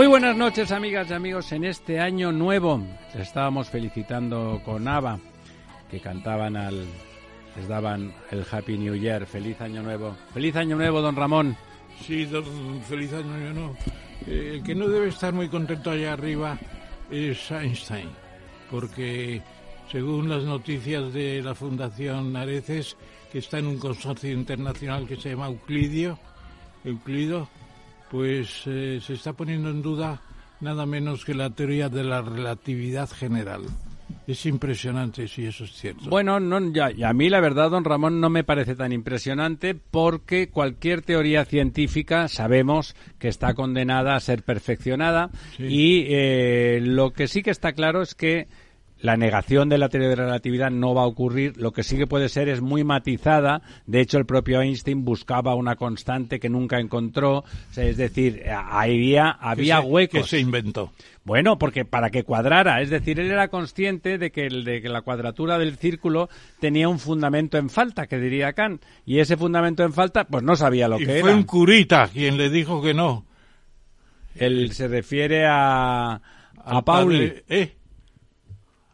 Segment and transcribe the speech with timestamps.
[0.00, 1.52] Muy buenas noches, amigas y amigos.
[1.52, 5.20] En este año nuevo estábamos felicitando con ABBA,
[5.90, 6.86] que cantaban al.
[7.54, 9.26] les daban el Happy New Year.
[9.26, 10.16] Feliz año nuevo.
[10.32, 11.54] Feliz año nuevo, don Ramón.
[12.00, 12.26] Sí,
[12.88, 13.76] feliz año nuevo.
[14.26, 16.58] Eh, el que no debe estar muy contento allá arriba
[17.10, 18.08] es Einstein,
[18.70, 19.42] porque
[19.92, 22.96] según las noticias de la Fundación Areces,
[23.30, 26.18] que está en un consorcio internacional que se llama Euclidio,
[26.86, 27.50] Euclido,
[28.10, 30.20] pues eh, se está poniendo en duda
[30.60, 33.62] nada menos que la teoría de la relatividad general.
[34.26, 36.10] Es impresionante si eso es cierto.
[36.10, 40.50] Bueno, no, ya, a mí la verdad, don Ramón, no me parece tan impresionante porque
[40.50, 47.42] cualquier teoría científica sabemos que está condenada a ser perfeccionada y eh, lo que sí
[47.42, 48.48] que está claro es que
[49.02, 51.56] la negación de la teoría de la relatividad no va a ocurrir.
[51.56, 53.62] Lo que sí que puede ser es muy matizada.
[53.86, 57.44] De hecho, el propio Einstein buscaba una constante que nunca encontró.
[57.76, 60.22] es decir, había, había huecos.
[60.22, 60.92] Que se inventó.
[61.24, 65.02] Bueno, porque para que cuadrara, es decir, él era consciente de que, de que la
[65.02, 66.28] cuadratura del círculo
[66.60, 70.56] tenía un fundamento en falta, que diría Kant, y ese fundamento en falta, pues no
[70.56, 73.26] sabía lo y que fue un curita quien le dijo que no.
[74.34, 76.20] Él se refiere a,
[76.64, 77.32] a Pauli.
[77.48, 77.76] ¿eh?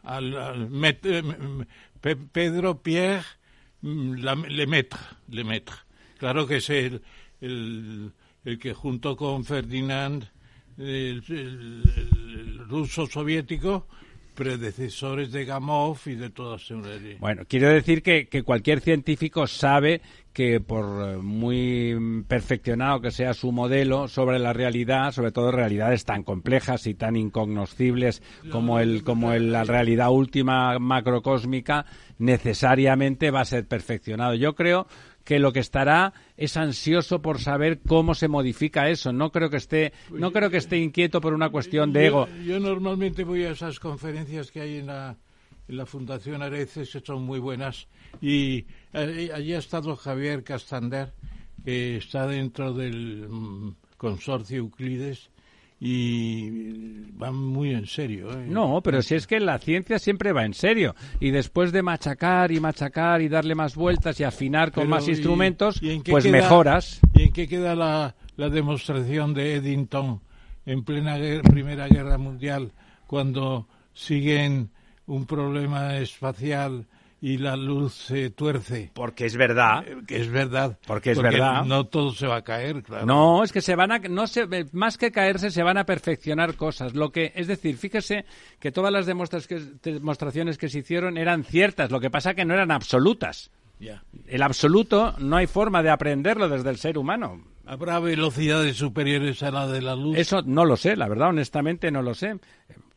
[0.07, 1.65] Al, eh,
[2.31, 3.25] Pedro Pierre
[3.81, 4.13] mm,
[4.49, 4.99] Lemaitre,
[5.29, 5.75] Lemaitre.
[6.17, 7.01] Claro que es el,
[7.41, 8.13] el,
[8.59, 10.29] que junto con Ferdinand,
[10.77, 11.21] el,
[12.67, 13.87] ruso soviético,
[14.37, 16.61] predecesores de Gamov y de todas
[17.19, 19.99] Bueno, quiero decir que, cualquier científico sabe
[20.31, 26.21] que por muy perfeccionado que sea su modelo sobre la realidad, sobre todo realidades tan
[26.21, 31.87] complejas y tan incognoscibles como el como el, la realidad última macrocósmica,
[32.19, 34.35] necesariamente va a ser perfeccionado.
[34.35, 34.85] Yo creo
[35.27, 39.11] que lo que estará es ansioso por saber cómo se modifica eso.
[39.11, 42.29] No creo que esté, no creo que esté inquieto por una cuestión de ego.
[42.45, 45.17] Yo normalmente voy a esas conferencias que hay en la,
[45.67, 47.89] en la Fundación Areces, que son muy buenas,
[48.21, 51.11] y allí ha estado Javier Castander,
[51.65, 55.29] que está dentro del mm, consorcio Euclides
[55.79, 58.31] y va muy en serio.
[58.31, 58.45] ¿eh?
[58.47, 62.51] No, pero si es que la ciencia siempre va en serio y después de machacar
[62.51, 65.79] y machacar y darle más vueltas y afinar con más instrumentos,
[66.09, 66.99] pues mejoras.
[67.13, 70.21] ¿Y en qué queda la, la demostración de Eddington
[70.65, 72.71] en plena Primera Guerra Mundial
[73.05, 74.69] cuando siguen
[75.05, 76.85] un problema espacial
[77.21, 78.91] y la luz se tuerce.
[78.93, 79.87] Porque es verdad.
[79.87, 80.77] Eh, que es verdad.
[80.85, 81.65] Porque es verdad.
[81.65, 83.05] No todo se va a caer, claro.
[83.05, 86.55] No, es que se van a, no se, más que caerse, se van a perfeccionar
[86.55, 86.93] cosas.
[86.93, 88.25] Lo que, es decir, fíjese
[88.59, 91.91] que todas las demostraciones que se hicieron eran ciertas.
[91.91, 93.51] Lo que pasa que no eran absolutas.
[94.27, 97.43] El absoluto no hay forma de aprenderlo desde el ser humano.
[97.65, 100.17] ¿Habrá velocidades superiores a la de la luz?
[100.17, 102.39] Eso no lo sé, la verdad, honestamente no lo sé.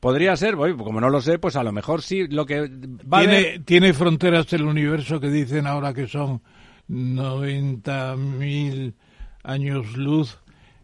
[0.00, 2.26] Podría ser, como no lo sé, pues a lo mejor sí.
[2.26, 6.41] Lo que va ¿Tiene, ¿Tiene fronteras el universo que dicen ahora que son
[6.88, 8.94] 90.000
[9.43, 10.38] años luz?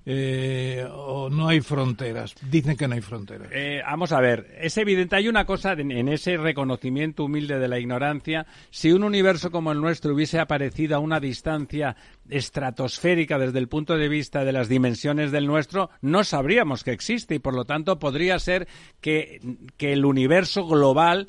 [0.09, 2.37] Eh, o no hay fronteras.
[2.49, 3.49] Dicen que no hay fronteras.
[3.51, 7.81] Eh, vamos a ver, es evidente, hay una cosa en, ese reconocimiento humilde de la
[7.81, 8.47] ignorancia.
[8.71, 11.97] Si un universo como el nuestro hubiese aparecido a una distancia
[12.29, 17.35] estratosférica desde el punto de vista de las dimensiones del nuestro, no sabríamos que existe
[17.35, 18.69] y por lo tanto podría ser
[19.01, 19.41] que,
[19.77, 21.27] que el universo global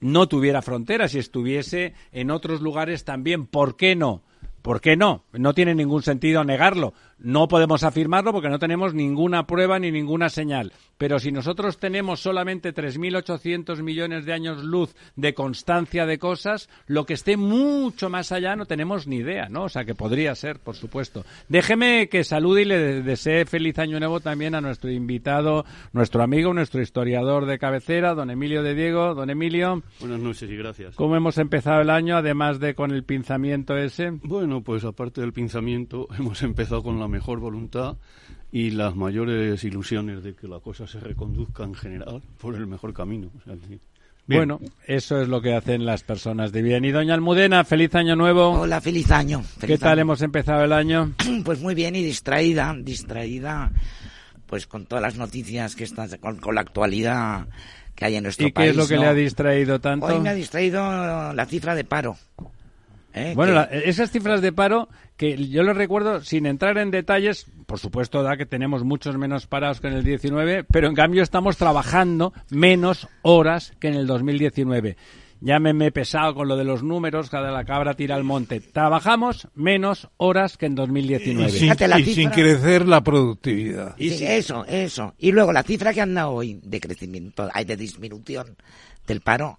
[0.00, 3.46] no tuviera fronteras y estuviese en otros lugares también.
[3.46, 4.22] ¿Por qué no?
[4.62, 5.24] ¿Por qué no?
[5.32, 6.92] No tiene ningún sentido negarlo.
[7.18, 10.72] No podemos afirmarlo porque no tenemos ninguna prueba ni ninguna señal.
[10.98, 17.06] Pero si nosotros tenemos solamente 3.800 millones de años luz de constancia de cosas, lo
[17.06, 19.64] que esté mucho más allá no tenemos ni idea, ¿no?
[19.64, 21.24] O sea, que podría ser, por supuesto.
[21.48, 26.52] Déjeme que salude y le desee feliz año nuevo también a nuestro invitado, nuestro amigo,
[26.52, 29.14] nuestro historiador de cabecera, don Emilio de Diego.
[29.14, 29.82] Don Emilio.
[30.00, 30.96] Buenas noches y gracias.
[30.96, 34.10] ¿Cómo hemos empezado el año, además de con el pinzamiento ese?
[34.10, 37.96] Bueno, pues aparte del pinzamiento, hemos empezado con la mejor voluntad
[38.52, 42.94] y las mayores ilusiones de que la cosa se reconduzca en general por el mejor
[42.94, 43.30] camino.
[43.38, 43.56] O sea.
[44.26, 46.84] Bueno, eso es lo que hacen las personas de bien.
[46.84, 48.50] Y doña Almudena, feliz año nuevo.
[48.60, 49.42] Hola, feliz año.
[49.58, 50.02] ¿Qué tal año.
[50.02, 51.14] hemos empezado el año?
[51.44, 53.72] Pues muy bien y distraída, distraída,
[54.46, 57.46] pues con todas las noticias que están, con, con la actualidad
[57.94, 58.70] que hay en nuestro ¿Y qué país.
[58.70, 59.02] es lo que ¿no?
[59.02, 60.06] le ha distraído tanto?
[60.06, 62.16] Hoy me ha distraído la cifra de paro.
[63.18, 63.32] ¿Eh?
[63.34, 67.78] Bueno, la- esas cifras de paro que yo les recuerdo sin entrar en detalles, por
[67.78, 71.56] supuesto da que tenemos muchos menos parados que en el 19, pero en cambio estamos
[71.56, 74.96] trabajando menos horas que en el 2019.
[75.40, 78.58] Llámeme pesado con lo de los números, cada la cabra tira al monte.
[78.60, 81.48] Trabajamos menos horas que en 2019.
[81.48, 83.94] Y sin, Fíjate la y sin crecer la productividad.
[83.98, 85.14] Y Sí, si- Eso, eso.
[85.16, 88.56] Y luego la cifra que anda hoy de crecimiento, hay de disminución
[89.06, 89.58] del paro,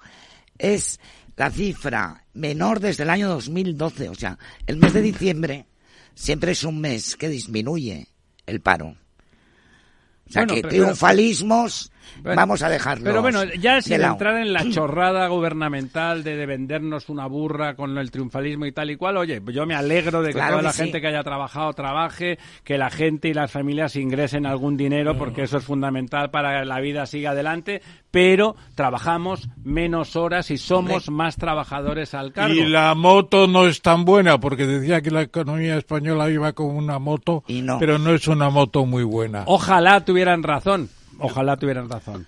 [0.58, 1.00] es
[1.40, 4.10] la cifra menor desde el año 2012.
[4.10, 5.68] O sea, el mes de diciembre
[6.14, 8.08] siempre es un mes que disminuye
[8.46, 8.88] el paro.
[8.90, 14.38] O sea, Bueno, que pero- triunfalismos Bueno, vamos a dejarlos Pero bueno, ya sin entrar
[14.38, 18.98] en la chorrada gubernamental de, de vendernos una burra con el triunfalismo y tal y
[18.98, 20.84] cual, oye, yo me alegro de que Claro toda que la sí.
[20.84, 25.44] gente que haya trabajado trabaje, que la gente y las familias ingresen algún dinero, porque
[25.44, 31.10] eso es fundamental para que la vida siga adelante, pero trabajamos menos horas y somos
[31.10, 32.54] más trabajadores al cargo.
[32.54, 36.68] Y la moto no es tan buena, porque decía que la economía española iba con
[36.76, 37.78] una moto, Y no.
[37.80, 39.44] pero no es una moto muy buena.
[39.46, 40.90] Ojalá tuvieran razón,
[41.20, 42.26] ojalá tuvieran razón.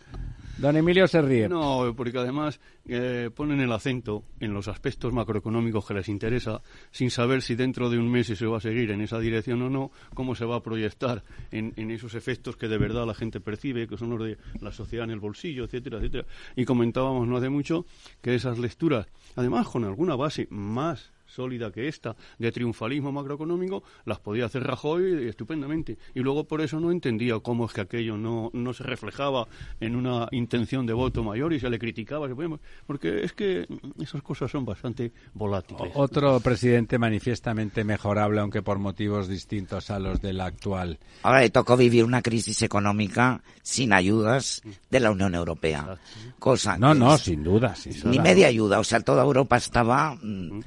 [0.61, 1.49] Don Emilio se ríe.
[1.49, 7.09] No, porque además eh, ponen el acento en los aspectos macroeconómicos que les interesa, sin
[7.09, 9.89] saber si dentro de un mes se va a seguir en esa dirección o no,
[10.13, 13.87] cómo se va a proyectar en, en esos efectos que de verdad la gente percibe,
[13.87, 16.27] que son los de la sociedad en el bolsillo, etcétera, etcétera.
[16.55, 17.87] Y comentábamos no hace mucho
[18.21, 24.19] que esas lecturas, además con alguna base más sólida que esta de triunfalismo macroeconómico las
[24.19, 28.49] podía hacer Rajoy estupendamente y luego por eso no entendía cómo es que aquello no,
[28.53, 29.47] no se reflejaba
[29.79, 32.27] en una intención de voto mayor y se le criticaba
[32.85, 33.67] porque es que
[33.99, 40.21] esas cosas son bastante volátiles Otro presidente manifiestamente mejorable, aunque por motivos distintos a los
[40.21, 40.99] del actual.
[41.23, 45.97] Ahora le tocó vivir una crisis económica sin ayudas de la Unión Europea.
[46.39, 47.75] Cosa No, no, es- sin duda.
[47.75, 50.61] sin ni media ayuda, o sea, toda Europa estaba mm,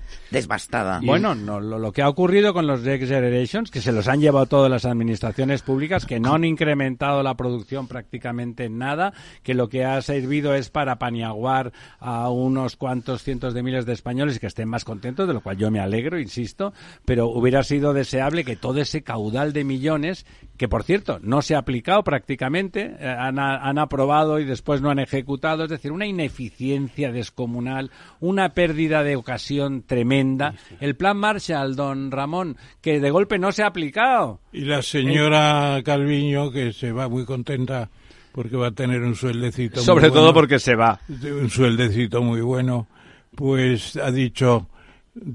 [1.03, 4.47] Bueno, no, lo, que ha ocurrido con los Next Generations, que se los han llevado
[4.47, 9.69] todas las administraciones públicas, que no han incrementado la producción prácticamente en nada, que lo
[9.69, 14.47] que ha servido es para paniaguar a unos cuantos cientos de miles de españoles que
[14.47, 16.73] estén más contentos, de lo cual yo me alegro, insisto,
[17.05, 21.55] pero hubiera sido deseable que todo ese caudal de millones, que por cierto no se
[21.55, 27.13] ha aplicado prácticamente, eh, han aprobado y después no han ejecutado, es decir, una ineficiencia
[27.13, 30.44] descomunal, una pérdida de ocasión tremenda.
[30.81, 34.41] El plan Marshall, don Ramón, que de golpe no se ha aplicado.
[34.53, 37.91] Y la señora Calviño, que se va muy contenta
[38.33, 41.01] porque va a tener un sueldecito muy Sobre todo bueno, porque se va.
[41.09, 42.89] un sueldecito muy bueno,
[43.37, 44.69] pues ha dicho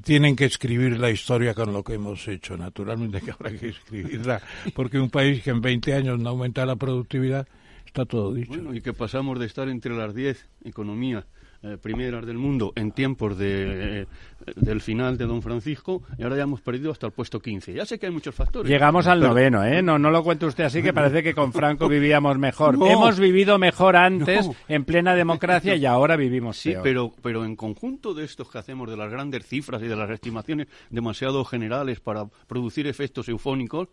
[0.04, 2.58] tienen que escribir la historia con lo que hemos hecho.
[2.58, 4.42] Naturalmente que habrá que escribirla,
[4.76, 7.48] porque un país que en 20 años no aumenta la productividad,
[7.86, 8.50] está todo dicho.
[8.50, 11.26] Bueno, y que pasamos de estar entre las 10 economías
[11.62, 14.06] eh, primeras del mundo en tiempos de, eh,
[14.56, 17.74] del final de Don Francisco y ahora ya hemos perdido hasta el puesto 15.
[17.74, 18.70] Ya sé que hay muchos factores.
[18.72, 19.82] Llegamos al pero- noveno, ¿eh?
[19.82, 22.78] No, no lo cuente usted así, que parece que con Franco vivíamos mejor.
[22.78, 22.88] No.
[22.88, 24.56] Hemos vivido mejor antes, No.
[24.68, 26.84] en plena democracia, y ahora vivimos Sí, peor.
[26.84, 30.10] pero, pero en conjunto de estos que hacemos, de las grandes cifras y de las
[30.10, 33.90] estimaciones demasiado generales para producir efectos eufónicos,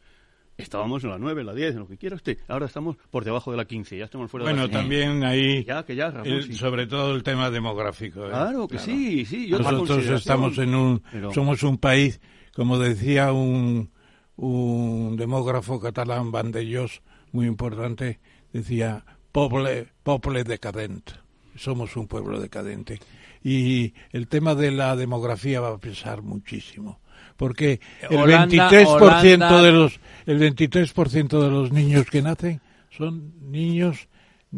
[0.57, 2.39] estábamos en la 9, la 10, en lo que quiera usted.
[2.49, 5.65] Ahora estamos por debajo de la 15, ya estamos fuera bueno, de la también ahí,
[5.65, 6.55] Ya, que ya, Ramón, el- sí.
[6.55, 8.27] sobre todo el tema demográfico.
[8.27, 8.31] ¿eh?
[8.31, 9.49] Claro que sí, sí.
[9.49, 12.21] Yo Nosotros estamos en un, pero- somos un país,
[12.55, 13.91] como decía un,
[14.37, 18.21] un demógrafo catalán, Vandellós, muy importante,
[18.53, 21.13] decía, poble, poble decadente.
[21.55, 22.99] Somos un pueblo decadente.
[23.43, 27.01] Y el tema de la demografía va a pesar muchísimo.
[27.37, 33.33] Porque el Holanda- 23% Holanda- de los, el 23% de los niños que nacen son
[33.51, 34.09] niños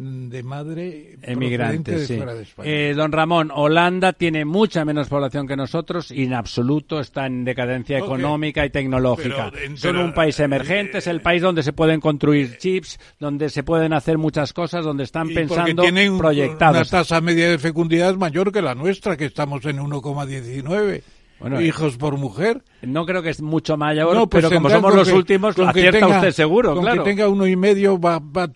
[0.00, 2.16] de madre de sí.
[2.18, 2.70] fuera de España.
[2.70, 7.44] Eh, don Ramón, Holanda tiene mucha menos población que nosotros y en absoluto está en
[7.44, 9.50] decadencia económica y tecnológica.
[9.52, 13.48] Pero, Son pero, un país emergente, es el país donde se pueden construir chips, donde
[13.48, 16.76] se pueden hacer muchas cosas, donde están pensando tienen un- proyectados.
[16.92, 21.02] una tasa media de fecundidad mayor que la nuestra, que estamos en 1,19
[21.40, 22.62] Bueno, hijos por mujer.
[22.82, 25.68] No creo que es mucho mayor, No, pues pero como somos los que- últimos, lo
[25.68, 27.04] acierta tenga- usted seguro, con claro.
[27.04, 28.48] que tenga uno y medio va, va,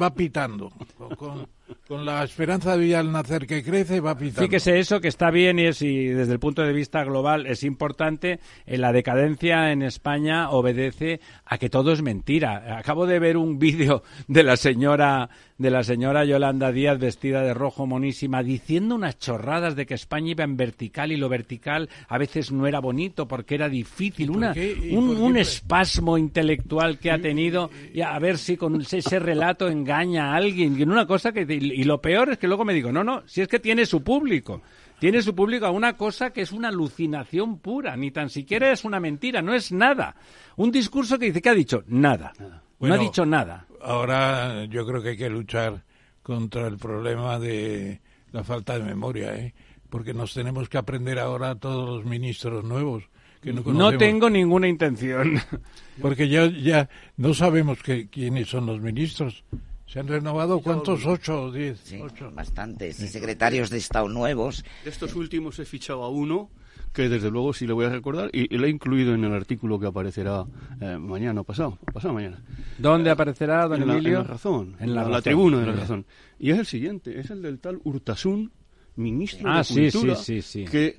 [0.00, 0.70] va pitando.
[1.16, 1.48] Con,
[1.86, 4.42] con la esperanza de vida al nacer que crece, va pitando.
[4.42, 7.62] Fíjese eso que está bien y, es, y desde el punto de vista global es
[7.64, 8.40] importante.
[8.66, 12.78] En la decadencia en España obedece a que todo es mentira.
[12.78, 17.52] Acabo de ver un vídeo de la señora de la señora Yolanda Díaz vestida de
[17.52, 22.16] rojo monísima diciendo unas chorradas de que España iba en vertical y lo vertical a
[22.16, 24.30] veces no era bonito porque era difícil.
[24.30, 24.54] Una,
[24.92, 30.32] un, un espasmo intelectual que ha tenido y a ver si con ese relato engaña
[30.32, 30.78] a alguien.
[30.78, 33.40] Y una cosa que y lo peor es que luego me digo, no, no, si
[33.40, 34.62] es que tiene su público.
[35.00, 38.84] Tiene su público a una cosa que es una alucinación pura, ni tan siquiera es
[38.84, 40.16] una mentira, no es nada.
[40.56, 42.32] Un discurso que dice que ha dicho nada.
[42.40, 43.66] no Bueno, ha dicho nada.
[43.80, 45.84] Ahora yo creo que hay que luchar
[46.22, 48.00] contra el problema de
[48.32, 49.54] la falta de memoria, ¿eh?
[49.88, 53.04] porque nos tenemos que aprender ahora a todos los ministros nuevos.
[53.40, 55.40] Que no, No tengo ninguna intención.
[56.02, 59.44] Porque ya, ya no sabemos que, quiénes son los ministros.
[59.86, 61.06] ¿Se han renovado cuántos?
[61.06, 61.78] ¿Ocho o diez?
[61.84, 62.32] Sí, Ocho.
[62.32, 63.00] bastantes.
[63.00, 64.64] Y secretarios de Estado nuevos.
[64.82, 66.50] De estos últimos he fichado a uno
[66.92, 69.32] que desde luego sí le voy a recordar y, y lo he incluido en el
[69.32, 70.44] artículo que aparecerá
[70.80, 72.42] eh, mañana o pasado, pasado mañana.
[72.78, 74.18] ¿Dónde aparecerá, don en, la, en Emilio?
[74.18, 75.22] La razón, En la, la, Razón.
[75.22, 76.06] tribuna de la razón.
[76.38, 78.50] Y es el siguiente, es el del tal Urtasun,
[78.96, 80.70] ministro Ah, de sí, Cultura, sí, sí, sí.
[80.70, 80.98] que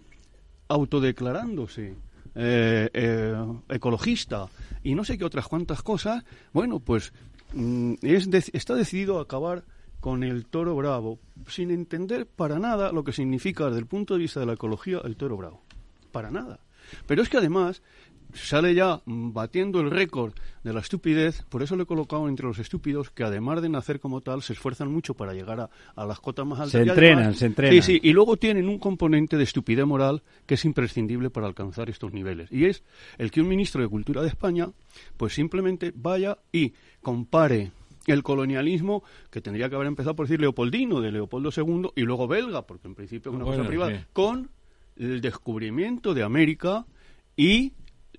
[0.89, 1.95] autodeclarándose
[2.35, 3.35] eh, eh,
[3.69, 4.47] ecologista
[4.83, 7.11] y no sé qué otras cuantas cosas, bueno, pues
[7.53, 9.63] mm, es de- está decidido a acabar
[9.99, 14.21] con el toro bravo, sin entender para nada lo que significa desde el punto de
[14.21, 15.61] vista de la ecología el toro bravo.
[16.11, 16.59] Para nada.
[17.07, 17.81] Pero es que además
[18.33, 22.59] sale ya batiendo el récord de la estupidez, por eso lo he colocado entre los
[22.59, 26.19] estúpidos que además de nacer como tal se esfuerzan mucho para llegar a, a las
[26.19, 26.71] cotas más altas.
[26.73, 27.81] Se entrenan, además- se entrenan.
[27.81, 31.89] Sí, sí, y luego tienen un componente de estupidez moral que es imprescindible para alcanzar
[31.89, 32.51] estos niveles.
[32.51, 32.83] Y es
[33.17, 34.67] el que un ministro de Cultura de España,
[35.17, 37.71] pues simplemente vaya y compare
[38.05, 42.27] el colonialismo que tendría que haber empezado por decir Leopoldino de Leopoldo II y luego
[42.27, 44.05] belga, porque en principio es una Bueno, cosa privada, sí.
[44.13, 44.49] con
[44.99, 46.85] el descubrimiento de América
[47.35, 47.73] y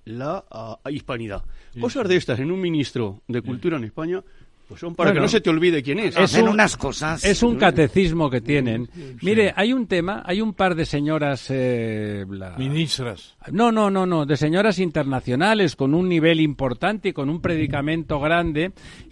[0.05, 1.43] la ah, hispanidad.
[1.79, 4.21] Cosas de estas en un ministro de Cultura en España,
[4.67, 6.15] pues son para Bueno, que no se te olvide quién es.
[6.15, 7.23] es Hacen un- unas cosas.
[7.23, 8.89] Es un catecismo que tienen.
[9.21, 11.45] Mire, hay un tema, hay un par de señoras...
[11.49, 13.35] eh, la- Ministras.
[13.51, 18.19] No, no, no, no, de señoras internacionales con un nivel importante y con un predicamento
[18.19, 18.71] grande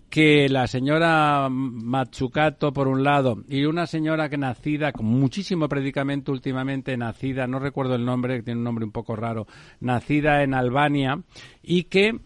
[0.10, 6.32] que la señora Matsukato por un lado y una señora que nacida con muchísimo predicamento
[6.32, 9.48] últimamente nacida, no recuerdo el nombre, que tiene un nombre un poco raro,
[9.80, 11.22] nacida en Albania
[11.62, 12.20] y que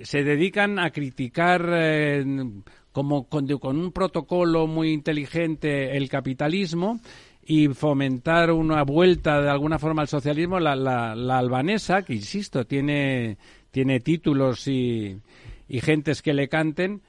[0.00, 2.24] se dedican a criticar eh,
[2.92, 7.00] como con, con un protocolo muy inteligente el capitalismo
[7.44, 12.64] y fomentar una vuelta de alguna forma al socialismo la, la, la albanesa que insisto
[12.64, 13.36] tiene
[13.72, 15.16] tiene títulos y,
[15.68, 17.02] y gentes que le canten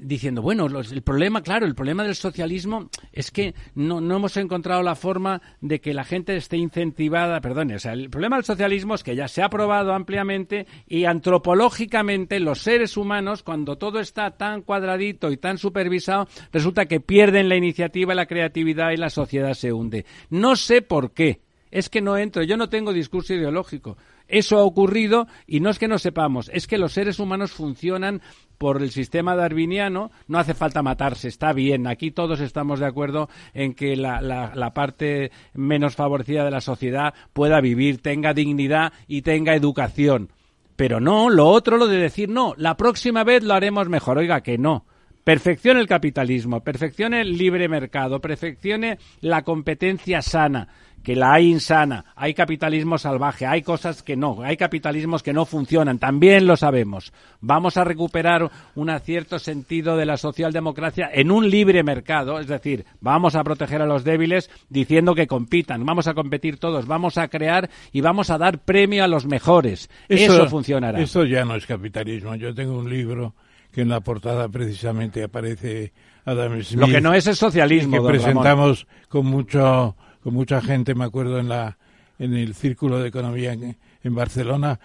[0.00, 4.36] diciendo, bueno, los- el problema, claro, el problema del socialismo es que no, no hemos
[4.36, 8.44] encontrado la forma de que la gente esté incentivada, perdone, o sea, el problema del
[8.44, 13.98] socialismo es que ya se ha probado ampliamente y antropológicamente los seres humanos, cuando todo
[14.00, 19.10] está tan cuadradito y tan supervisado, resulta que pierden la iniciativa, la creatividad y la
[19.10, 20.06] sociedad se hunde.
[20.30, 21.40] No sé por qué.
[21.70, 23.98] Es que no entro, yo no tengo discurso ideológico.
[24.28, 28.20] Eso ha ocurrido y no es que no sepamos, es que los seres humanos funcionan
[28.58, 31.86] por el sistema darwiniano, no hace falta matarse, está bien.
[31.86, 36.60] Aquí todos estamos de acuerdo en que la, la- la parte menos favorecida de la
[36.60, 40.30] sociedad pueda vivir, tenga dignidad y tenga educación.
[40.76, 44.18] Pero no, lo otro, lo de decir, no, la próxima vez lo haremos mejor.
[44.18, 44.84] Oiga, que no.
[45.24, 50.68] Perfeccione el capitalismo, perfeccione el libre mercado, perfeccione la competencia sana.
[51.02, 55.46] Que la hay insana, hay capitalismo salvaje, hay cosas que no, hay capitalismos que no
[55.46, 57.12] funcionan, también lo sabemos.
[57.40, 62.84] Vamos a recuperar un cierto sentido de la socialdemocracia en un libre mercado, es decir,
[63.00, 67.28] vamos a proteger a los débiles diciendo que compitan, vamos a competir todos, vamos a
[67.28, 69.88] crear y vamos a dar premio a los mejores.
[70.08, 71.00] Eso, funcionará.
[71.00, 72.34] Eso ya no es capitalismo.
[72.34, 73.34] Yo tengo un libro
[73.72, 75.92] que en la portada precisamente aparece
[76.24, 76.80] Adam Smith.
[76.80, 78.02] Lo que no es el socialismo.
[78.02, 79.96] Que presentamos con mucho
[80.28, 81.78] con mucha gente, me acuerdo en la
[82.18, 84.78] en el círculo de economía en, Barcelona.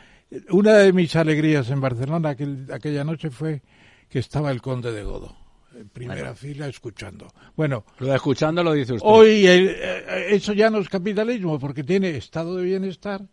[0.52, 2.30] Una de mis alegrías en Barcelona
[2.72, 3.62] aquella noche fue
[4.08, 5.36] que estaba el conde de Godo
[5.78, 7.28] en primera fila escuchando.
[7.58, 9.06] Bueno, lo escuchando lo dice usted.
[9.06, 13.28] Hoy eh, eso ya no es capitalismo porque tiene estado de bienestar,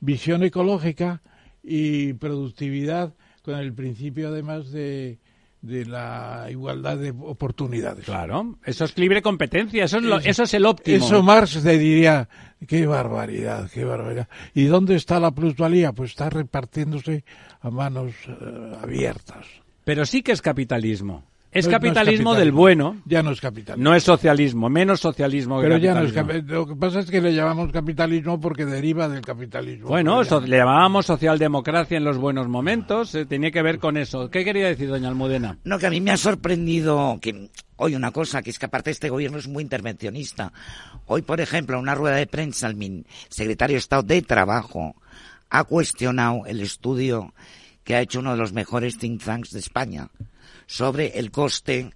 [0.00, 1.22] visión ecológica
[1.62, 5.20] y productividad con el principio además de,
[5.66, 8.04] de la igualdad de oportunidades.
[8.04, 11.04] Claro, eso es libre competencia, eso es, eso, es el óptimo.
[11.04, 12.28] Eso Marx te diría,
[12.66, 14.28] qué barbaridad, qué barbaridad.
[14.54, 15.92] ¿Y dónde está la plusvalía?
[15.92, 17.24] Pues está repartiéndose
[17.60, 19.46] a manos eh, abiertas.
[19.84, 21.24] Pero sí que es capitalismo.
[21.58, 22.96] Es capitalismo, del bueno.
[23.04, 23.82] Ya no es capitalismo.
[23.82, 26.14] No es socialismo, menos socialismo Pero ya no es
[26.44, 29.88] Lo que pasa es que le llamamos capitalismo porque deriva del capitalismo.
[29.88, 33.14] Bueno, le llamábamos socialdemocracia en los buenos momentos.
[33.14, 34.30] Eh, tenía que ver con eso.
[34.30, 35.58] ¿Qué quería decir, doña Almudena?
[35.64, 38.90] No, que a mí me ha sorprendido que hoy una cosa, que es que aparte
[38.90, 40.52] este gobierno es muy intervencionista.
[41.06, 44.96] Hoy, por ejemplo, en una rueda de prensa, el secretario de Estado de Trabajo
[45.50, 47.32] ha cuestionado el estudio
[47.84, 50.08] que ha hecho uno de los mejores think tanks de España
[50.66, 51.90] sobre el coste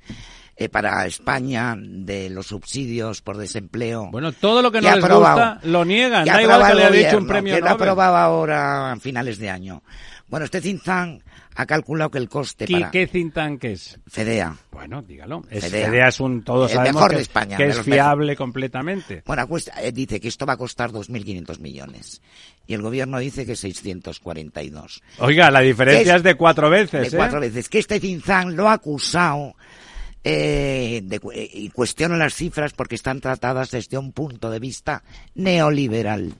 [0.56, 4.08] eh, para España de los subsidios por desempleo.
[4.10, 6.26] Bueno, todo lo que no les gusta lo niegan.
[6.26, 7.70] Da igual que le haya dicho un premio que Nobel.
[7.70, 9.82] lo aprobaba ahora a finales de año.
[10.30, 12.90] Bueno, este think ha calculado que el coste ¿Qué, para...
[12.92, 13.98] ¿Qué think tank es?
[14.06, 14.56] FEDEA.
[14.70, 15.42] Bueno, dígalo.
[15.42, 16.06] FEDEA.
[16.06, 16.44] es un...
[16.44, 19.24] Todos sabemos mejor que, de España, que es fiable completamente.
[19.26, 19.48] Bueno,
[19.82, 22.22] eh, dice que esto va a costar 2.500 millones.
[22.68, 25.02] Y el gobierno dice que 642.
[25.18, 27.48] Oiga, la diferencia es, de cuatro veces, De cuatro ¿eh?
[27.48, 27.68] veces.
[27.68, 29.56] Que este think lo ha acusado
[30.22, 31.02] eh,
[31.54, 35.02] y cuestiona las cifras porque están tratadas desde un punto de vista
[35.34, 36.34] neoliberal.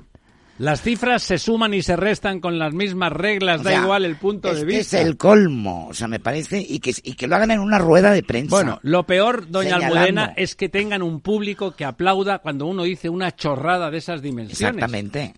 [0.60, 4.52] Las cifras se suman y se restan con las mismas reglas, da igual el punto
[4.52, 5.00] de vista.
[5.00, 7.78] Es el colmo, o sea, me parece, y que, y que lo hagan en una
[7.78, 8.54] rueda de prensa.
[8.54, 13.08] Bueno, lo peor, doña Almudena, es que tengan un público que aplauda cuando uno dice
[13.08, 14.76] una chorrada de esas dimensiones.
[14.76, 15.32] Exactamente.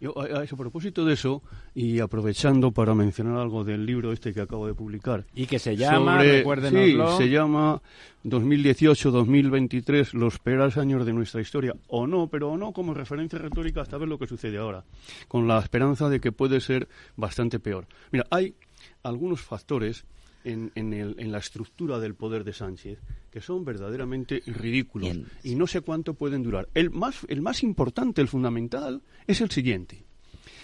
[0.00, 1.42] Yo, a, ese propósito de eso,
[1.74, 5.24] y aprovechando para mencionar algo del libro este que acabo de publicar.
[5.34, 7.80] Y que se llama, Sí, se llama
[8.24, 11.74] 2018-2023, los peores años de nuestra historia.
[11.88, 14.84] O no, pero o no como referencia retórica hasta ver lo que sucede ahora.
[15.28, 17.86] Con la esperanza de que puede ser bastante peor.
[18.10, 18.54] Mira, hay
[19.02, 20.04] algunos factores
[20.46, 22.98] en, en, la estructura del poder de Sánchez
[23.36, 26.70] que son verdaderamente ridículos y no sé cuánto pueden durar.
[26.72, 30.04] El más, el más importante, el fundamental, es el siguiente.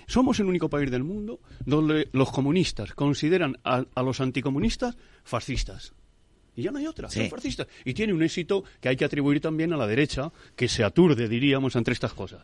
[0.06, 5.92] Somos el único país del mundo donde los comunistas consideran a, los anticomunistas fascistas.
[6.56, 7.66] Y ya no hay otra, son fascistas.
[7.84, 11.28] Y tiene un éxito que hay que atribuir también a la derecha, que se aturde,
[11.28, 12.40] diríamos, ante estas cosas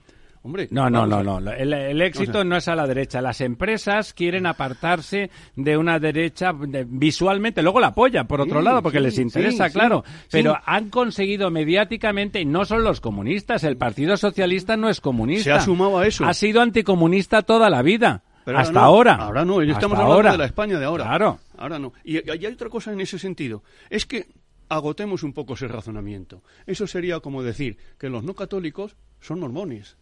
[0.71, 1.51] no, no, no, no.
[1.53, 3.21] El, éxito no es a la derecha.
[3.21, 9.01] Las empresas quieren apartarse de una derecha visualmente, luego la apoyan, por otro lado, porque
[9.01, 10.05] les interesa, claro.
[10.31, 15.45] Pero han conseguido mediáticamente, no son los comunistas, el Partido Socialista no es comunista.
[15.45, 16.25] Se ha sumado a eso.
[16.25, 18.23] Ha sido anticomunista toda la vida.
[18.47, 19.15] hasta ahora.
[19.15, 21.05] Ahora no, estamos hablando de la España de ahora.
[21.05, 21.39] Claro.
[21.57, 21.93] Ahora no.
[22.05, 23.63] Y, y hay otra cosa en ese sentido.
[23.91, 24.29] Es que
[24.69, 26.43] agotemos un poco ese razonamiento.
[26.67, 29.97] Eso sería como decir que los no católicos son mormones.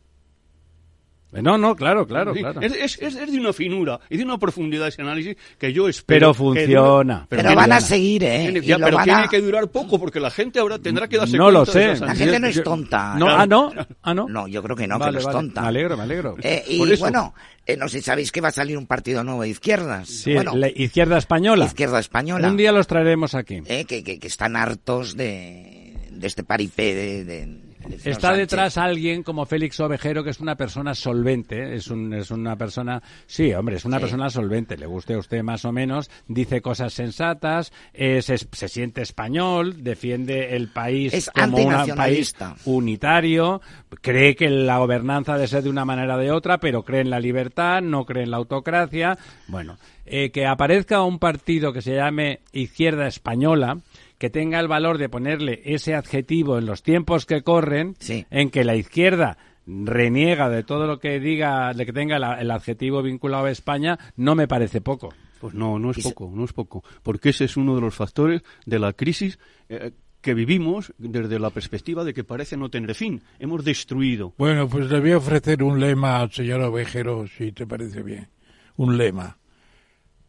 [1.33, 2.61] No, no, claro, claro, claro.
[2.61, 6.19] Es, es, de una finura y de una profundidad ese análisis que yo espero.
[6.19, 7.27] Pero funciona.
[7.29, 8.62] pero, van a seguir, ¿eh?
[8.65, 11.59] pero tiene que durar poco porque la gente ahora tendrá que darse no cuenta.
[11.61, 11.97] lo sé.
[11.97, 13.15] la gente no es tonta.
[13.17, 13.73] No, ¿Ah, no?
[14.03, 14.29] ¿Ah, no?
[14.29, 15.62] No, yo creo que no, que no es tonta.
[15.62, 16.37] Me alegro, me alegro.
[16.43, 17.35] Eh, y bueno,
[17.67, 20.09] eh, no sé, ¿sabéis que va a salir un partido nuevo de izquierdas?
[20.09, 21.67] Sí, la izquierda española.
[21.67, 22.49] Izquierda española.
[22.49, 23.62] Un día los traeremos aquí.
[23.67, 27.65] Eh, que, que, que, están hartos de, de este paripé de
[28.05, 32.57] Está detrás alguien como Félix Ovejero, que es una persona solvente, es, un, es una
[32.57, 36.61] persona, sí, hombre, es una persona solvente, le guste a usted más o menos, dice
[36.61, 43.61] cosas sensatas, se siente español, defiende el país como un país unitario,
[44.01, 47.11] cree que la gobernanza debe ser de una manera o de otra, pero cree en
[47.11, 49.18] la libertad, no cree en la autocracia.
[49.49, 53.79] Bueno, eh, que aparezca un partido que se llame Izquierda Española,
[54.18, 58.64] que tenga el valor de ponerle ese adjetivo en los tiempos que corren, en que
[58.64, 63.50] la izquierda reniega de todo lo que diga, de que tenga el adjetivo vinculado a
[63.50, 65.12] España, no me parece poco.
[65.40, 68.42] Pues no, no es poco, no es poco, porque ese es uno de los factores
[68.64, 73.22] de la crisis eh, que vivimos desde la perspectiva de que parece no tener fin.
[73.38, 74.33] Hemos destruido.
[74.38, 78.29] Bueno, pues le voy a ofrecer un lema al señor Ovejero, si te parece bien.
[78.76, 79.38] Un lema.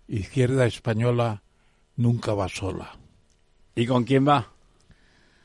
[0.08, 1.42] Izquierda española
[1.96, 2.98] nunca va sola.
[3.78, 4.52] ¿Y con quién va?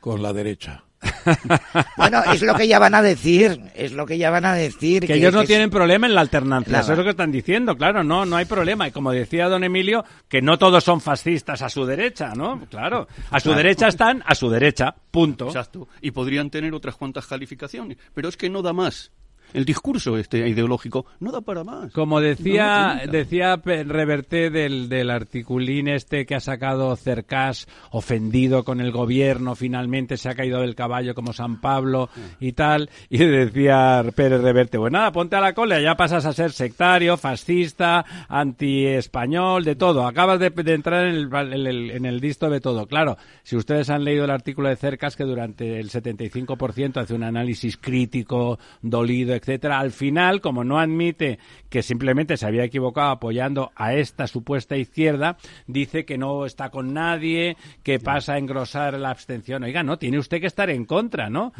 [0.01, 0.85] Con la derecha.
[1.99, 5.07] bueno, es lo que ya van a decir, es lo que ya van a decir.
[5.07, 8.03] Que, ellos no tienen problema en la alternancia, eso es lo que están diciendo, claro,
[8.03, 8.89] no, no hay problema.
[8.89, 12.65] Y como decía don Emilio, que no todos son fascistas a su derecha, ¿no?
[12.71, 15.49] Claro, a su derecha están, a su derecha, punto.
[15.49, 19.11] Exacto, y podrían tener otras cuantas calificaciones, pero es que no da más
[19.55, 21.93] el discurso este ideológico no da para más.
[21.93, 28.93] Como decía, decía Reverté del, del articulín este que ha sacado Cercas, ofendido con el
[28.93, 32.09] gobierno, finalmente se ha caído del caballo como San Pablo
[32.41, 36.33] y tal, y decía Pérez Reverte, pues nada, ponte a la cola, ya pasas a
[36.33, 42.61] ser sectario, fascista, anti-español, de todo, acabas de, entrar en el, en, el, disto de
[42.61, 42.87] todo.
[42.87, 47.25] Claro, si ustedes han leído el artículo de Cercas que durante el 75% hace un
[47.25, 53.73] análisis crítico, dolido, etcétera, al final, como no admite que simplemente se había equivocado apoyando
[53.75, 59.11] a esta supuesta izquierda, dice que no está con nadie, que pasa a engrosar la
[59.11, 59.65] abstención.
[59.65, 61.53] Oiga, no, tiene usted que estar en contra, ¿no?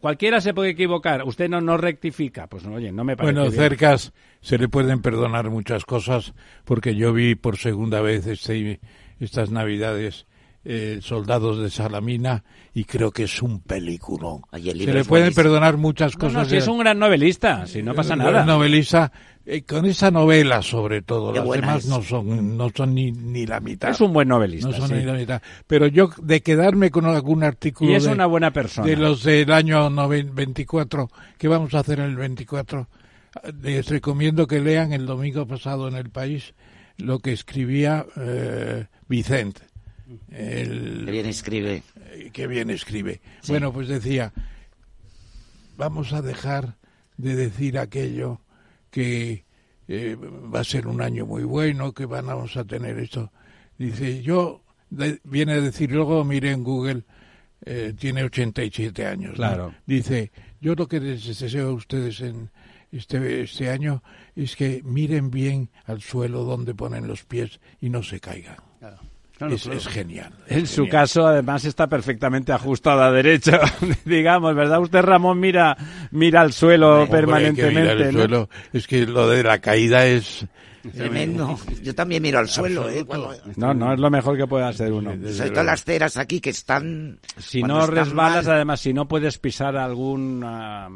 [0.00, 2.46] cualquiera se puede equivocar, usted no, no rectifica.
[2.46, 7.12] Pues oye, no me parece Bueno, Cercas se le pueden perdonar muchas cosas porque yo
[7.12, 8.80] vi por segunda vez este,
[9.20, 10.26] estas Navidades
[10.64, 14.38] eh, Soldados de Salamina y creo que es un película.
[14.52, 16.48] Se le pueden perdonar muchas cosas.
[16.48, 18.44] si es un gran novelista, si no pasa nada.
[18.44, 19.10] Novelista,
[19.44, 23.60] eh, con esa novela sobre todo, las demás no son, no son ni, ni la
[23.60, 23.90] mitad.
[23.90, 24.68] Es un buen novelista.
[24.68, 25.42] No son ni la mitad.
[25.66, 27.90] Pero yo, de quedarme con algún artículo.
[27.90, 28.86] Y es una buena persona.
[28.86, 32.88] De los del año 24, que vamos a hacer en el 24,
[33.62, 36.54] les recomiendo que lean el domingo pasado en el país
[36.98, 39.71] lo que escribía eh, Vicente
[40.30, 41.82] el, bien escribe.
[42.12, 43.20] Eh, que bien escribe.
[43.48, 44.32] Bueno, pues decía,
[45.76, 46.76] vamos a dejar
[47.16, 48.40] de decir aquello
[48.90, 49.44] que
[49.88, 53.32] eh, va a ser un año muy bueno, que vamos a tener esto.
[53.78, 54.62] Dice, yo,
[55.24, 57.02] viene a decir, luego mire en Google,
[57.64, 59.34] eh, tiene 87 años.
[59.34, 59.74] Claro.
[59.86, 62.50] Dice, yo lo que les deseo a ustedes en
[62.90, 64.02] este, este año
[64.36, 68.71] es que miren bien al suelo donde ponen los pies y no se caigan
[69.50, 70.32] es, genial.
[70.48, 73.60] en su caso, además, está perfectamente ajustado a derecha,
[74.04, 74.80] digamos, ¿verdad?
[74.80, 75.76] Usted, Ramón, mira,
[76.10, 78.10] mira al suelo permanentemente.
[78.72, 80.46] Es que lo de la caída es...
[80.96, 81.60] Tremendo.
[81.80, 83.06] Yo también miro al suelo, ¿eh?
[83.54, 85.12] No, no es lo mejor que puede hacer uno.
[85.30, 87.20] Sobre todas las ceras aquí que están...
[87.38, 90.44] Si no resbalas, además, si no puedes pisar algún,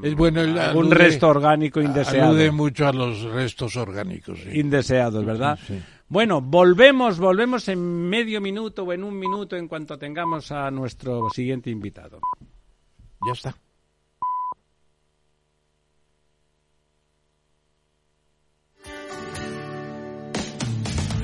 [0.03, 2.31] es bueno algún resto orgánico indeseado.
[2.31, 4.41] Alude mucho a los restos orgánicos.
[4.53, 5.57] Indeseados, ¿verdad?
[5.67, 5.81] Sí.
[6.09, 11.29] Bueno, volvemos, volvemos en medio minuto o en un minuto en cuanto tengamos a nuestro
[11.31, 12.21] siguiente invitado.
[13.27, 13.66] Ya está.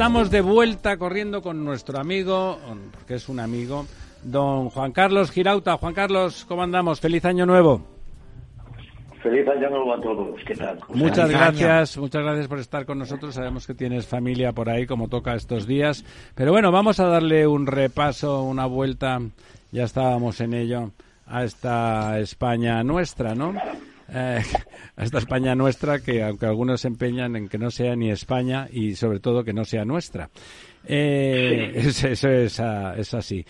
[0.00, 2.58] Estamos de vuelta corriendo con nuestro amigo,
[3.06, 3.84] que es un amigo,
[4.22, 5.76] don Juan Carlos Girauta.
[5.76, 7.00] Juan Carlos, ¿cómo andamos?
[7.00, 7.82] Feliz año nuevo.
[9.22, 10.40] Feliz año nuevo a todos.
[10.46, 10.78] ¿Qué tal?
[10.94, 13.34] Muchas gracias, muchas gracias por estar con nosotros.
[13.34, 16.02] Sabemos que tienes familia por ahí, como toca estos días.
[16.34, 19.20] Pero bueno, vamos a darle un repaso, una vuelta.
[19.70, 20.92] Ya estábamos en ello
[21.26, 23.52] a esta España nuestra, ¿no?
[24.12, 24.40] Eh,
[24.96, 28.68] a esta España nuestra que aunque algunos se empeñan en que no sea ni España
[28.70, 30.30] y sobre todo que no sea nuestra.
[30.84, 33.44] Eh, eso es, ah, es, así.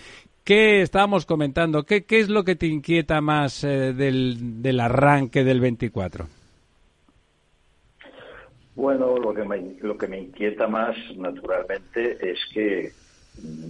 [0.44, 1.84] ¿Qué estábamos comentando?
[1.84, 6.26] ¿Qué, ¿Qué, es lo que te inquieta más eh, del, del arranque del 24?
[8.74, 12.92] Bueno, lo que, me, lo que me inquieta más, naturalmente, es que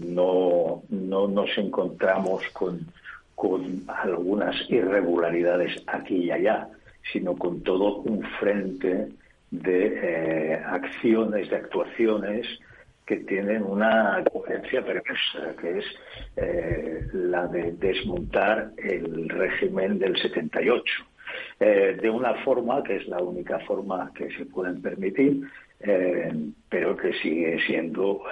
[0.06, 2.86] no, no nos encontramos con,
[3.34, 6.68] con algunas irregularidades aquí y allá
[7.12, 9.08] sino con todo un frente
[9.50, 12.46] de eh, acciones, de actuaciones
[13.06, 15.84] que tienen una coherencia perversa, que es
[16.36, 20.84] eh, la de desmontar el régimen del 78,
[21.58, 25.42] eh, de una forma que es la única forma que se pueden permitir,
[26.68, 28.22] pero que sigue siendo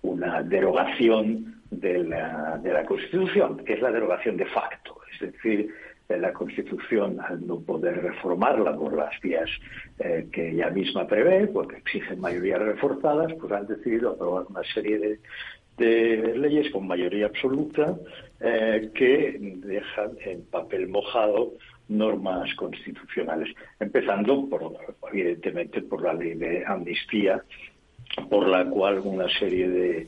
[0.00, 5.68] una derogación de la, de la Constitución, que es la derogación de facto, es decir,
[6.18, 9.48] la Constitución, al no poder reformarla por las vías
[9.98, 14.98] eh, que ella misma prevé, porque exigen mayorías reforzadas, pues han decidido aprobar una serie
[14.98, 15.18] de,
[15.78, 17.96] leyes con mayoría absoluta
[18.38, 21.54] eh, que dejan en papel mojado
[21.88, 24.48] normas constitucionales, empezando
[25.12, 27.42] evidentemente por la ley de amnistía,
[28.30, 30.06] por la cual una serie de,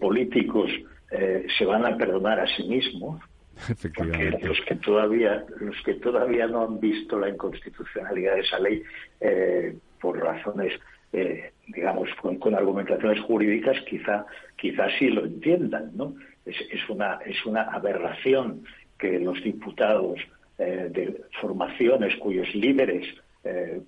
[0.00, 0.70] políticos
[1.10, 3.20] eh, se van a perdonar a sí mismos
[3.96, 8.82] porque los que todavía los que todavía no han visto la inconstitucionalidad de esa ley
[9.20, 10.72] eh, por razones
[11.12, 16.14] eh, digamos con, argumentaciones jurídicas quizá quizá sí lo entiendan no
[16.46, 18.64] es, es una es una aberración
[18.98, 20.18] que los diputados
[20.58, 23.06] eh, de formaciones cuyos líderes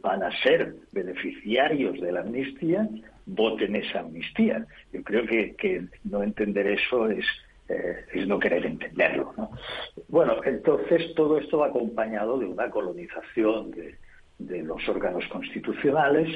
[0.03, 2.89] van a ser beneficiarios de la amnistía
[3.27, 4.67] voten esa amnistía.
[4.93, 7.25] Yo creo que, que no entender eso es
[7.69, 9.33] eh, es no querer entenderlo.
[9.37, 9.51] ¿no?
[10.09, 13.97] Bueno, entonces todo esto va acompañado de una colonización de,
[14.63, 16.29] los órganos constitucionales,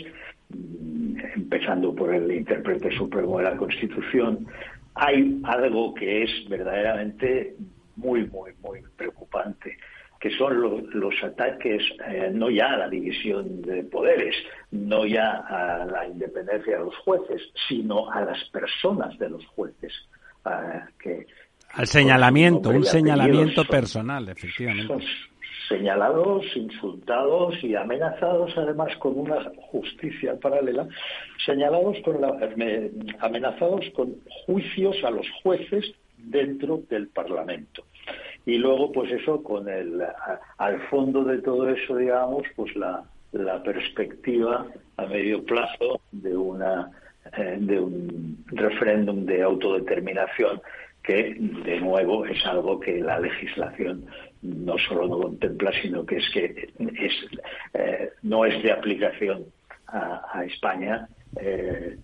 [0.48, 4.46] mm, empezando por el intérprete supremo de la Constitución.
[4.94, 7.56] Hay algo que es verdaderamente
[7.96, 9.76] muy, muy, muy preocupante,
[10.20, 14.34] que son los ataques eh, no ya a la división de poderes,
[14.70, 19.92] no ya a la independencia de los jueces, sino a las personas de los jueces
[20.98, 21.26] que...
[21.74, 25.04] Al señalamiento, un señalamiento personal, efectivamente.
[25.68, 30.88] señalados, insultados y amenazados, además con una justicia paralela,
[31.44, 32.38] señalados con la,
[33.20, 35.84] amenazados con juicios a los jueces
[36.16, 37.84] dentro del Parlamento.
[38.46, 40.02] Y luego, pues eso, con el,
[40.56, 46.90] al fondo de todo eso, digamos, pues la, la perspectiva a medio plazo de una
[47.36, 50.60] eh, de un referéndum de autodeterminación
[51.02, 54.06] que, de nuevo, es algo que la legislación
[54.42, 57.12] no solo no contempla, sino que es que es,
[57.74, 59.44] eh, no es de aplicación
[59.86, 61.08] a, España.
[61.40, 61.96] Eh,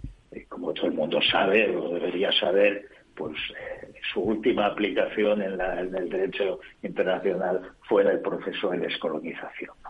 [0.48, 3.36] como todo el mundo sabe, o debería saber, pues
[4.12, 9.83] su última aplicación en, en, el derecho internacional fue el proceso de descolonización.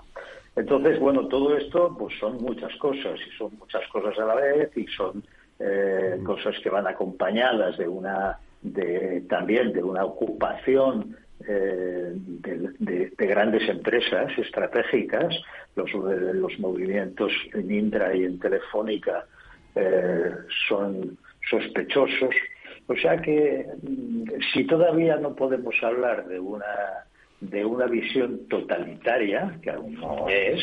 [0.57, 4.77] Entonces, bueno, todo esto pues son muchas cosas y son muchas cosas a la vez
[4.77, 5.25] y son
[5.59, 13.69] eh, cosas que van acompañadas de una de, también de una ocupación eh, de, grandes
[13.69, 15.35] empresas estratégicas,
[15.77, 19.27] los, los movimientos en Indra y en Telefónica
[19.75, 20.31] eh,
[20.69, 21.19] son
[21.51, 22.35] sospechosos.
[22.87, 26.65] O sea que mm, si todavía no podemos hablar de una
[27.41, 30.61] de una visión totalitaria, que aún no es,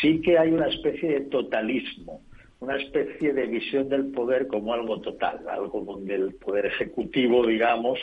[0.00, 2.22] sí que hay una especie de totalismo,
[2.60, 7.98] una especie de visión del poder como algo total, algo donde el poder ejecutivo, digamos,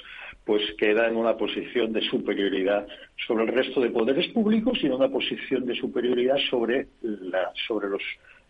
[0.46, 2.88] pues queda en una posición de superioridad
[3.28, 7.90] sobre el resto de poderes públicos y en una posición de superioridad sobre, la, sobre,
[7.90, 8.02] los,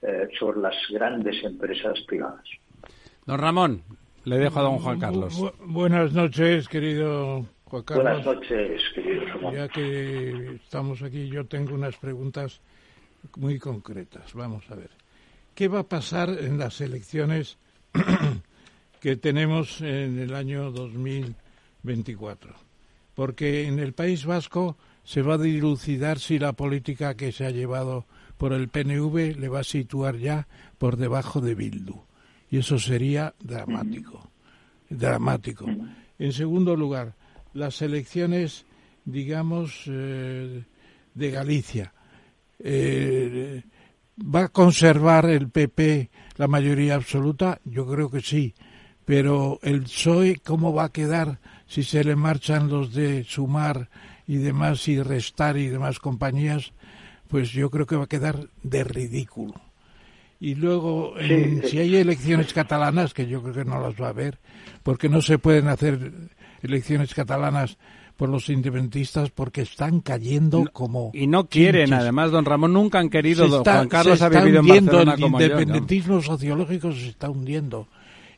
[0.01, 2.45] eh, sobre las grandes empresas privadas.
[3.25, 3.81] Don Ramón,
[4.23, 5.53] le dejo a don Juan Carlos.
[5.65, 12.61] buenas noches, querido Buenas noches, querido Ya que estamos aquí, yo tengo unas preguntas
[13.35, 14.33] muy concretas.
[14.33, 14.89] Vamos a ver.
[15.53, 17.57] ¿Qué va a pasar en las elecciones
[19.01, 22.55] que tenemos en el año 2024?
[23.13, 27.49] Porque en el País Vasco se va a dilucidar si la política que se ha
[27.49, 28.05] llevado
[28.37, 32.01] por el PNV le va a situar ya por debajo de Bildu.
[32.49, 34.29] Y eso sería dramático.
[34.89, 35.65] Dramático.
[36.17, 37.16] En segundo lugar,
[37.57, 38.65] las elecciones,
[39.03, 40.63] digamos, eh,
[41.13, 41.93] de Galicia.
[42.59, 43.63] Eh,
[44.19, 47.59] ¿Va a conservar el PP la mayoría absoluta?
[47.65, 48.53] Yo creo que sí.
[49.05, 53.89] Pero el PSOE, ¿cómo va a quedar si se le marchan los de sumar
[54.27, 56.73] y demás y restar y demás compañías?
[57.27, 59.53] Pues yo creo que va a quedar de ridículo.
[60.39, 61.15] Y luego,
[61.63, 64.39] si hay elecciones catalanas, que yo creo que no las va a haber,
[64.83, 66.11] porque no se pueden hacer
[66.67, 67.77] elecciones catalanas
[68.15, 73.09] por los independentistas porque están cayendo como y no quieren además don Ramón nunca han
[73.09, 77.87] querido don Juan Carlos ha vivido en el independentismo sociológico se está hundiendo.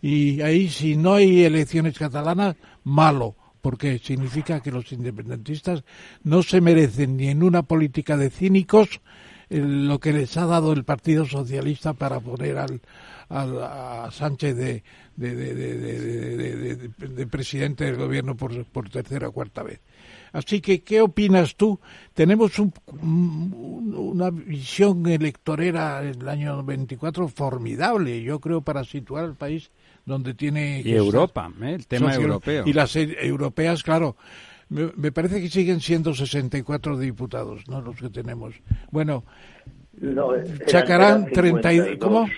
[0.02, 5.84] Y ahí si no hay elecciones catalanas malo porque significa que los independentistas
[6.24, 9.02] no se merecen ni en una política de cínicos
[9.50, 12.82] eh, lo que les ha dado el Partido Socialista para poner al,
[13.30, 14.84] al a Sánchez de,
[15.16, 19.80] de, presidente del gobierno por, por tercera o cuarta vez.
[20.32, 21.80] Así que, ¿qué opinas tú?
[22.14, 29.72] Tenemos una visión electorera en el año 24 formidable, yo creo, para situar al país
[30.06, 30.82] donde tiene...
[30.84, 31.76] y Europa, ¿eh?
[31.76, 32.64] el tema europeo.
[32.66, 34.16] Y las e, europeas, claro.
[34.70, 37.82] Me, parece que siguen siendo 64 diputados, ¿no?
[37.82, 38.54] Los que tenemos.
[38.92, 39.24] Bueno,
[40.00, 40.30] no,
[40.68, 42.30] sacarán 30 ¿Cómo?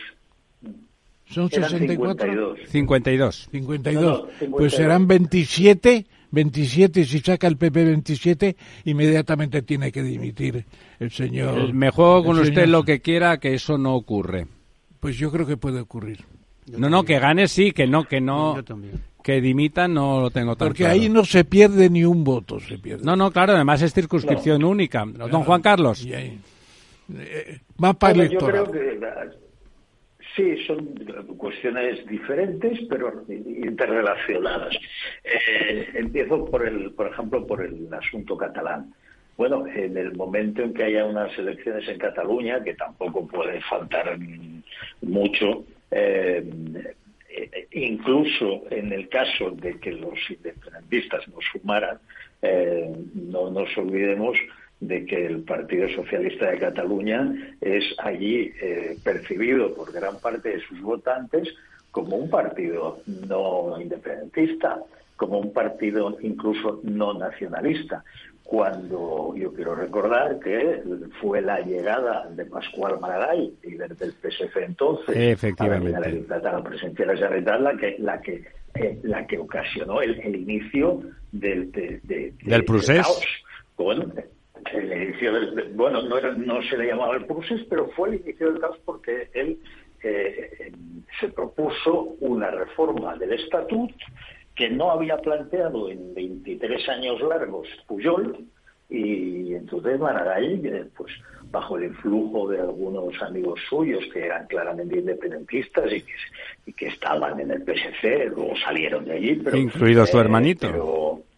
[1.32, 2.56] Son 64.
[2.68, 3.50] 52.
[3.52, 4.24] 52.
[4.52, 10.66] Pues serán 27 27, si saca el PP 27, inmediatamente tiene que dimitir
[11.00, 11.74] el señor.
[11.74, 14.48] Me juego con usted lo que quiera, que eso no ocurre.
[15.00, 16.24] Pues yo creo que puede ocurrir.
[16.68, 18.58] no, no, que gane sí, que no, que no.
[19.22, 22.80] Que dimita no lo tengo tan Porque ahí no se pierde ni un voto, se
[22.80, 23.04] pierde.
[23.04, 25.06] No, no, claro, además es circunscripción única.
[25.06, 26.08] Don Juan Carlos.
[26.08, 28.66] Eh, mapa electoral.
[28.66, 29.00] Yo creo que
[30.36, 30.96] Sí, son
[31.38, 34.74] cuestiones diferentes, pero interrelacionadas.
[35.24, 38.94] Eh, empiezo por el, por ejemplo, por el asunto catalán.
[39.36, 44.18] Bueno, en el momento en que haya unas elecciones en Cataluña, que tampoco puede faltar
[45.02, 46.44] mucho, eh,
[47.72, 51.98] incluso en el caso de que los independentistas nos sumaran,
[52.42, 54.38] eh, no nos olvidemos
[54.82, 60.60] de que el Partido Socialista de Cataluña es allí eh, percibido por gran parte de
[60.62, 61.48] sus votantes
[61.92, 64.82] como un partido no independentista,
[65.16, 68.04] como un partido incluso no nacionalista.
[68.44, 70.82] Cuando yo quiero recordar que
[71.22, 75.96] fue la llegada de Pascual Maragall, líder del PSF entonces, Efectivamente.
[75.96, 80.36] a la, presencia de la Generalitat, la que, la que, eh, la que ocasionó el,
[80.36, 83.24] inicio del, del caos.
[83.78, 84.12] Bueno,
[84.74, 88.16] el inicio del, bueno, no, era, no se le llamaba el proceso, pero fue el
[88.22, 89.60] inicio del caos porque él
[90.04, 90.72] eh,
[91.20, 93.92] se propuso una reforma del estatut
[94.56, 98.46] que no había planteado en 23 años largos Puyol
[98.90, 101.14] y entonces Maragall, eh, pues
[101.50, 106.14] bajo el influjo de algunos amigos suyos que eran claramente independentistas y que,
[106.66, 109.36] y que estaban en el PSC, luego salieron de allí.
[109.36, 111.31] Pero, Incluido su eh, hermanito incluido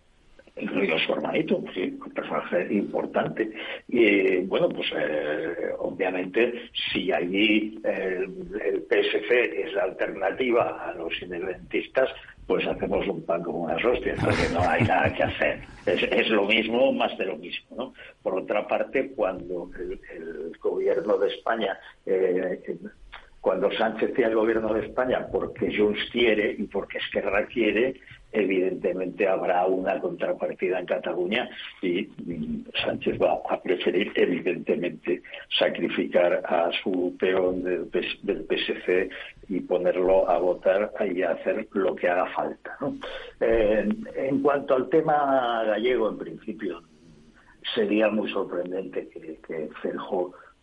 [0.55, 3.51] su hermanito, sí, un personaje importante.
[3.87, 12.09] Y bueno, pues eh, obviamente si allí el, PSC es la alternativa a los independentistas,
[12.45, 15.61] pues hacemos un pan como unas hostias, porque no hay nada que hacer.
[15.85, 17.75] Es, lo mismo, más de lo mismo.
[17.75, 17.93] ¿no?
[18.21, 22.61] Por otra parte, cuando el, gobierno de España eh,
[23.43, 27.95] cuando Sánchez tiene el gobierno de España porque Junts quiere y porque Esquerra quiere,
[28.33, 31.49] evidentemente habrá una contrapartida en Cataluña
[31.81, 32.07] y
[32.83, 35.21] Sánchez va a preferir, evidentemente,
[35.57, 39.09] sacrificar a su peón del, PSC
[39.49, 42.77] y ponerlo a votar y a hacer lo que haga falta.
[43.39, 46.81] En cuanto al tema gallego, en principio,
[47.75, 49.69] sería muy sorprendente que, que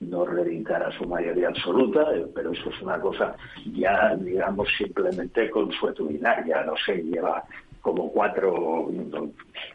[0.00, 3.36] no a su mayoría absoluta, eh, pero eso es una cosa
[3.72, 7.44] ya, digamos, simplemente consuetudinaria, no sé, lleva
[7.82, 8.90] como cuatro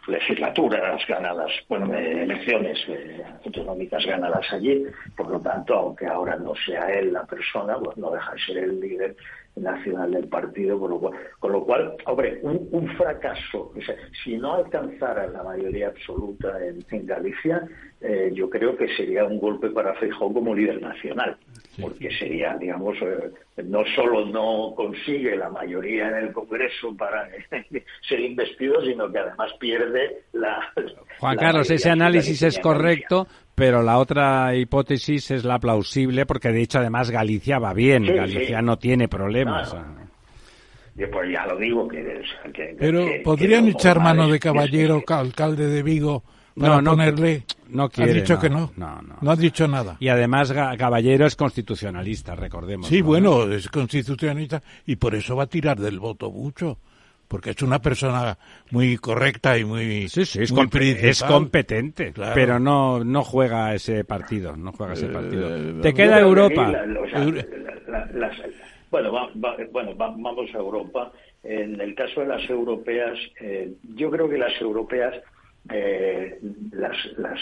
[0.07, 6.91] legislaturas ganadas, bueno, elecciones eh, autonómicas ganadas allí, por lo tanto, aunque ahora no sea
[6.93, 9.15] él la persona, pues no deja de ser el líder
[9.55, 13.71] nacional del partido, con lo cual, con lo cual hombre, un, fracaso,
[14.23, 17.67] si no alcanzara la mayoría absoluta en, Galicia,
[18.01, 21.37] eh, yo creo que sería un golpe para Feijóo como líder nacional,
[21.79, 23.31] porque sería, digamos, eh,
[23.63, 27.27] no solo no consigue la mayoría en el Congreso para
[28.07, 30.73] ser investido, sino que además pierde la...
[31.19, 36.61] Juan Carlos, ese análisis es correcto, pero la otra hipótesis es la plausible, porque de
[36.61, 39.73] hecho además Galicia va bien, Galicia no tiene problemas.
[40.95, 42.23] Yo pues ya lo digo que...
[42.77, 46.23] pero podrían echar mano de caballero alcalde de Vigo
[46.57, 47.43] para no, ponerle...
[47.67, 48.71] No quiere, ha dicho que no.
[48.77, 49.01] no.
[49.19, 49.97] No, ha dicho nada.
[49.99, 52.87] Y además Caballero es constitucionalista, recordemos.
[52.87, 56.77] Sí, bueno, es constitucionalista y por eso va a tirar del voto mucho
[57.27, 58.37] porque es una persona
[58.71, 64.55] muy correcta y muy sí sí es, es competente pero no no juega ese partido
[64.55, 65.55] no juega ese partido.
[65.55, 66.71] Eh, te queda Europa
[68.89, 69.29] bueno
[69.71, 71.11] bueno vamos a Europa.
[71.43, 75.13] En el caso de las europeas eh, yo creo que las europeas
[75.71, 76.39] eh,
[76.71, 77.39] las, las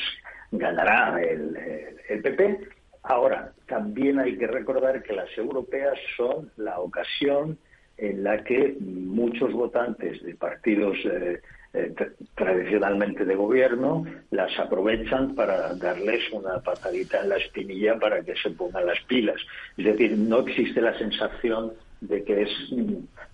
[0.51, 1.57] ganará el,
[2.09, 2.59] el PP
[3.03, 7.57] ahora también hay que recordar que las europeas son la ocasión
[7.97, 11.41] en la que muchos votantes de partidos eh,
[11.73, 11.93] eh,
[12.35, 18.51] tradicionalmente de gobierno, las aprovechan para darles una patadita en la espinilla para que se
[18.51, 19.41] pongan las pilas.
[19.77, 22.49] Es decir, no existe la sensación de que es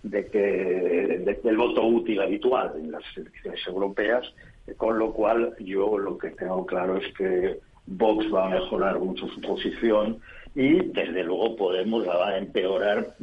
[0.03, 4.33] de que del voto útil habitual en las elecciones europeas,
[4.77, 9.27] con lo cual yo lo que tengo claro es que Vox va a mejorar mucho
[9.27, 10.19] su posición
[10.55, 13.15] y desde luego Podemos va a empeorar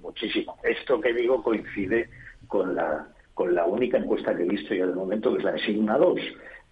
[0.00, 0.56] muchísimo.
[0.62, 2.08] Esto que digo coincide
[2.46, 5.52] con la con la única encuesta que he visto yo de momento, que es la
[5.52, 6.20] de Sigma 2.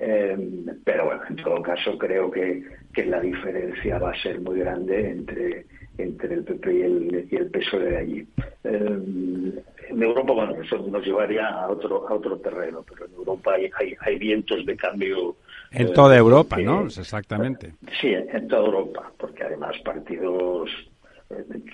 [0.01, 0.37] Eh,
[0.85, 2.62] pero bueno, en todo caso creo que,
[2.93, 5.64] que la diferencia va a ser muy grande entre
[5.97, 8.26] entre el PP y el, y el PSOE de allí.
[8.64, 13.55] Eh, en Europa, bueno, eso nos llevaría a otro a otro terreno, pero en Europa
[13.55, 15.37] hay, hay, vientos de cambio.
[15.72, 16.85] En toda eh, Europa, ¿no?
[16.85, 17.72] Exactamente.
[18.01, 20.70] Sí, en toda Europa, porque además partidos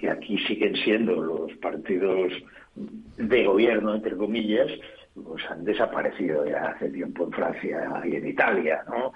[0.00, 2.32] que aquí siguen siendo los partidos
[3.16, 4.70] de gobierno, entre comillas,
[5.14, 9.12] pues han desaparecido ya hace tiempo en Francia y en Italia, ¿no?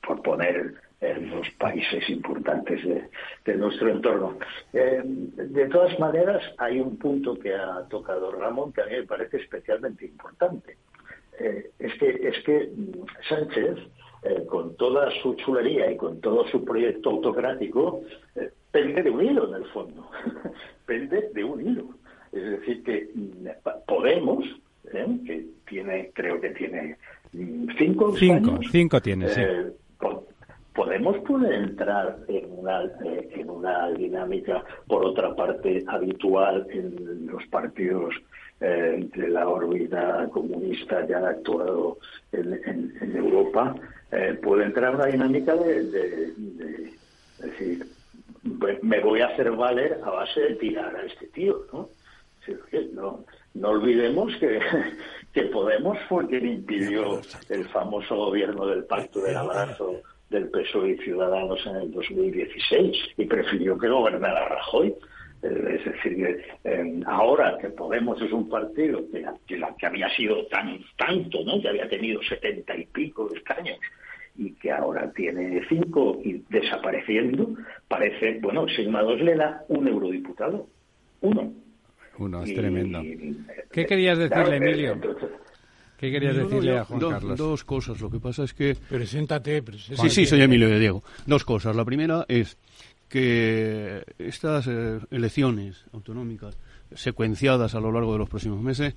[0.00, 2.80] por poner los países importantes
[3.44, 4.38] de, nuestro entorno.
[4.72, 9.02] Eh, de todas maneras, hay un punto que ha tocado Ramón que a mí me
[9.02, 10.76] parece especialmente importante.
[11.38, 12.70] Eh, es que es que
[13.28, 13.76] Sánchez,
[14.22, 18.00] eh, con toda su chulería y con todo su proyecto autocrático,
[18.70, 20.10] pende de un hilo en el fondo,
[20.86, 21.84] pende de un hilo.
[22.32, 23.46] Es decir, que mm,
[23.86, 24.44] Podemos,
[25.26, 26.96] que tiene, creo que tiene
[27.32, 29.42] mm, cinco, cinco, cinco tiene, sí.
[30.74, 37.46] Podemos poder entrar en una, eh, en una dinámica, por otra parte, habitual en los
[37.46, 38.14] partidos
[38.60, 41.98] eh, de la órbita comunista han actuado
[42.32, 43.74] en, Europa,
[44.12, 46.92] eh, puede entrar en una dinámica de,
[47.38, 47.86] decir,
[48.82, 51.88] me voy a hacer valer a base de tirar a este tío, ¿no?
[52.92, 53.24] No,
[53.54, 54.60] no olvidemos que,
[55.32, 60.98] que Podemos fue quien impidió el famoso gobierno del Pacto del Abrazo del PSOE y
[60.98, 64.94] Ciudadanos en el 2016 y prefirió que gobernara Rajoy.
[65.42, 70.80] Eh, es decir, eh, ahora que Podemos es un partido que, que, había sido tan
[70.96, 71.60] tanto, ¿no?
[71.60, 73.78] que había tenido setenta y pico de escaños
[74.38, 77.54] y que ahora tiene cinco y desapareciendo,
[77.88, 80.68] parece, bueno, Sigma 2 le da un eurodiputado,
[81.20, 81.52] uno.
[82.18, 83.02] Uno, es tremendo.
[83.70, 84.98] ¿Qué querías decirle, Emilio?
[85.98, 87.38] ¿Qué querías decirle a Juan Carlos?
[87.38, 88.00] Dos cosas.
[88.00, 88.74] Lo que pasa es que.
[88.74, 90.08] Preséntate, preséntate.
[90.08, 91.02] Sí, sí, soy Emilio de Diego.
[91.26, 91.74] Dos cosas.
[91.76, 92.58] La primera es
[93.08, 96.58] que estas eh, elecciones autonómicas
[96.96, 98.94] secuenciadas a lo largo de los próximos meses,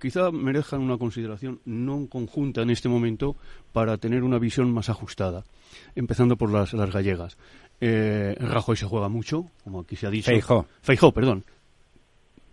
[0.00, 3.36] quizá merezcan una consideración no conjunta en este momento
[3.72, 5.44] para tener una visión más ajustada,
[5.94, 7.36] empezando por las, las gallegas.
[7.80, 10.30] Eh, Rajoy se juega mucho, como aquí se ha dicho.
[10.30, 10.66] Feijó.
[10.82, 11.44] Feijó, perdón.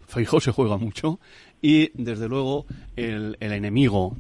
[0.08, 1.20] Feijó se juega mucho
[1.62, 2.66] y, desde luego,
[2.98, 4.18] el, enemigo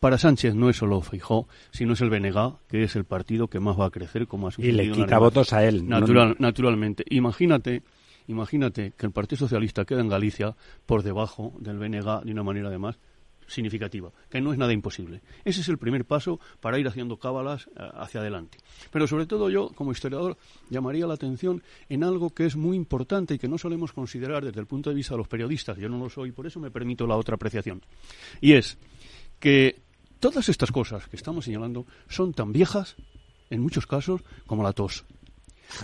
[0.00, 3.60] para Sánchez no es solo Feijó, sino es el BNG, que es el partido que
[3.60, 5.86] más va a crecer, como ha Y le quita votos a él.
[5.86, 7.04] Naturalmente.
[7.10, 7.82] Imagínate,
[8.28, 10.56] imagínate que el Partido Socialista queda en Galicia
[10.86, 12.98] por debajo del BNG de una manera, además,
[13.46, 15.22] significativa, que no es nada imposible.
[15.44, 18.58] Ese es el primer paso para ir haciendo cábalas eh, hacia adelante.
[18.90, 20.36] Pero sobre todo yo, como historiador,
[20.70, 24.60] llamaría la atención en algo que es muy importante y que no solemos considerar desde
[24.60, 27.06] el punto de vista de los periodistas, yo no lo soy, por eso me permito
[27.06, 27.82] la otra apreciación.
[28.40, 28.78] Y es
[29.38, 29.80] que
[30.18, 32.96] todas estas cosas que estamos señalando son tan viejas,
[33.50, 35.04] en muchos casos, como la tos.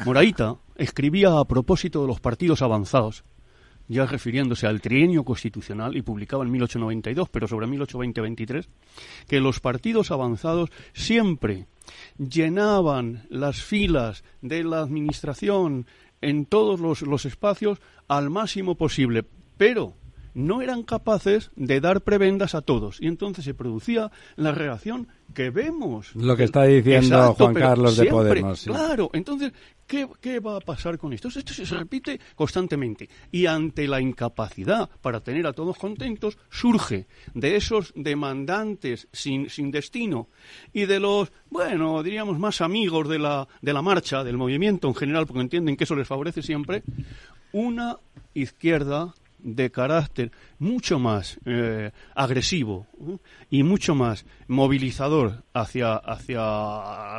[0.05, 3.25] Moraita escribía a propósito de los partidos avanzados
[3.89, 8.67] ya refiriéndose al trienio constitucional y publicaba en 1892, pero sobre 1820-23,
[9.29, 11.67] que los partidos avanzados siempre
[12.17, 15.87] llenaban las filas de la administración
[16.21, 19.25] en todos los, los espacios al máximo posible,
[19.59, 19.95] pero
[20.35, 23.01] no eran capaces de dar prebendas a todos.
[23.01, 26.15] Y entonces se producía la reacción que vemos.
[26.15, 28.65] Lo que está diciendo Juan Carlos de Podemos.
[28.65, 29.53] Claro, entonces,
[29.87, 31.29] ¿qué, ¿qué, va a pasar con esto?
[31.29, 33.09] Esto se repite constantemente.
[33.31, 39.71] Y ante la incapacidad para tener a todos contentos, surge de esos demandantes sin, sin
[39.71, 40.29] destino
[40.73, 44.95] y de los, bueno, diríamos más amigos de la, de la marcha, del movimiento en
[44.95, 46.83] general, porque entienden que eso les favorece siempre,
[47.53, 47.99] una
[48.35, 52.87] izquierda de carácter mucho más eh, agresivo
[53.51, 56.41] y mucho más movilizador hacia, hacia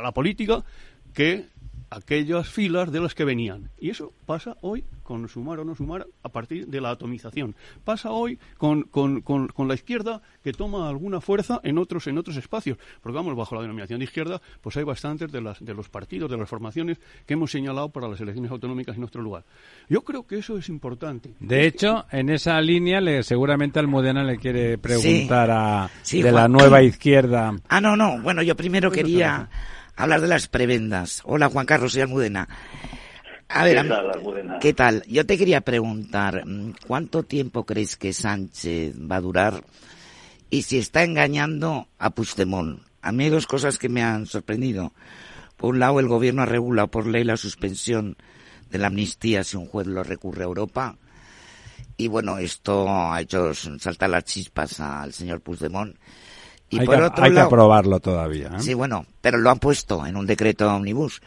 [0.02, 0.64] la política
[1.12, 1.46] que
[1.94, 3.70] aquellas filas de las que venían.
[3.78, 7.54] Y eso pasa hoy con sumar o no sumar a partir de la atomización.
[7.84, 12.36] Pasa hoy con, con, con, la izquierda que toma alguna fuerza en otros, en otros
[12.36, 12.78] espacios.
[13.02, 16.30] Porque vamos, bajo la denominación de izquierda, pues hay bastantes de, las, de los partidos,
[16.30, 19.44] de las formaciones que hemos señalado para las elecciones autonómicas en nuestro lugar.
[19.88, 21.34] Yo creo que eso es importante.
[21.38, 26.82] De hecho, en esa línea le, seguramente Almudena le quiere preguntar a de la nueva
[26.82, 27.54] izquierda.
[27.68, 28.20] Ah, no, no.
[28.22, 29.48] Bueno, yo primero quería
[29.96, 31.22] hablar de las prebendas.
[31.24, 32.48] Hola, Juan Carlos y Almudena.
[33.48, 33.86] A ver,
[34.60, 39.64] ¿Qué tal, Yo te quería preguntar, mm, ¿cuánto tiempo crees que Sánchez va a durar
[40.50, 42.80] y si está engañando a Puigdemont?
[43.02, 44.92] A mí hay dos cosas que me han sorprendido.
[45.56, 48.16] Por un lado, el gobierno ha regulado por ley la suspensión
[48.70, 50.96] de la amnistía si un juez lo recurre a Europa.
[51.96, 55.96] Y bueno, esto ha hecho saltar las chispas al señor Puigdemont.
[56.70, 58.48] Y hay, por que, otro hay que aprobarlo todavía.
[58.48, 58.60] ¿eh?
[58.60, 61.20] Sí, bueno, pero lo han puesto en un decreto omnibus.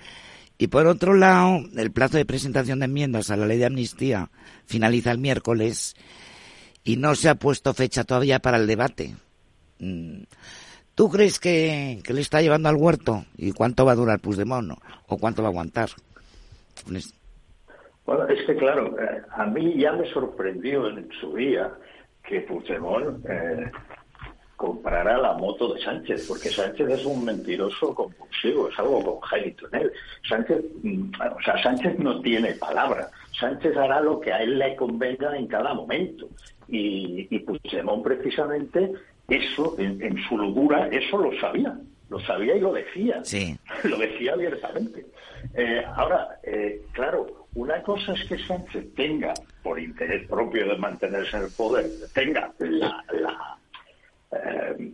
[0.57, 4.29] Y por otro lado, el plazo de presentación de enmiendas a la ley de amnistía
[4.65, 5.95] finaliza el miércoles
[6.83, 9.15] y no se ha puesto fecha todavía para el debate.
[9.79, 10.23] Mm.
[10.95, 13.23] ¿Tú crees que, le está llevando al huerto?
[13.37, 14.71] ¿Y cuánto va a durar Puigdemont?
[15.07, 15.89] ¿O cuánto va a aguantar?
[18.03, 21.71] Bueno, es que claro, eh, a mí ya me sorprendió en su día
[22.23, 23.71] que Puigdemont eh,
[24.57, 29.81] comprará la moto de Sánchez, porque Sánchez es un mentiroso compulsivo, es algo congénito en
[29.81, 29.91] él.
[30.27, 33.09] Sánchez, mm, o sea, Sánchez no tiene palabra.
[33.39, 36.27] Sánchez hará lo que a él le convenga en cada momento.
[36.67, 38.91] Y, y Puigdemont precisamente
[39.29, 41.77] eso, en, su locura, eso lo sabía.
[42.09, 43.23] Lo sabía y lo decía.
[43.23, 43.55] Sí.
[43.83, 45.05] Lo decía abiertamente.
[45.53, 51.37] Eh, ahora, eh, claro, una cosa es que Sánchez tenga, por interés propio de mantenerse
[51.37, 53.56] en el poder, tenga la
[54.31, 54.91] eh,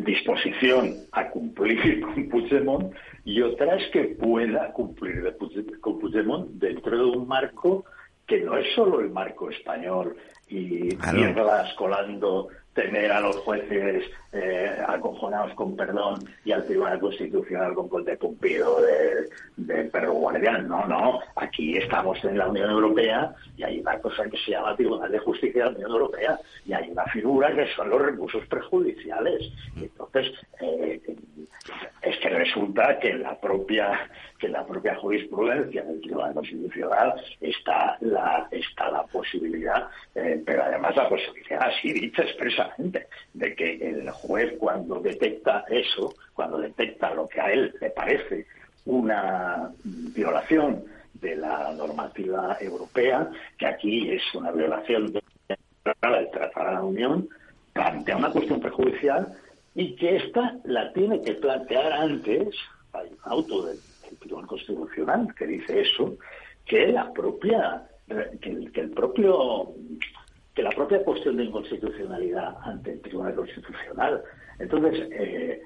[0.00, 5.36] disposición a cumplir con Puigdemont y otra es que pueda cumplir
[5.80, 7.84] con Puigdemont dentro de un marco
[8.26, 10.16] que no es solo el marco español
[10.48, 17.74] y irlas colando tener a los jueces eh, acojonados con perdón y al Tribunal Constitucional
[17.74, 20.68] con Conte Pumpido de, de, perro guardián.
[20.68, 24.74] No, no, aquí estamos en la Unión Europea y hay una cosa que se llama
[24.76, 28.46] Tribunal de Justicia de la Unión Europea y hay una figura que son los recursos
[28.46, 29.52] prejudiciales.
[29.76, 31.00] Entonces, eh,
[32.02, 34.10] es que resulta que la propia
[34.42, 40.96] que la propia jurisprudencia del Tribunal Constitucional está la está la posibilidad, eh, pero además
[40.96, 47.28] la posibilidad así dicha expresamente, de que el juez cuando detecta eso, cuando detecta lo
[47.28, 48.46] que a él le parece
[48.84, 55.22] una violación de la normativa europea, que aquí es una violación del
[55.84, 57.28] Tratado de la Unión,
[57.72, 59.28] plantea una cuestión prejudicial
[59.76, 62.48] y que ésta la tiene que plantear antes,
[62.92, 63.78] hay un auto del,
[64.18, 66.16] Tribunal Constitucional que dice eso,
[66.64, 67.86] que la propia,
[68.40, 69.74] que, el propio
[70.54, 74.22] que la propia cuestión de inconstitucionalidad ante el Tribunal Constitucional.
[74.58, 75.62] Entonces, eh,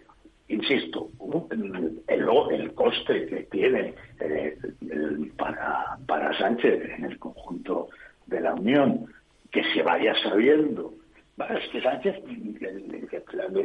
[0.48, 1.10] insisto,
[1.50, 4.56] el, el, coste que tiene eh,
[5.36, 7.88] para, para Sánchez en el conjunto
[8.26, 9.06] de la Unión,
[9.50, 10.94] que se vaya sabiendo
[11.38, 12.16] es que Sánchez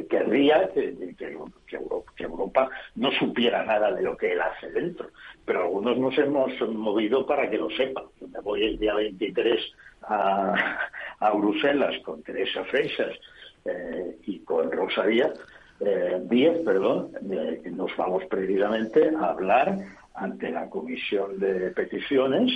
[0.10, 5.10] querría que, que, Europa no supiera nada de lo que él hace dentro,
[5.46, 8.04] pero algunos nos hemos movido para que lo sepa.
[8.20, 9.60] me voy el día 23
[10.04, 10.80] a,
[11.20, 13.16] a Bruselas con Teresa Freixas
[13.66, 15.32] eh, y con Rosalía
[15.80, 19.78] eh, perdón, eh, nos vamos precisamente a hablar
[20.14, 22.52] ante la Comisión de Peticiones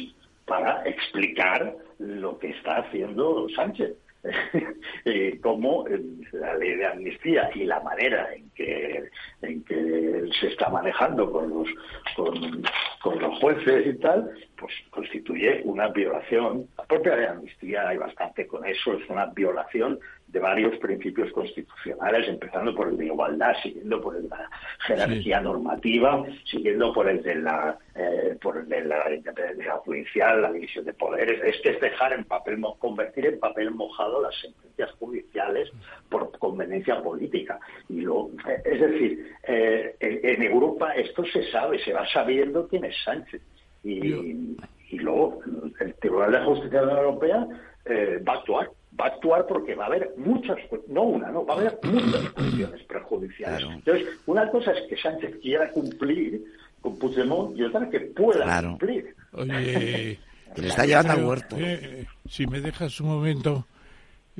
[0.45, 3.95] para explicar lo que está haciendo Sánchez
[5.05, 6.01] eh, cómo eh,
[6.31, 9.09] la ley de amnistía y la manera en que,
[9.41, 11.67] en que se está manejando con los,
[12.15, 16.67] con, los jueces y tal, pues constituye una violación.
[16.77, 19.99] La propia ley de amnistía hay bastante con eso, es una violación
[20.35, 24.49] de varios principios constitucionales, empezando por el de igualdad, siguiendo por el de la
[24.85, 30.51] jerarquía normativa, siguiendo por el de la eh, por el de la independencia judicial, la
[30.51, 31.41] división de poderes.
[31.41, 35.71] Es que es dejar en papel convertir en papel mojado las sentencias judiciales
[36.09, 37.57] por conveniencia política.
[37.87, 42.83] Y lo, eh, es decir, eh, en, Europa esto se sabe, se va sabiendo quién
[42.83, 43.41] es Sánchez.
[43.85, 44.57] Y,
[44.89, 45.39] y luego
[45.79, 47.47] el Tribunal de Justicia de la Unión Europea
[48.27, 48.69] va a actuar
[48.99, 52.29] va a actuar porque va a haber muchas, no una, no, va a haber muchas
[52.31, 53.67] cuestiones prejudiciales.
[53.69, 56.43] Entonces, una cosa es que Sánchez quiera cumplir
[56.81, 59.15] con Puigdemont y otra que pueda cumplir.
[59.33, 60.19] Oye,
[60.55, 61.55] le está llevando al huerto.
[61.59, 63.65] Eh, si me dejas un momento,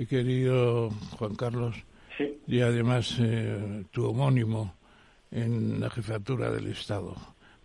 [0.07, 1.75] querido Juan Carlos,
[2.47, 4.75] y además eh, tu homónimo
[5.31, 7.15] en la jefatura del Estado.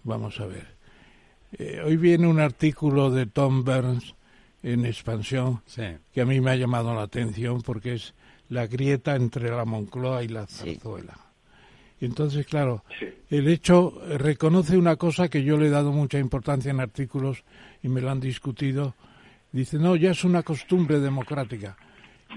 [0.02, 0.66] Vamos a ver.
[1.52, 4.14] Eh, hoy viene un artículo de Tom Burns
[4.62, 5.62] en Expansión
[6.12, 8.14] que a mí me ha llamado la atención porque es
[8.48, 11.18] la grieta entre la Moncloa y la Zarzuela.
[12.00, 12.84] Y entonces, claro,
[13.28, 17.44] el hecho reconoce una cosa que yo le he dado mucha importancia en artículos
[17.82, 18.94] y me lo han discutido.
[19.52, 21.76] Dice, no, ya es una costumbre democrática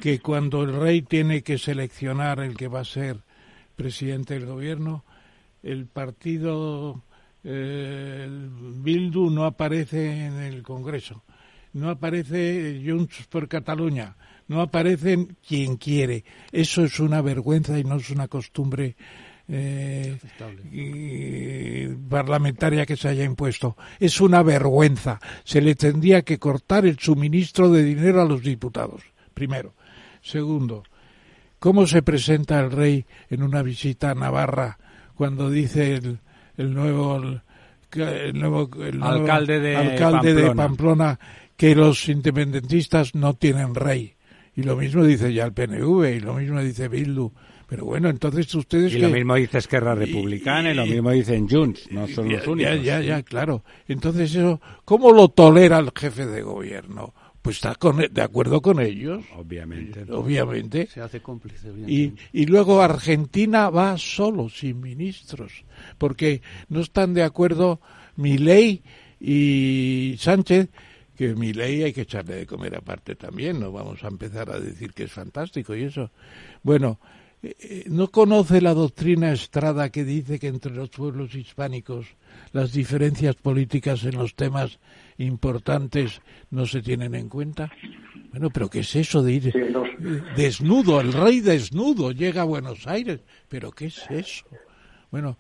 [0.02, 3.22] que cuando el rey tiene que seleccionar el que va a ser
[3.76, 5.04] presidente del gobierno,
[5.62, 7.02] el partido
[7.44, 11.24] eh, Bildu no aparece en el Congreso,
[11.74, 14.16] no aparece Junts por Cataluña,
[14.48, 16.24] no aparece quien quiere.
[16.52, 18.96] Eso es una vergüenza y no es una costumbre
[19.48, 20.18] eh,
[22.10, 23.76] parlamentaria que se haya impuesto.
[24.00, 25.20] Es una vergüenza.
[25.44, 29.02] Se le tendría que cortar el suministro de dinero a los diputados,
[29.34, 29.74] primero.
[30.22, 30.84] Segundo,
[31.60, 34.78] ¿cómo se presenta el rey en una visita a Navarra
[35.16, 36.20] cuando dice el,
[36.58, 37.22] el nuevo,
[37.96, 38.70] el nuevo,
[39.02, 40.42] alcalde, de, alcalde Pamplona.
[40.42, 41.20] de Pamplona
[41.58, 44.16] que los independentistas no tienen rey?
[44.56, 47.32] Y lo mismo dice ya el PNV, y lo mismo dice Bildu.
[47.68, 48.94] Pero bueno, entonces ustedes...
[48.94, 52.48] Y lo mismo dice Esquerra Republicana y, lo mismo dicen Junts, no son ya, los
[52.48, 52.76] únicos.
[52.76, 53.64] Ya, ya, ya, claro.
[53.88, 57.16] Entonces eso, ¿cómo lo tolera el jefe de gobierno?
[57.42, 59.26] Pues está con, de acuerdo con ellos.
[59.36, 60.06] Obviamente.
[60.12, 60.88] Obviamente.
[60.88, 61.70] Se hace cómplice.
[61.88, 65.66] Y, y luego Argentina va solo, sin ministros,
[65.98, 67.82] porque no están de acuerdo
[68.16, 68.84] Milei
[69.20, 70.70] y Sánchez
[71.16, 74.60] que mi ley hay que echarle de comer aparte también, no vamos a empezar a
[74.60, 76.10] decir que es fantástico y eso.
[76.64, 77.00] Bueno,
[77.44, 82.08] eh, ¿no conoce la doctrina Estrada que dice que entre los pueblos hispánicos
[82.52, 84.80] las diferencias políticas en los temas
[85.18, 87.72] importantes no se tienen en cuenta?
[88.32, 89.84] Bueno, pero ¿qué es eso de ir no.
[90.36, 93.20] desnudo, el rey desnudo llega a Buenos Aires?
[93.48, 94.46] ¿Pero qué es eso?
[95.12, 95.38] Bueno,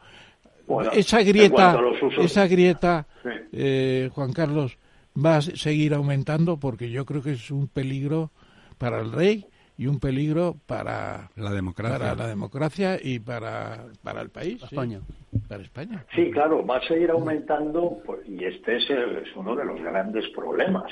[0.67, 3.29] Bueno, esa grieta, usos- esa grieta, Sí.
[3.53, 4.77] eh, Juan Carlos,
[5.15, 8.31] va a seguir aumentando porque yo creo que es un peligro
[8.77, 9.45] para el rey
[9.77, 11.97] y un peligro para La democracia.
[11.97, 14.59] para la democracia y para, para el país.
[14.59, 14.65] sí.
[14.65, 15.01] España.
[15.47, 16.05] Para España.
[16.13, 19.81] Sí, claro, va a seguir aumentando pues, y este es, el- es uno de los
[19.81, 20.83] grandes problemas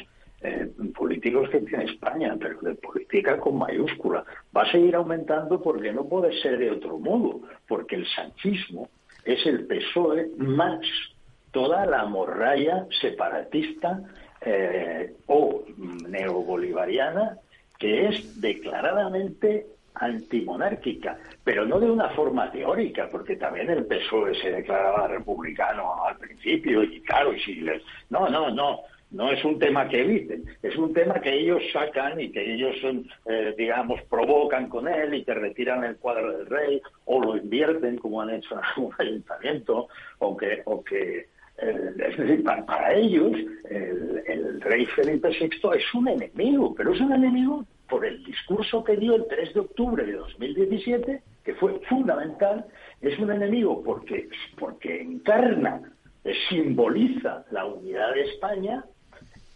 [0.44, 4.24] eh, políticos que tiene España, pero de política con mayúscula.
[4.56, 8.90] Va a seguir aumentando porque no puede ser de otro modo, porque el sanchismo
[9.24, 10.80] es el PSOE más
[11.52, 14.02] toda la morralla separatista
[14.42, 15.64] eh, o
[16.08, 17.38] neobolivariana
[17.78, 24.52] que es declaradamente antimonárquica, pero no de una forma teórica, porque también el PSOE se
[24.52, 27.82] declaraba republicano al principio y claro, y si les...
[28.10, 28.82] no, no, no,
[29.12, 32.76] no es un tema que eviten, es un tema que ellos sacan y que ellos,
[33.26, 37.98] eh, digamos, provocan con él y que retiran el cuadro del rey o lo invierten
[37.98, 39.88] como han hecho en algún ayuntamiento
[40.20, 41.28] o que, o que
[41.62, 43.34] es decir, para, para ellos
[43.70, 48.84] el, el rey Felipe VI es un enemigo, pero es un enemigo por el discurso
[48.84, 52.66] que dio el 3 de octubre de 2017, que fue fundamental,
[53.02, 55.82] es un enemigo porque, porque encarna,
[56.24, 58.86] eh, simboliza la unidad de España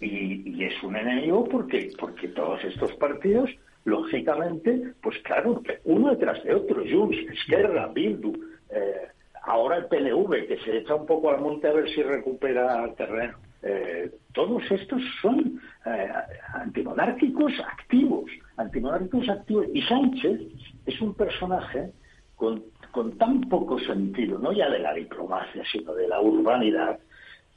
[0.01, 3.49] y, y es un enemigo porque, porque todos estos partidos,
[3.85, 8.33] lógicamente, pues claro, uno detrás de otro, Junts, Esquerra, Bildu,
[8.69, 9.07] eh,
[9.45, 13.37] ahora el PNV, que se echa un poco al monte a ver si recupera terreno.
[13.61, 16.09] Eh, todos estos son eh,
[16.53, 19.67] antimonárquicos activos, antimonárquicos activos.
[19.73, 20.41] Y Sánchez
[20.85, 21.91] es un personaje
[22.35, 26.99] con, con tan poco sentido, no ya de la diplomacia, sino de la urbanidad,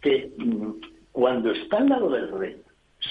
[0.01, 0.70] que mm,
[1.12, 2.62] cuando está al lado del rey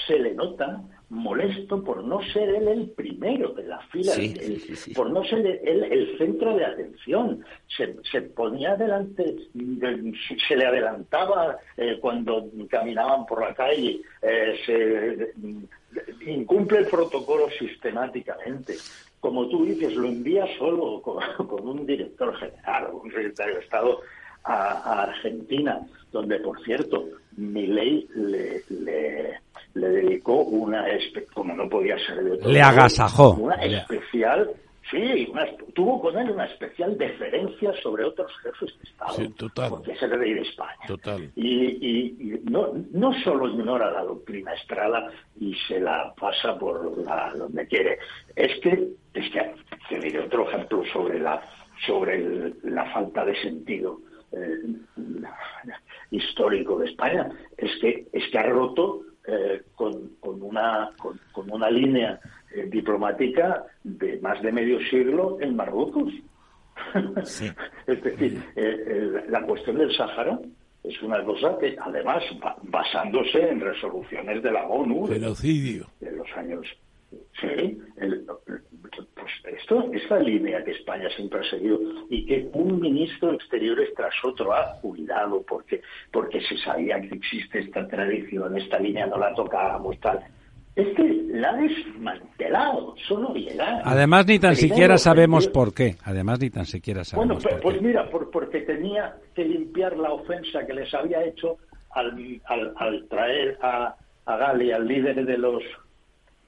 [0.06, 0.80] se le nota
[1.10, 4.94] molesto por no ser él el primero de la fila, Sí, el- sí, sí, sí.
[4.94, 7.42] por no ser él el centro de atención.
[7.76, 10.12] Se, se ponía delante, de-
[10.46, 15.64] se le adelantaba eh, cuando caminaban por la calle, eh, se mm,
[16.30, 18.74] incumple el protocolo sistemáticamente.
[19.20, 23.60] Como tú dices, lo envía solo con, con un director general o un secretario de
[23.62, 24.00] Estado
[24.48, 25.80] a, a Argentina,
[26.12, 27.04] donde, por cierto,
[27.36, 29.38] Milei le, le,
[29.74, 30.86] le dedicó una,
[31.34, 33.34] como no podía ser de otro Le agasajó.
[33.34, 34.50] una especial,
[34.90, 39.70] sí, una- tuvo con él una especial deferencia sobre otros jefes de Estado, Sí, total.
[39.70, 40.80] porque es el rey de España.
[40.86, 41.30] Total.
[41.36, 46.98] Y, y- y no, no solo ignora la doctrina Estrada y se la pasa por
[47.04, 47.98] la- donde quiere,
[48.34, 49.54] es que, es que
[49.90, 51.40] te diré otro ejemplo sobre la,
[51.86, 54.00] sobre el- la falta de sentido
[54.32, 54.62] eh,
[56.10, 61.50] histórico de España, es que, es que ha roto eh, con, con una, con, con
[61.50, 62.18] una línea
[62.54, 66.12] eh, diplomática de más de medio siglo en Marruecos.
[67.24, 67.50] Sí.
[67.86, 70.38] es decir, eh, eh, la cuestión del Sáhara,
[70.84, 72.22] Es una cosa que, además,
[72.62, 75.08] basándose en resoluciones de la ONU.
[75.08, 75.86] Genocidio.
[76.00, 76.66] De los años.
[77.40, 77.78] Sí,
[79.14, 81.78] pues esto es la línea que España siempre ha seguido
[82.10, 85.80] y que un ministro de Exteriores tras otro ha cuidado porque,
[86.12, 90.22] porque se sabía que existe esta tradición, esta línea no la tocábamos, tal
[90.78, 93.82] es que la ha desmantelado, solo llegar.
[93.84, 95.96] Además, ni tan siquiera sabemos por qué.
[96.04, 100.74] Además, ni tan siquiera sabemos bueno, pues, mira, porque tenía que limpiar la ofensa que
[100.74, 101.56] les había hecho
[101.90, 102.40] al,
[102.76, 105.64] al, traer a, a Gali, al líder de los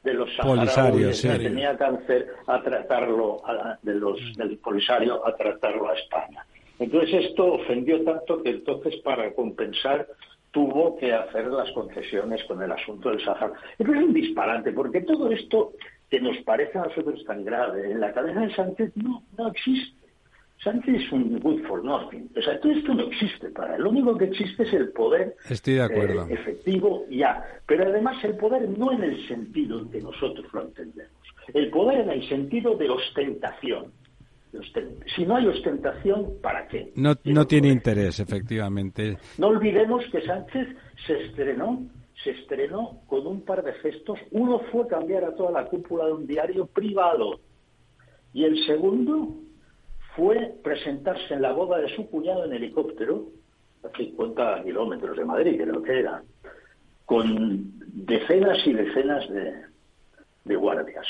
[0.02, 3.42] de los polisarios, que tenía cáncer, a tratarlo
[3.82, 6.46] de los del polisario a tratarlo a España.
[6.78, 10.06] Entonces esto ofendió tanto que entonces para compensar
[10.50, 13.52] tuvo que hacer las concesiones con el asunto del Sahara.
[13.78, 15.72] es un disparate, porque todo esto
[16.10, 19.99] que nos parece a nosotros tan grave, en la cabeza de Sánchez no, no existe.
[20.62, 22.28] Sánchez es un good for nothing.
[22.36, 23.82] O sea, todo esto no existe para él.
[23.82, 26.26] Lo único que existe es el poder Estoy de acuerdo.
[26.28, 27.42] Eh, efectivo ya.
[27.66, 31.12] Pero además el poder no en el sentido en que nosotros lo entendemos.
[31.54, 33.92] El poder en el sentido de ostentación.
[35.16, 36.92] Si no hay ostentación, ¿para qué?
[36.96, 39.16] No, no tiene interés, efectivamente.
[39.38, 40.68] No olvidemos que Sánchez
[41.06, 41.86] se estrenó,
[42.22, 44.18] se estrenó con un par de gestos.
[44.32, 47.40] Uno fue cambiar a toda la cúpula de un diario privado
[48.32, 49.36] y el segundo
[50.16, 53.24] fue presentarse en la boda de su cuñado en helicóptero,
[53.84, 56.22] a 50 kilómetros de Madrid, creo que era,
[57.04, 57.72] con
[58.06, 59.54] decenas y decenas de,
[60.44, 61.06] de guardias,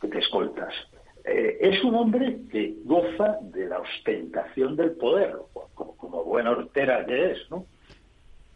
[0.00, 0.72] de escoltas.
[1.24, 7.04] Eh, es un hombre que goza de la ostentación del poder, como, como buena hortera
[7.06, 7.66] que es, ¿no?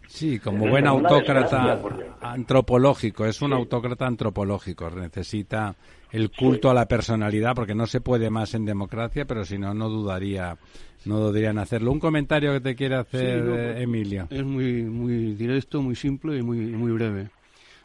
[0.09, 1.81] Sí, como buen autócrata
[2.21, 5.75] antropológico, es un autócrata antropológico, necesita
[6.13, 9.75] el culto a la personalidad porque no se puede más en democracia, pero si no,
[9.75, 10.57] no dudaría,
[11.05, 11.93] no dudarían hacerlo.
[11.93, 14.29] Un comentario que te quiere hacer eh, Emilio.
[14.31, 17.31] Es muy, muy directo, muy simple y muy, muy breve.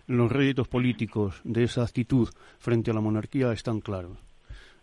[0.07, 4.17] Los réditos políticos de esa actitud frente a la monarquía están claros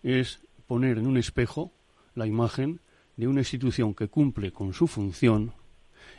[0.02, 1.72] es poner en un espejo
[2.14, 2.80] la imagen
[3.16, 5.52] de una institución que cumple con su función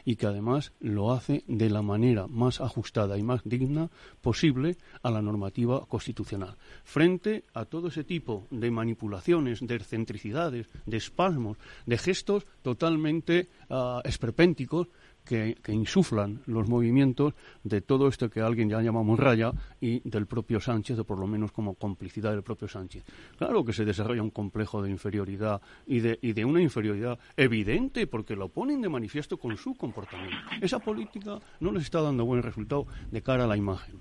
[0.10, 3.92] y que además lo hace de la manera más ajustada y más digna
[4.22, 6.56] posible a la normativa constitucional.
[6.84, 14.00] Frente a todo ese tipo de manipulaciones, de excentricidades, de espasmos, de gestos totalmente uh,
[14.04, 14.88] esperpénticos
[15.30, 20.60] que, insuflan los movimientos de todo esto que alguien ya llamamos raya y del propio
[20.60, 23.04] Sánchez, o por lo menos como complicidad del propio Sánchez.
[23.38, 28.08] Claro que se desarrolla un complejo de inferioridad y de, y de una inferioridad evidente
[28.08, 30.36] porque lo ponen de manifiesto con su comportamiento.
[30.62, 33.96] Esa política no les está dando buen resultado de cara a la imagen.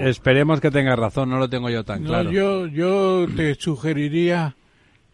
[0.00, 2.30] Esperemos que tenga razón, no lo tengo yo tan claro.
[2.30, 4.56] Yo, yo te sugeriría,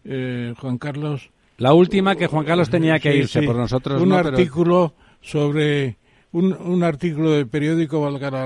[0.05, 4.01] eh, Juan Carlos, la última que Juan Carlos tenía que irse por nosotros.
[4.01, 5.97] Un artículo sobre
[6.31, 8.45] un, un, artículo de periódico, valga la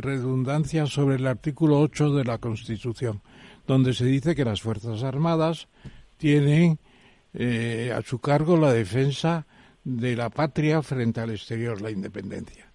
[0.00, 3.22] redundancia, sobre el artículo 8 de la Constitución,
[3.66, 5.68] donde se dice que las Fuerzas Armadas
[6.16, 6.78] tienen
[7.34, 9.46] eh, a su cargo la defensa
[9.84, 12.72] de la patria frente al exterior, la independencia.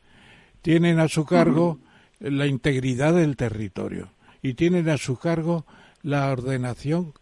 [0.61, 1.79] Tienen a su cargo
[2.19, 5.65] la integridad del territorio y tienen a su cargo
[6.01, 7.13] la ordenación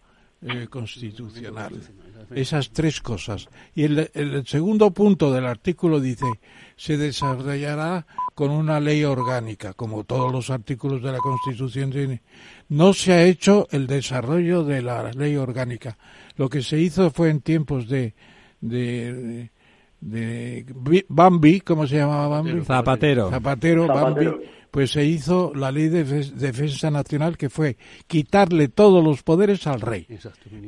[0.41, 1.82] eh, constitucional
[2.34, 3.49] esas tres cosas.
[3.76, 6.26] Y el, el, segundo punto del artículo dice,
[6.76, 8.05] se desarrollará
[8.36, 12.22] con una ley orgánica, como todos los artículos de la Constitución tienen.
[12.69, 15.97] No se ha hecho el desarrollo de la ley orgánica.
[16.36, 18.13] Lo que se hizo fue en tiempos de,
[18.61, 19.49] de,
[19.99, 20.65] de
[21.09, 22.61] Bambi, ¿cómo se llamaba Bambi?
[22.63, 23.30] Zapatero.
[23.30, 24.28] Zapatero, Bambi
[24.72, 29.82] pues se hizo la ley de defensa nacional que fue quitarle todos los poderes al
[29.82, 30.07] rey.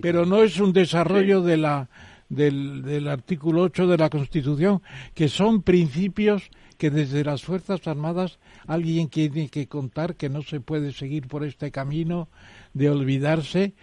[0.01, 1.89] Pero no es un desarrollo de la,
[2.27, 4.81] del, del artículo 8 de la Constitución,
[5.13, 10.59] que son principios que desde las Fuerzas Armadas alguien tiene que contar que no se
[10.59, 12.27] puede seguir por este camino
[12.73, 13.73] de olvidarse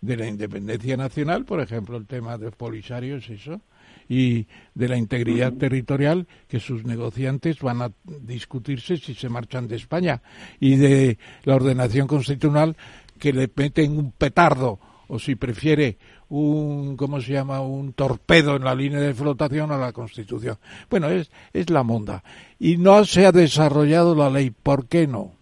[0.00, 3.60] de la independencia nacional, por ejemplo, el tema de Polisario es eso,
[4.08, 9.76] y de la integridad territorial que sus negociantes van a discutirse si se marchan de
[9.76, 10.22] España
[10.58, 12.76] y de la ordenación constitucional
[13.18, 14.78] que le meten un petardo
[15.08, 15.98] o si prefiere
[16.28, 20.58] un cómo se llama un torpedo en la línea de flotación a la Constitución.
[20.90, 22.22] Bueno, es es la monda
[22.58, 25.37] y no se ha desarrollado la ley, ¿por qué no?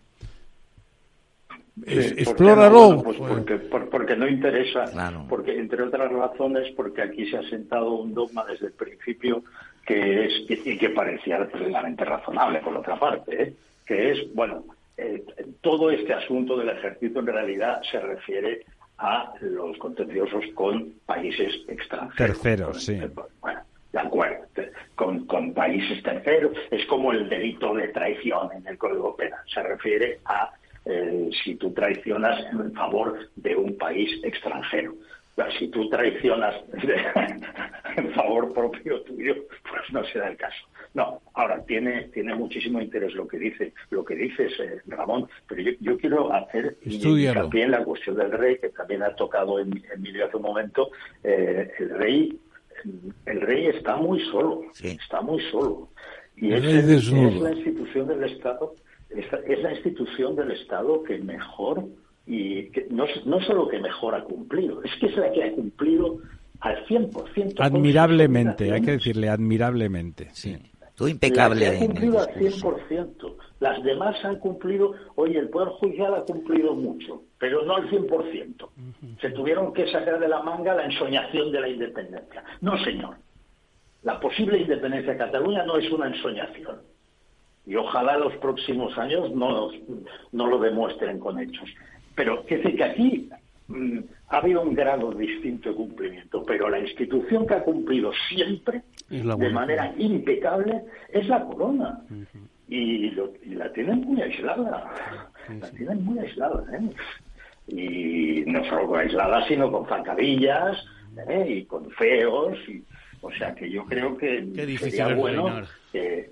[1.85, 3.03] Explóralo.
[3.03, 4.85] Pues porque, porque, no interesa,
[5.29, 9.43] porque entre otras razones, porque aquí se ha sentado un dogma desde el principio
[9.85, 13.55] que es y que parecía plenamente razonable, por otra parte, ¿eh?
[13.87, 14.65] que es, bueno,
[14.97, 15.25] eh,
[15.61, 18.65] todo este asunto del ejército en realidad se refiere
[18.99, 22.17] a los contenciosos con países extranjeros.
[22.17, 22.99] Terceros, sí.
[23.41, 23.61] Bueno,
[23.93, 24.47] de acuerdo,
[24.95, 26.57] con, con países terceros.
[26.71, 29.41] Es como el delito de traición en el Código Penal.
[29.47, 30.51] Se refiere a
[30.87, 34.95] eh, si tú traicionas en favor de un país extranjero.
[35.59, 36.55] si tú traicionas
[37.97, 39.35] en favor propio tuyo,
[39.69, 40.67] pues no será el caso.
[40.95, 45.63] No, ahora tiene tiene muchísimo interés lo que dice, lo que dices, eh, Ramón, pero
[45.81, 50.01] yo, quiero hacer hincapié en la cuestión del rey, que también ha tocado en, en
[50.01, 50.91] mi hace un momento.
[51.23, 52.41] Eh, el rey
[53.27, 55.89] el rey está muy solo, está muy solo.
[56.37, 56.63] Y es,
[57.11, 58.75] la institución del Estado,
[59.11, 61.85] es, la institución del Estado que mejor
[62.27, 65.53] y que no, no solo que mejor ha cumplido, es que es la que ha
[65.53, 66.19] cumplido
[66.61, 67.55] al 100%.
[67.59, 70.57] Admirablemente, hay que decirle admirablemente, sí.
[70.97, 71.69] Tú impecable.
[71.69, 73.37] ha cumplido al 100%.
[73.61, 78.69] Las demás han cumplido, oye, el Poder Judicial ha cumplido mucho, pero no al 100%.
[79.21, 82.43] Se tuvieron que sacar de la manga la ensoñación de la independencia.
[82.63, 83.17] No, señor.
[84.05, 86.81] La posible independencia de Cataluña no es una ensoñación.
[87.67, 89.71] Y ojalá los próximos años no,
[90.33, 91.69] no lo demuestren con hechos.
[92.15, 93.29] Pero, que decir que aquí
[93.67, 93.99] mm,
[94.29, 99.51] ha habido un grado distinto de cumplimiento, pero la institución que ha cumplido siempre, de
[99.51, 102.01] manera impecable, es la corona.
[102.69, 104.93] y, la tienen muy aislada.
[105.61, 106.65] La tienen muy aislada.
[106.73, 106.91] ¿eh?
[107.69, 110.77] Y no solo aislada, sino con zancadillas
[111.29, 111.47] ¿eh?
[111.49, 112.57] y con feos.
[112.69, 112.83] Y,
[113.23, 114.47] o sea que yo creo que
[114.79, 115.63] sería bueno
[115.93, 116.31] que,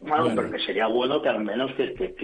[0.00, 2.14] bueno, pero que sería bueno que al menos que, que,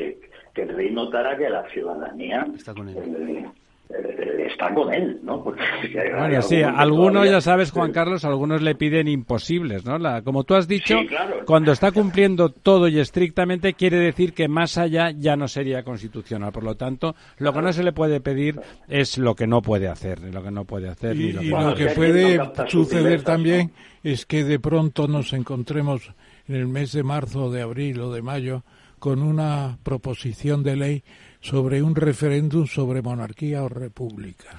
[0.55, 2.97] que, el rey notara que la ciudadanía está con él.
[2.97, 3.47] Eh,
[3.89, 5.45] eh, está con él, ¿no?
[5.45, 5.62] Porque
[6.18, 9.97] bueno, sí, algunos, ya sabes, Juan Carlos, algunos le piden imposibles, ¿no?
[9.99, 10.97] La, como tú has dicho,
[11.45, 16.51] cuando está cumpliendo todo y estrictamente, quiere decir que más allá ya no sería constitucional.
[16.51, 18.59] Por lo tanto, lo que no se le puede pedir
[18.89, 21.14] es lo que no puede hacer, lo que no puede hacer.
[21.14, 23.70] Y, lo, que puede suceder también
[24.03, 26.11] es que de pronto nos encontremos
[26.49, 28.62] en el mes de marzo, o de abril o de mayo
[28.99, 31.03] con una proposición de ley
[31.40, 34.51] sobre un referéndum sobre monarquía o república.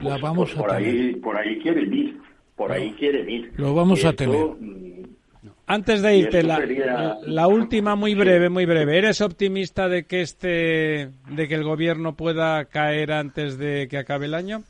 [0.00, 0.90] La pues, vamos pues por a tener.
[0.90, 2.18] Ahí, por ahí quieren ir,
[2.56, 3.52] por ahí quieren ir.
[3.56, 4.46] Lo vamos a tener.
[4.60, 4.84] Mm,
[5.66, 8.98] Antes de irte, la, la, última muy breve, muy breve.
[8.98, 14.26] ¿Eres optimista de que este, de que el gobierno pueda caer antes de que acabe
[14.26, 14.62] el año?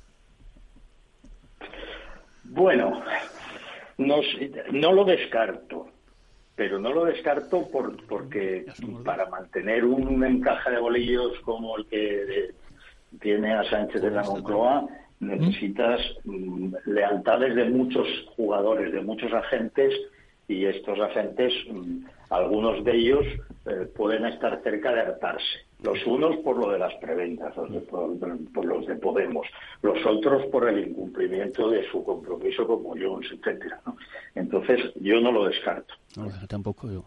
[2.44, 3.02] Bueno,
[3.98, 4.16] no,
[4.70, 5.88] no lo descarto
[6.56, 8.66] pero no lo descarto por, porque
[9.04, 12.50] para mantener un, encaje de bolillos como el que
[13.20, 14.86] tiene a Sánchez de la Moncloa
[15.20, 19.92] necesitas mm, lealtades de muchos jugadores, de muchos agentes
[20.48, 23.24] y estos agentes, mm, algunos de ellos
[23.66, 25.66] eh, pueden estar cerca de hartarse.
[25.84, 29.46] Los unos por lo de las preventas, los por, los de Podemos,
[29.82, 33.80] los otros por el incumplimiento de su compromiso como Jones, etcétera.
[34.34, 35.94] Entonces, yo no lo descarto.
[36.16, 37.04] No, tampoco yo.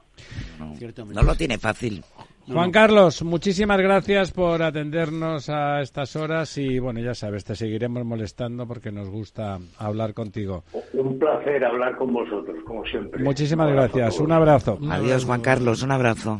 [0.60, 2.04] No, lo tiene fácil.
[2.48, 8.06] Juan Carlos, muchísimas gracias por atendernos a estas horas y bueno, ya sabes, te seguiremos
[8.06, 10.64] molestando porque nos gusta hablar contigo.
[10.94, 13.22] Un placer hablar con vosotros, como siempre.
[13.22, 14.80] Muchísimas gracias, un abrazo.
[14.90, 16.40] Adiós, Juan Carlos, un abrazo.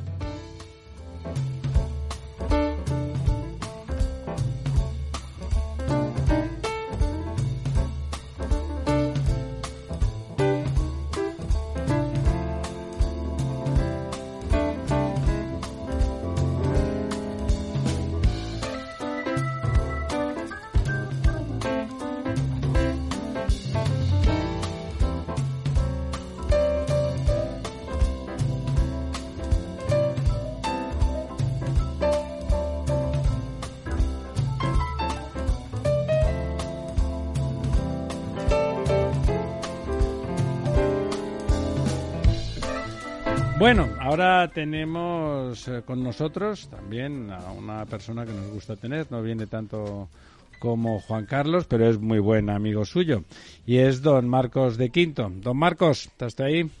[43.61, 49.21] Bueno, ahora tenemos eh, con nosotros también a una persona que nos gusta tener, no
[49.21, 50.09] viene tanto
[50.57, 53.21] como Juan Carlos, pero es muy buen amigo suyo,
[53.67, 55.31] y es don Marcos de Quinto.
[55.31, 56.71] Don Marcos, ¿estás ahí?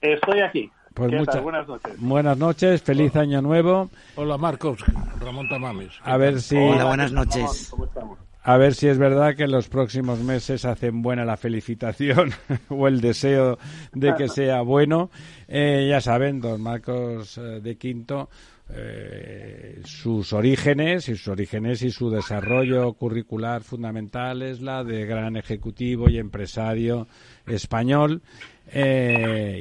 [0.00, 0.72] Estoy aquí.
[0.94, 2.00] Pues muchas buenas noches.
[2.00, 3.90] Buenas noches, feliz año nuevo.
[4.14, 4.82] Hola Marcos,
[5.20, 5.92] Ramón Tamames.
[6.04, 6.56] A ver si.
[6.56, 7.68] Hola, buenas noches.
[7.70, 8.25] ¿Cómo estamos?
[8.46, 12.30] A ver si es verdad que en los próximos meses hacen buena la felicitación
[12.68, 13.58] o el deseo
[13.92, 15.10] de que sea bueno.
[15.48, 18.30] Eh, ya saben, don Marcos eh, de Quinto
[18.72, 25.36] eh, sus orígenes y sus orígenes y su desarrollo curricular fundamental es la de gran
[25.36, 27.08] ejecutivo y empresario
[27.46, 28.22] español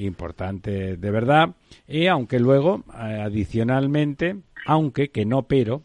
[0.01, 1.55] importante de verdad
[1.87, 5.83] y aunque luego adicionalmente aunque que no pero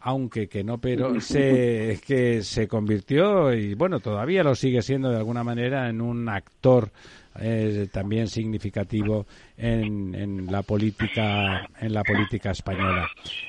[0.00, 5.18] aunque que no pero se que se convirtió y bueno todavía lo sigue siendo de
[5.18, 6.90] alguna manera en un actor
[7.38, 9.24] eh, también significativo
[9.56, 13.08] en, en, la política en la política española.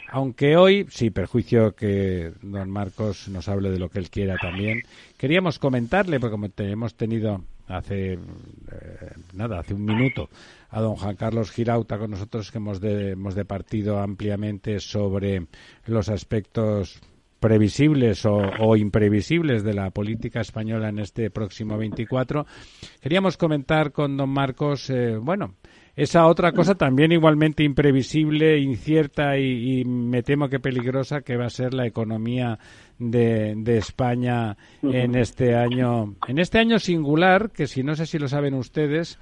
[0.10, 4.84] Aunque hoy, sí, perjuicio que don Marcos nos hable de lo que él quiera también,
[5.18, 8.18] queríamos comentarle, porque como hemos tenido hace eh,
[9.34, 10.30] nada, hace un minuto,
[10.70, 15.48] a don Juan Carlos Girauta con nosotros que hemos, de, hemos departido ampliamente sobre
[15.86, 17.02] los aspectos
[17.42, 22.46] previsibles o, imprevisibles de la política española en este próximo 24.
[23.02, 25.56] Queríamos comentar con don Marcos, eh, bueno,
[25.96, 31.50] esa otra cosa también igualmente imprevisible, incierta y, me temo que peligrosa que va a
[31.50, 32.60] ser la economía
[33.02, 38.20] de, de, España en este año en este año singular que si no sé si
[38.20, 39.18] lo saben ustedes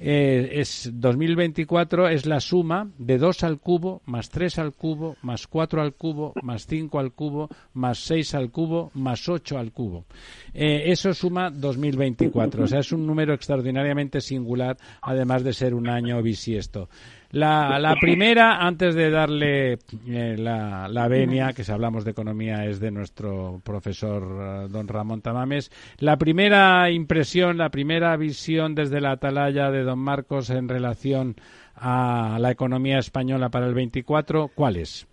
[0.00, 5.46] eh, es 2024 es la suma de 2 al cubo más 3 al cubo más
[5.46, 10.06] 4 al cubo más 5 al cubo más 6 al cubo más 8 al cubo.
[10.52, 15.88] Eh, eso suma 2024 o sea es un número extraordinariamente singular además de ser un
[15.88, 16.88] año bisiesto
[17.32, 19.78] la, la primera, antes de darle
[20.08, 24.88] eh, la, la venia, que si hablamos de economía es de nuestro profesor eh, don
[24.88, 30.68] Ramón Tamames, la primera impresión, la primera visión desde la atalaya de don Marcos en
[30.68, 31.36] relación
[31.76, 35.06] a la economía española para el 24, ¿cuál es?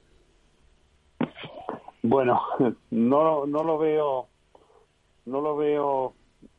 [2.02, 2.42] Bueno,
[2.90, 4.28] no, no lo veo,
[5.26, 6.14] no lo veo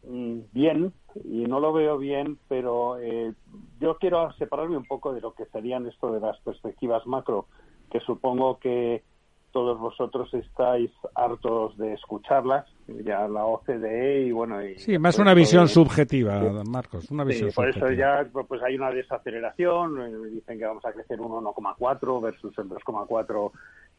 [0.07, 0.93] mm, bien
[1.25, 3.33] y no lo veo bien, pero eh,
[3.81, 7.47] yo quiero separarme un poco de lo que serían esto de las perspectivas macro,
[7.91, 9.03] que supongo que
[9.53, 14.63] todos vosotros estáis hartos de escucharlas, ya la OCDE y bueno...
[14.63, 18.91] Y sí, más una visión subjetiva, Marcos, una visión por eso ya pues hay una
[18.91, 23.51] desaceleración, eh, dicen que vamos a crecer un 1,4 versus el 2,4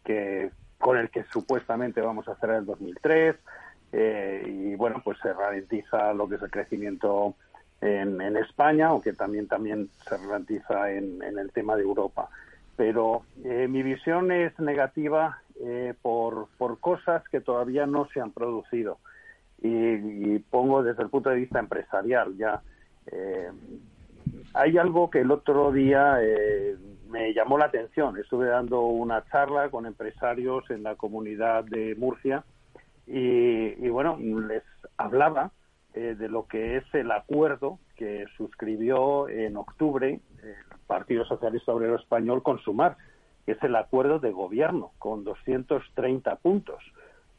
[0.06, 3.36] que con el que supuestamente vamos a hacer el 2003
[3.92, 7.36] eh, y bueno, pues se ralentiza lo que es el crecimiento
[7.82, 12.30] en, España, aunque también, también se ralentiza en, el tema de Europa.
[12.76, 18.32] Pero eh, mi visión es negativa eh, por, por cosas que todavía no se han
[18.32, 18.98] producido.
[19.62, 22.62] Y, pongo desde el punto de vista empresarial ya.
[24.54, 26.18] hay algo que el otro día
[27.10, 28.18] me llamó la atención.
[28.18, 32.44] Estuve dando una charla con empresarios en la comunidad de Murcia
[33.08, 34.64] y, bueno, les
[34.98, 35.52] hablaba
[35.94, 40.56] eh, de lo que es el acuerdo que suscribió en octubre el
[40.88, 42.98] Partido Socialista Obrero Español con Sumar,
[43.46, 46.84] es el acuerdo de gobierno con 230 puntos.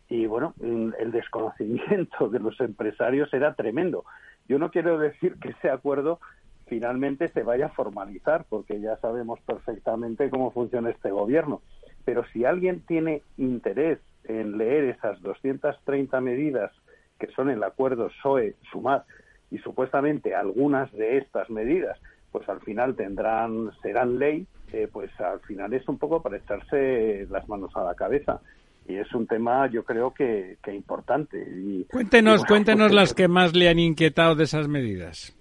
[0.08, 4.04] Y bueno, el desconocimiento de los empresarios era tremendo.
[4.48, 6.18] Yo no quiero decir que ese acuerdo
[6.66, 11.62] finalmente se vaya a formalizar, porque ya sabemos perfectamente cómo funciona este gobierno.
[12.04, 16.72] Pero si alguien tiene interés en leer esas 230 medidas
[17.20, 19.04] que son el acuerdo PSOE-SUMAR
[19.50, 21.98] y supuestamente algunas de estas medidas
[22.32, 27.26] pues al final tendrán serán ley eh, pues al final es un poco para echarse
[27.28, 28.40] las manos a la cabeza.
[28.86, 31.38] Y es un tema yo creo que, que importante.
[31.38, 35.36] Y, cuéntenos cuéntenos pues, las que más le han inquietado de esas medidas.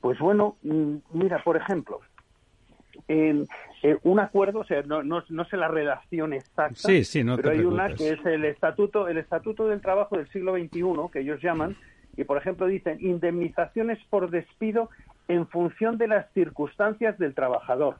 [0.00, 2.00] Pues bueno mm, mira por ejemplo
[3.08, 3.46] en, eh,
[4.02, 6.88] un acuerdo, o sea, no, no, no, sé la redacción exacta,
[7.36, 11.20] pero hay una que es el estatuto, el estatuto del trabajo del siglo XXI, que
[11.20, 11.76] ellos llaman,
[12.16, 14.90] y por ejemplo dicen indemnizaciones por despido
[15.28, 17.96] en función de las circunstancias del trabajador,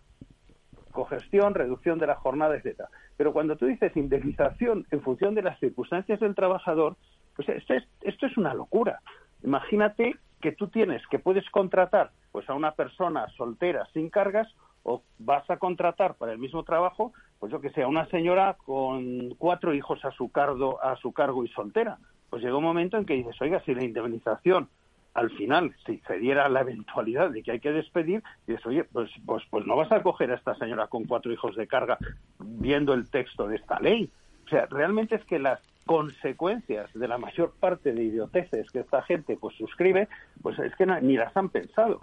[0.93, 2.89] cogestión, reducción de la jornada, etcétera.
[3.17, 6.97] Pero cuando tú dices indemnización en función de las circunstancias del trabajador,
[7.35, 9.01] pues esto es, esto es una locura.
[9.45, 14.49] Imagínate que tú tienes, que puedes contratar pues a una persona soltera sin cargas
[14.89, 19.35] o vas a contratar para el mismo trabajo, pues yo que sea una señora con
[19.37, 21.99] cuatro hijos a su cargo, a su cargo y soltera.
[22.31, 24.69] Pues llega un momento en que dices, oiga, si la indemnización
[25.15, 29.11] al final, si se diera la eventualidad de que hay que despedir, dices, oye, pues,
[29.25, 31.99] pues, pues no vas a coger a esta señora con cuatro hijos de carga
[32.39, 34.09] viendo el texto de esta ley.
[34.45, 39.03] O sea, realmente es que las consecuencias de la mayor parte de idioteces que esta
[39.03, 40.09] gente pues suscribe,
[40.43, 42.03] pues es que ni las han pensado.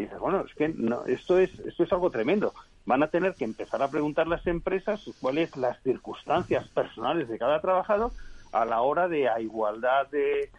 [0.00, 2.54] Y dices, bueno, es que no, esto, es, esto es algo tremendo.
[2.86, 7.60] Van a tener que empezar a preguntar las empresas cuáles las circunstancias personales de cada
[7.60, 8.12] trabajador
[8.52, 10.50] a la hora de a igualdad de,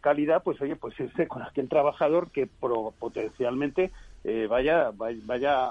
[0.00, 3.90] calidad, pues oye, pues irse con aquel trabajador que potencialmente
[4.24, 5.70] eh, vaya, vaya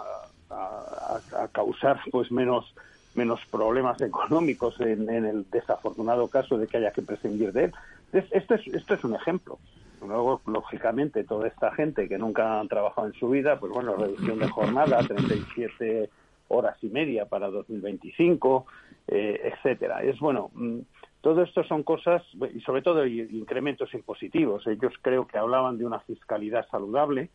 [0.50, 1.20] a,
[1.52, 2.74] causar pues menos
[3.14, 7.74] menos problemas económicos en, el desafortunado caso de que haya que prescindir de él.
[8.32, 9.58] Esto es, esto es un ejemplo.
[10.06, 14.40] Luego, lógicamente, toda esta gente que nunca han trabajado en su vida, pues bueno, reducción
[14.40, 16.10] de jornada, 37
[16.50, 18.66] horas y media para 2025,
[19.08, 20.04] eh, etcétera.
[20.04, 20.80] Es bueno, mm,
[21.22, 22.22] todo esto son cosas,
[22.54, 24.66] y sobre todo incrementos impositivos.
[24.68, 27.30] Ellos creo que hablaban de una fiscalidad saludable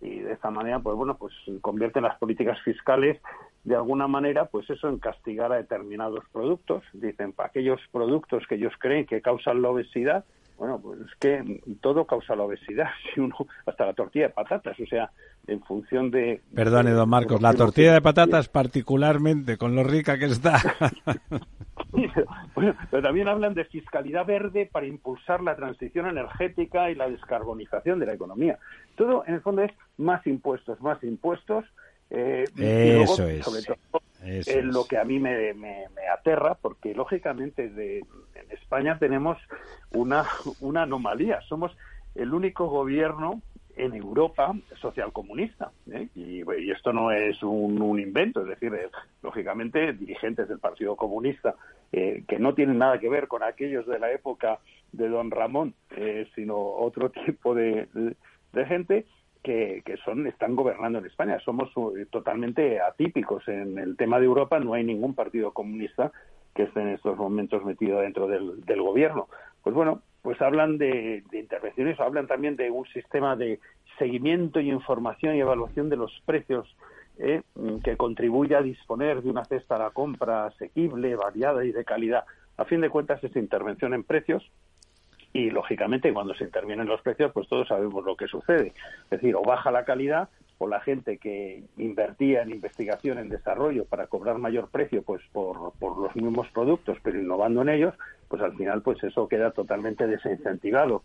[0.00, 3.20] y de esta manera, pues bueno, pues convierten las políticas fiscales
[3.64, 6.82] de alguna manera, pues eso en castigar a determinados productos.
[6.92, 10.24] Dicen, para aquellos productos que ellos creen que causan la obesidad,
[10.58, 13.34] bueno, pues es que todo causa la obesidad, si uno,
[13.64, 15.10] hasta la tortilla de patatas, o sea,
[15.46, 16.42] en función de...
[16.54, 20.60] Perdone, don Marcos, la tortilla de patatas particularmente, con lo rica que está.
[22.54, 28.00] bueno, pero también hablan de fiscalidad verde para impulsar la transición energética y la descarbonización
[28.00, 28.58] de la economía.
[28.96, 31.64] Todo, en el fondo, es más impuestos, más impuestos.
[32.10, 33.44] Eh, Eso es.
[33.44, 38.98] Sobre todo, es lo que a mí me, me, aterra, porque lógicamente de, en España
[38.98, 39.38] tenemos
[39.92, 40.24] una,
[40.60, 41.40] una anomalía.
[41.48, 41.76] Somos
[42.14, 43.42] el único gobierno
[43.76, 45.70] en Europa socialcomunista.
[45.90, 46.08] ¿eh?
[46.14, 48.88] Y, y, esto no es un, invento, es decir, eh,
[49.22, 51.54] lógicamente dirigentes del Partido Comunista
[51.92, 54.58] eh, que no tienen nada que ver con aquellos de la época
[54.92, 55.74] de don Ramón,
[56.34, 57.88] sino otro tipo de,
[58.52, 59.06] de gente
[59.42, 61.38] que, que, son están gobernando en España.
[61.44, 61.70] Somos
[62.10, 64.58] totalmente atípicos en el tema de Europa.
[64.58, 66.12] No hay ningún partido comunista
[66.58, 69.28] que esté en estos momentos metido dentro del, gobierno.
[69.62, 73.60] Pues bueno, pues hablan de, intervenciones, hablan también de un sistema de
[73.96, 76.76] seguimiento y información y evaluación de los precios
[77.18, 77.42] eh,
[77.84, 82.24] que contribuya a disponer de una cesta a la compra asequible, variada y de calidad.
[82.56, 84.42] A fin de cuentas, esta intervención en precios
[85.38, 88.72] y, lógicamente, cuando se intervienen los precios, pues todos sabemos lo que sucede.
[89.04, 90.28] Es decir, o baja la calidad
[90.58, 95.72] o la gente que invertía en investigación, en desarrollo para cobrar mayor precio pues por,
[95.78, 97.94] por los mismos productos, pero innovando en ellos,
[98.26, 101.04] pues al final pues eso queda totalmente desincentivado.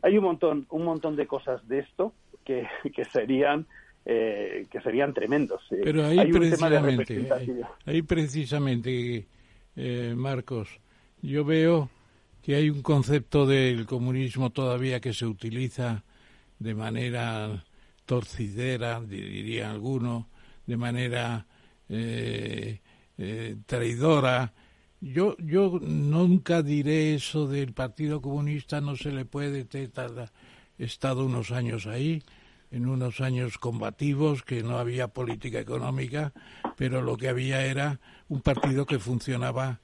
[0.00, 2.14] Hay un montón, un montón de cosas de esto
[2.44, 3.66] que, que serían
[4.06, 5.60] eh, que serían tremendos.
[5.70, 7.28] Eh, pero ahí precisamente,
[7.84, 9.26] ahí, precisamente,
[9.76, 10.80] eh, Marcos,
[11.20, 11.90] yo veo
[12.48, 16.02] que hay un concepto del comunismo todavía que se utiliza
[16.58, 17.62] de manera
[18.06, 20.30] torcidera, diría alguno,
[20.64, 21.46] de manera
[23.66, 24.54] traidora,
[25.02, 31.50] yo, yo nunca diré eso del Partido Comunista, no se le puede, he estado unos
[31.50, 32.22] años ahí,
[32.70, 36.32] en unos años combativos, que no había política económica,
[36.78, 38.00] pero lo que había era
[38.30, 39.80] un partido que funcionaba.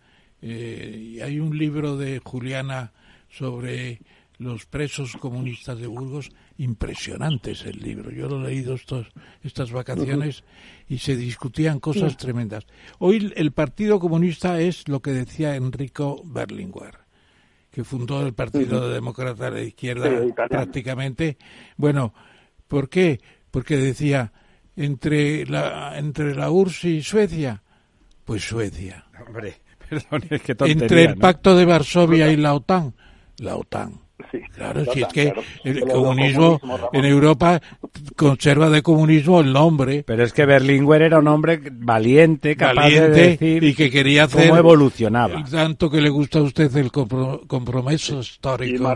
[0.46, 2.92] Eh, y hay un libro de Juliana
[3.30, 4.02] sobre
[4.36, 8.10] los presos comunistas de Burgos, impresionantes el libro.
[8.10, 9.06] Yo lo he leído estos,
[9.42, 10.44] estas vacaciones
[10.86, 12.66] y se discutían cosas tremendas.
[12.98, 16.98] Hoy el Partido Comunista es lo que decía Enrico Berlinguer,
[17.70, 20.10] que fundó el Partido Demócrata de Izquierda
[20.50, 21.38] prácticamente.
[21.78, 22.12] Bueno,
[22.68, 23.18] ¿por qué?
[23.50, 24.30] Porque decía,
[24.76, 27.62] entre la, entre la URSS y Suecia,
[28.26, 29.06] pues Suecia.
[29.26, 30.22] Hombre, perdón,
[30.66, 32.94] entre el Pacto de Varsovia y la OTAN,
[33.38, 34.00] la OTAN.
[34.54, 35.34] claro, si es que
[35.64, 36.60] el comunismo
[36.92, 37.60] en Europa
[38.16, 40.04] conserva de comunismo el nombre.
[40.06, 44.48] Pero es que Berlinguer era un hombre valiente, capaz de decir y que quería hacer
[44.48, 45.44] cómo evolucionaba.
[45.44, 48.94] Tanto que le gusta a usted el compromiso histórico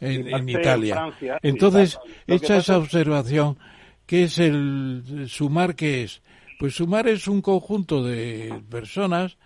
[0.00, 1.12] en, Italia.
[1.42, 3.58] Entonces, hecha esa observación,
[4.06, 5.74] ¿qué es el sumar?
[5.74, 6.22] ¿Qué es?
[6.58, 9.38] Pues sumar es un conjunto de personas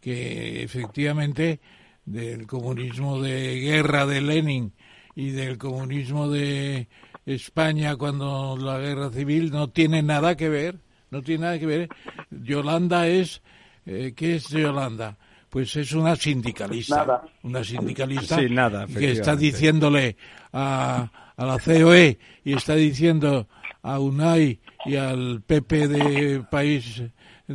[0.00, 1.60] que efectivamente
[2.04, 4.72] del comunismo de guerra de Lenin
[5.14, 6.88] y del comunismo de
[7.26, 10.78] España cuando la guerra civil no tiene nada que ver,
[11.10, 11.88] no tiene nada que ver.
[12.30, 13.42] Yolanda es,
[13.86, 15.16] eh, ¿qué es Yolanda?
[15.48, 18.38] Pues es una sindicalista, una sindicalista
[18.86, 20.16] que está diciéndole
[20.52, 23.48] a, a la COE y está diciendo
[23.82, 27.02] a UNAI y al PP de país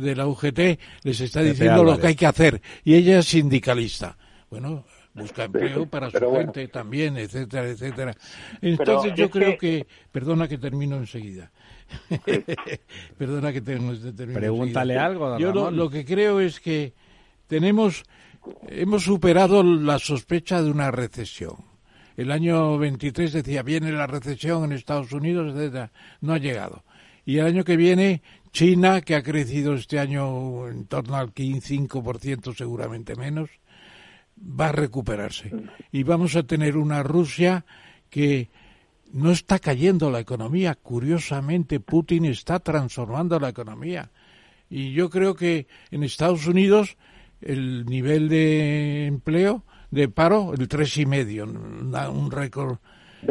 [0.00, 2.60] de la UGT, les está diciendo lo que hay que hacer.
[2.84, 4.16] Y ella es sindicalista
[4.50, 8.14] bueno, busca empleo para su gente también, etcétera, etcétera.
[8.60, 9.86] Entonces yo creo que...
[10.12, 11.50] perdona que termino enseguida.
[13.18, 13.94] perdona que termino,
[14.34, 15.38] Pregúntale algo.
[15.38, 16.92] Yo lo, que creo es que
[17.46, 18.04] tenemos,
[18.68, 21.56] hemos superado la sospecha de una recesión.
[22.16, 25.90] El año 23 decía, viene la recesión en Estados Unidos, etcétera.
[26.20, 26.82] No ha llegado.
[27.26, 28.22] Y el año que viene,
[28.56, 33.50] China, que ha crecido este año en torno al 15% seguramente menos,
[34.38, 35.52] va a recuperarse.
[35.92, 37.66] Y vamos a tener una Rusia
[38.08, 38.48] que
[39.12, 40.74] no está cayendo la economía.
[40.74, 44.10] Curiosamente, Putin está transformando la economía.
[44.70, 46.96] Y yo creo que en Estados Unidos
[47.42, 52.78] el nivel de empleo, de paro, el tres y medio, un récord.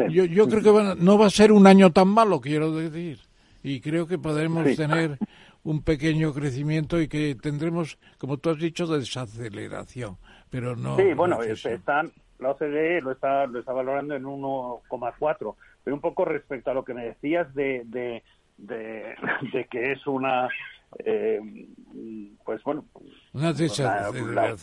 [0.08, 3.25] Yo, yo creo que no va a ser un año tan malo, quiero decir.
[3.66, 5.18] Y creo que podremos tener
[5.64, 10.18] un pequeño crecimiento y que tendremos, como tú has dicho, desaceleración.
[10.50, 10.96] Pero no.
[10.96, 15.56] Sí, bueno, están, la OCDE lo está, lo está valorando en 1,4.
[15.82, 18.22] Pero un poco respecto a lo que me decías de, de,
[18.56, 20.48] de que es una
[21.04, 21.40] eh,
[22.44, 22.84] pues bueno,
[23.32, 24.56] una la, la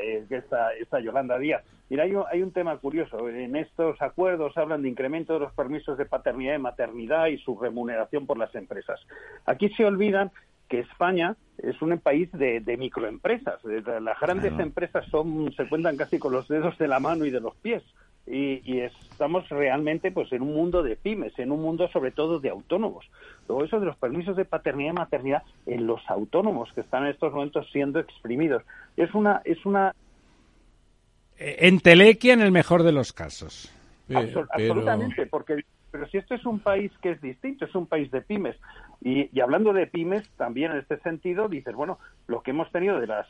[0.00, 1.62] eh, esta, Yolanda Díaz.
[1.90, 3.28] Mira, hay un, hay un tema curioso.
[3.28, 7.58] En estos acuerdos hablan de incremento de los permisos de paternidad y maternidad y su
[7.58, 8.98] remuneración por las empresas.
[9.44, 10.30] Aquí se olvidan
[10.68, 13.62] que España es un país de, microempresas.
[13.64, 17.40] Las grandes empresas son se cuentan casi con los dedos de la mano y de
[17.40, 17.82] los pies
[18.26, 22.50] y, estamos realmente pues en un mundo de pymes, en un mundo sobre todo de
[22.50, 23.04] autónomos.
[23.48, 27.10] Luego eso de los permisos de paternidad y maternidad en los autónomos que están en
[27.10, 28.62] estos momentos siendo exprimidos.
[28.96, 29.94] Es una es una
[31.36, 33.72] entelequia en el mejor de los casos.
[34.14, 38.22] Absolutamente, porque pero si esto es un país que es distinto, es un país de
[38.22, 38.56] pymes.
[39.02, 43.06] Y, hablando de pymes, también en este sentido, dices, bueno, lo que hemos tenido de
[43.06, 43.26] las,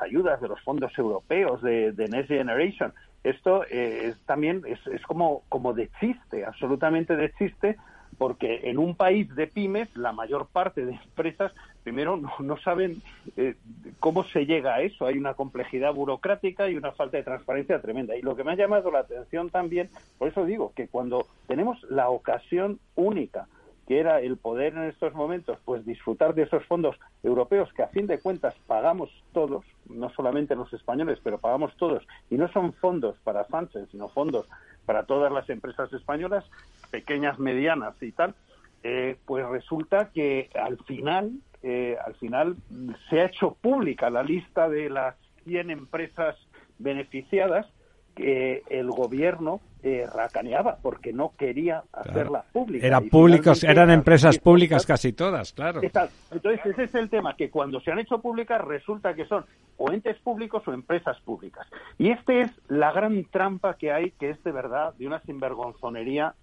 [0.00, 5.42] ayudas de los fondos europeos, de, de Next Generation, esto eh, también es, es, como,
[5.48, 7.76] como de chiste, absolutamente de chiste,
[8.18, 13.02] porque en un país de pymes la mayor parte de empresas primero no, saben
[13.36, 13.54] eh,
[14.00, 15.06] cómo se llega a eso.
[15.06, 18.16] Hay una complejidad burocrática y una falta de transparencia tremenda.
[18.16, 21.82] Y lo que me ha llamado la atención también, por eso digo que cuando tenemos
[21.90, 23.46] la ocasión única
[23.86, 27.88] que era el poder en estos momentos, pues disfrutar de esos fondos europeos que a
[27.88, 32.72] fin de cuentas pagamos todos, no solamente los españoles, pero pagamos todos, y no son
[32.72, 34.46] fondos para Sánchez, sino fondos
[34.86, 36.44] para todas las empresas españolas,
[36.90, 38.34] pequeñas, medianas y tal,
[38.82, 41.32] eh, pues resulta que al final,
[41.62, 42.56] eh, al final
[43.08, 46.36] se ha hecho pública la lista de las 100 empresas
[46.78, 47.66] beneficiadas
[48.14, 52.86] que el gobierno eh, racaneaba porque no quería hacerla pública.
[52.86, 55.82] Era públicos, eran empresas públicas casi todas, claro.
[55.82, 59.44] Entonces ese es el tema, que cuando se han hecho públicas resulta que son
[59.76, 61.66] o entes públicos o empresas públicas.
[61.98, 66.34] Y esta es la gran trampa que hay, que es de verdad de una sinvergonzonería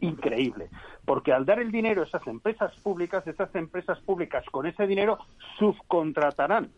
[0.00, 0.68] increíble,
[1.04, 5.18] porque al dar el dinero a esas empresas públicas, esas empresas públicas con ese dinero
[5.58, 6.70] subcontratarán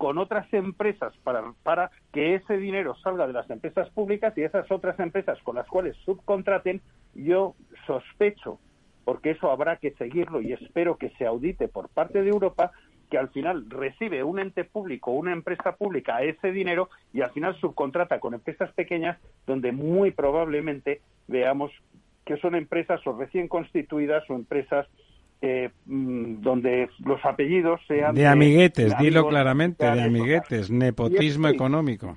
[0.00, 4.70] con otras empresas para, para que ese dinero salga de las empresas públicas y esas
[4.70, 6.80] otras empresas con las cuales subcontraten,
[7.14, 7.54] yo
[7.86, 8.58] sospecho,
[9.04, 12.70] porque eso habrá que seguirlo y espero que se audite por parte de Europa,
[13.10, 17.54] que al final recibe un ente público, una empresa pública ese dinero y al final
[17.60, 21.72] subcontrata con empresas pequeñas donde muy probablemente veamos
[22.24, 24.86] que son empresas o recién constituidas o empresas
[25.42, 28.14] eh, mm, donde los apellidos sean...
[28.14, 32.16] De amiguetes, dilo claramente, de amiguetes, nepotismo económico.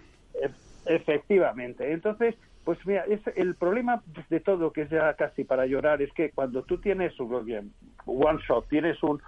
[0.85, 1.93] Efectivamente.
[1.93, 6.11] Entonces, pues mira, es el problema de todo, que es ya casi para llorar, es
[6.13, 7.71] que cuando tú tienes un
[8.05, 9.21] one shot, tienes un,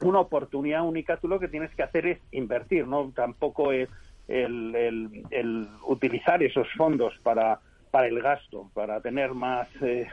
[0.00, 3.88] una oportunidad única, tú lo que tienes que hacer es invertir, no tampoco es
[4.28, 7.58] el, el, el utilizar esos fondos para,
[7.90, 9.68] para el gasto, para tener más...
[9.82, 10.06] Eh,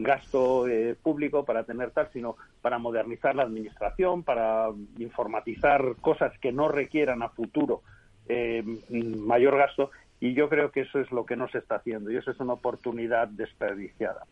[0.00, 6.52] gasto eh, público para tener tal, sino para modernizar la administración, para informatizar cosas que
[6.52, 7.82] no requieran a futuro
[8.28, 9.90] eh, mayor gasto.
[10.20, 12.38] Y yo creo que eso es lo que no se está haciendo y eso es
[12.38, 14.24] una oportunidad desperdiciada.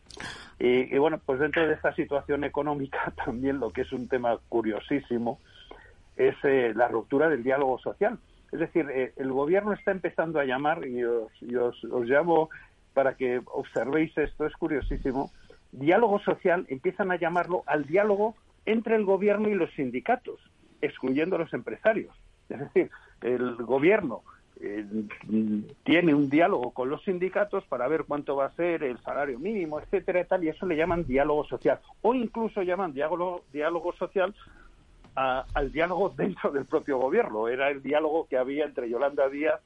[0.57, 5.39] Y, bueno, pues dentro de esta situación económica también lo que es un tema curiosísimo
[6.15, 8.17] es eh, la ruptura del diálogo social.
[8.53, 11.31] Es decir, el gobierno está empezando a llamar, y os,
[11.85, 12.49] os llamo
[12.93, 15.31] para que observéis esto, es curiosísimo,
[15.71, 18.35] diálogo social empiezan a llamarlo al diálogo
[18.65, 20.39] entre el gobierno y los sindicatos,
[20.81, 22.15] excluyendo a los empresarios.
[22.49, 22.91] Es decir,
[23.21, 24.23] el gobierno
[24.59, 24.85] eh,
[25.83, 29.79] tiene un diálogo con los sindicatos para ver cuánto va a ser el salario mínimo,
[29.79, 31.79] etcétera, y tal, y eso le llaman diálogo social.
[32.01, 34.35] O incluso llaman diálogo, diálogo social
[35.15, 37.47] al diálogo dentro del propio gobierno.
[37.47, 39.61] Era el diálogo que había entre Yolanda Díaz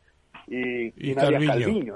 [0.47, 1.13] y,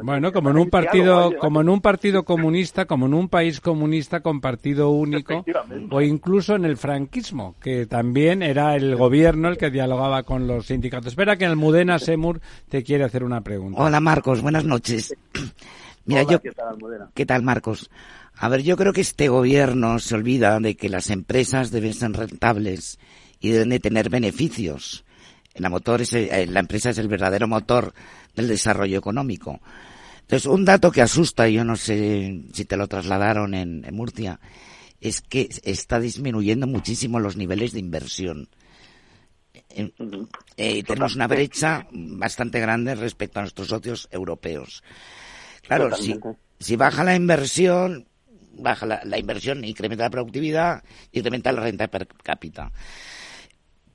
[0.02, 4.22] Bueno, como en un partido, como en un partido comunista, como en un país comunista
[4.22, 5.46] con partido único,
[5.92, 10.68] o incluso en el franquismo, que también era el gobierno el que dialogaba con los
[10.68, 11.08] sindicatos.
[11.08, 13.82] Espera que Almudena Semur te quiere hacer una pregunta.
[13.82, 15.16] Hola Marcos, buenas noches.
[16.06, 16.78] Mira, yo, ¿qué tal,
[17.14, 17.92] ¿qué tal Marcos?
[18.36, 22.14] A ver, yo creo que este gobierno se olvida de que las empresas deben ser
[22.14, 22.98] rentables
[23.40, 25.06] y deben de tener beneficios
[25.56, 27.94] la motor es, eh, la empresa es el verdadero motor
[28.36, 29.60] del desarrollo económico.
[30.22, 34.40] Entonces, un dato que asusta, yo no sé si te lo trasladaron en, Murcia,
[35.02, 38.50] es que está disminuyendo muchísimo los niveles de inversión.
[39.70, 39.92] Eh,
[40.58, 44.84] eh, tenemos una brecha bastante grande respecto a nuestros socios europeos.
[45.64, 46.20] Claro, si,
[46.60, 48.08] si baja la inversión,
[48.54, 52.72] baja la, inversión, incrementa la productividad, incrementa la renta per cápita.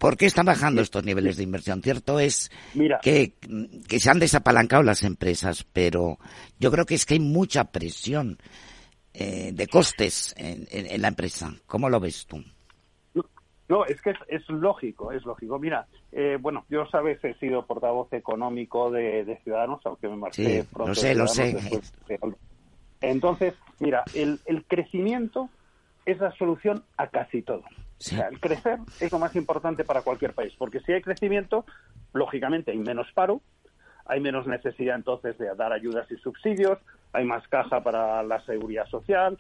[0.05, 1.81] ¿Por qué están bajando estos niveles de inversión?
[1.81, 2.51] Cierto es
[3.01, 3.33] Que,
[3.89, 6.19] se han desapalancado las empresas, pero
[6.61, 8.37] yo creo que es que hay mucha presión
[9.15, 11.55] eh, de costes en, la empresa.
[11.65, 12.37] ¿Cómo lo ves tú?
[13.67, 15.59] No, es que es, lógico, es lógico.
[15.59, 20.91] Mira, eh, bueno, yo sabes he sido portavoz económico de, Ciudadanos, aunque me marché pronto.
[20.91, 21.57] Lo sé, lo sé.
[23.01, 25.49] Entonces, mira, el, el crecimiento
[26.07, 27.61] es la solución a casi todo.
[27.61, 31.65] O sea, el crecer es lo más importante para cualquier país, porque si hay crecimiento,
[32.13, 33.41] lógicamente hay menos paro,
[34.07, 36.79] hay menos necesidad entonces de dar ayudas y subsidios,
[37.13, 39.39] hay más caja para la seguridad social,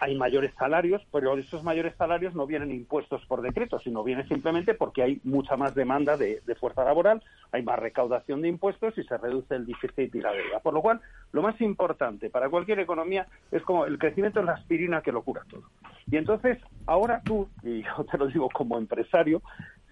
[0.00, 4.74] hay mayores salarios, pero esos mayores salarios no vienen impuestos por decreto, sino vienen simplemente
[4.74, 7.22] porque hay mucha más demanda de, fuerza laboral,
[7.52, 10.60] hay más recaudación de impuestos y se reduce el déficit y la deuda.
[10.60, 11.00] Por lo cual,
[11.32, 15.22] lo más importante para cualquier economía es como el crecimiento es la aspirina que lo
[15.22, 15.64] cura todo.
[16.10, 19.42] Y entonces, ahora tú, y yo te lo digo como empresario,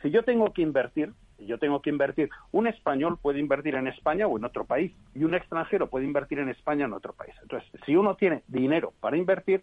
[0.03, 4.27] si yo tengo que invertir, yo tengo que invertir, un español puede invertir en España
[4.27, 7.35] o en otro país y un extranjero puede invertir en España o en otro país.
[7.43, 9.63] Entonces, si uno tiene dinero para invertir,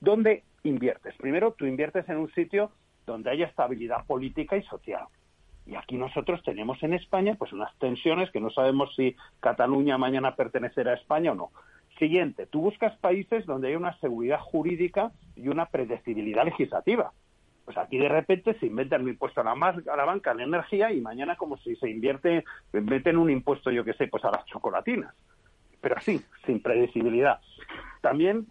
[0.00, 1.14] ¿dónde inviertes?
[1.16, 2.70] Primero, tú inviertes en un sitio
[3.06, 5.06] donde haya estabilidad política y social.
[5.66, 10.34] Y aquí nosotros tenemos en España pues unas tensiones que no sabemos si Cataluña mañana
[10.34, 11.50] pertenecerá a España o no.
[11.98, 17.12] Siguiente, tú buscas países donde hay una seguridad jurídica y una predecibilidad legislativa.
[17.70, 20.42] Pues aquí de repente se inventa un impuesto a la, a la banca, a la
[20.42, 22.42] energía, y mañana como si se invierte,
[22.72, 25.14] meten un impuesto, yo qué sé, pues a las chocolatinas.
[25.80, 27.38] Pero así, sin predecibilidad.
[28.00, 28.44] También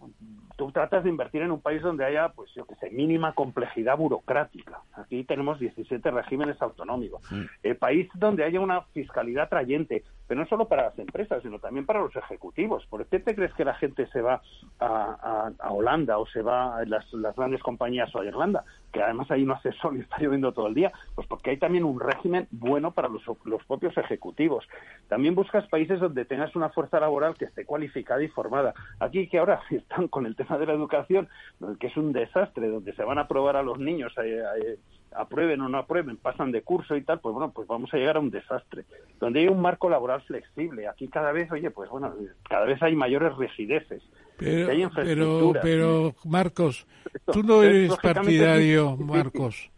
[0.56, 3.98] tú tratas de invertir en un país donde haya, pues yo que sé, mínima complejidad
[3.98, 4.80] burocrática.
[4.94, 7.20] Aquí tenemos 17 regímenes autonómicos.
[7.62, 11.84] El país donde haya una fiscalidad atrayente, pero no solo para las empresas, sino también
[11.84, 12.86] para los ejecutivos.
[12.86, 14.40] ¿Por qué te crees que la gente se va
[14.78, 17.04] a, Holanda o se va a las,
[17.36, 18.62] grandes compañías o a Irlanda?
[18.92, 20.92] Que además ahí no hace sol y está lloviendo todo el día.
[21.16, 24.68] Pues porque hay también un régimen bueno para los, los propios ejecutivos.
[25.08, 28.72] También buscas países donde tengas una fuerza laboral que esté cualificada y formada.
[29.00, 31.28] Aquí que ahora están con el tema de la educación,
[31.80, 34.78] que es un desastre, donde se van a probar a los niños, eh,
[35.12, 38.16] aprueben o no aprueben, pasan de curso y tal, pues bueno, pues vamos a llegar
[38.16, 38.84] a un desastre.
[39.18, 42.14] Donde hay un marco laboral flexible, aquí cada vez, oye, pues bueno,
[42.48, 44.02] cada vez hay mayores rigideces.
[44.36, 46.86] Pero, pero, pero, Marcos,
[47.30, 49.70] tú no eres partidario, Marcos,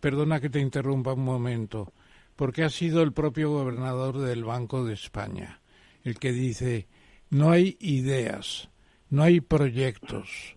[0.00, 1.92] perdona que te interrumpa un momento,
[2.34, 5.60] porque ha sido el propio gobernador del Banco de España
[6.08, 6.88] el que dice,
[7.30, 8.70] no hay ideas,
[9.10, 10.56] no hay proyectos.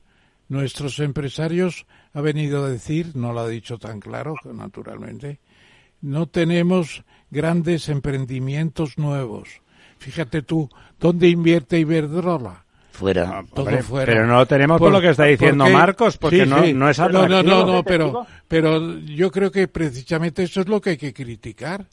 [0.51, 5.39] Nuestros empresarios ha venido a decir, no lo ha dicho tan claro, naturalmente,
[6.01, 9.61] no tenemos grandes emprendimientos nuevos.
[9.97, 10.69] Fíjate tú,
[10.99, 12.65] ¿dónde invierte Iberdrola?
[12.91, 13.39] Fuera.
[13.39, 14.11] Ah, todo fuera.
[14.11, 17.43] Pero no lo tenemos por, lo que está diciendo Marcos, porque no, no, es atractivo.
[17.43, 21.13] No, no, no, pero, pero yo creo que precisamente eso es lo que hay que
[21.13, 21.85] criticar.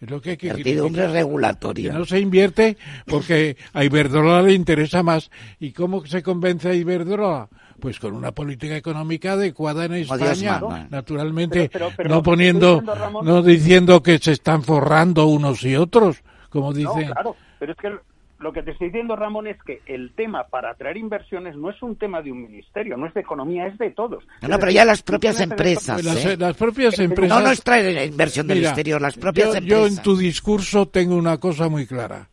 [0.00, 1.92] Es lo que hay que regulatoria.
[1.92, 5.30] no se invierte porque a Iberdrola le interesa más.
[5.60, 7.50] ¿Y cómo se convence a Iberdrola?
[7.80, 10.60] Pues con una política económica adecuada en España,
[10.90, 11.70] naturalmente,
[12.08, 12.82] no poniendo,
[13.22, 17.06] no diciendo que se están forrando unos y otros, como dicen.
[17.06, 17.92] claro, pero es que
[18.40, 21.82] lo que te estoy diciendo, Ramón, es que el tema para atraer inversiones no es
[21.82, 24.24] un tema de un ministerio, no es de economía, es de todos.
[24.42, 26.00] No, pero ya las propias empresas.
[26.24, 26.36] ¿eh?
[26.36, 27.36] Las, propias empresas.
[27.36, 29.68] No, no es traer la inversión del exterior, las propias empresas.
[29.68, 32.28] Yo en tu discurso tengo una cosa muy clara.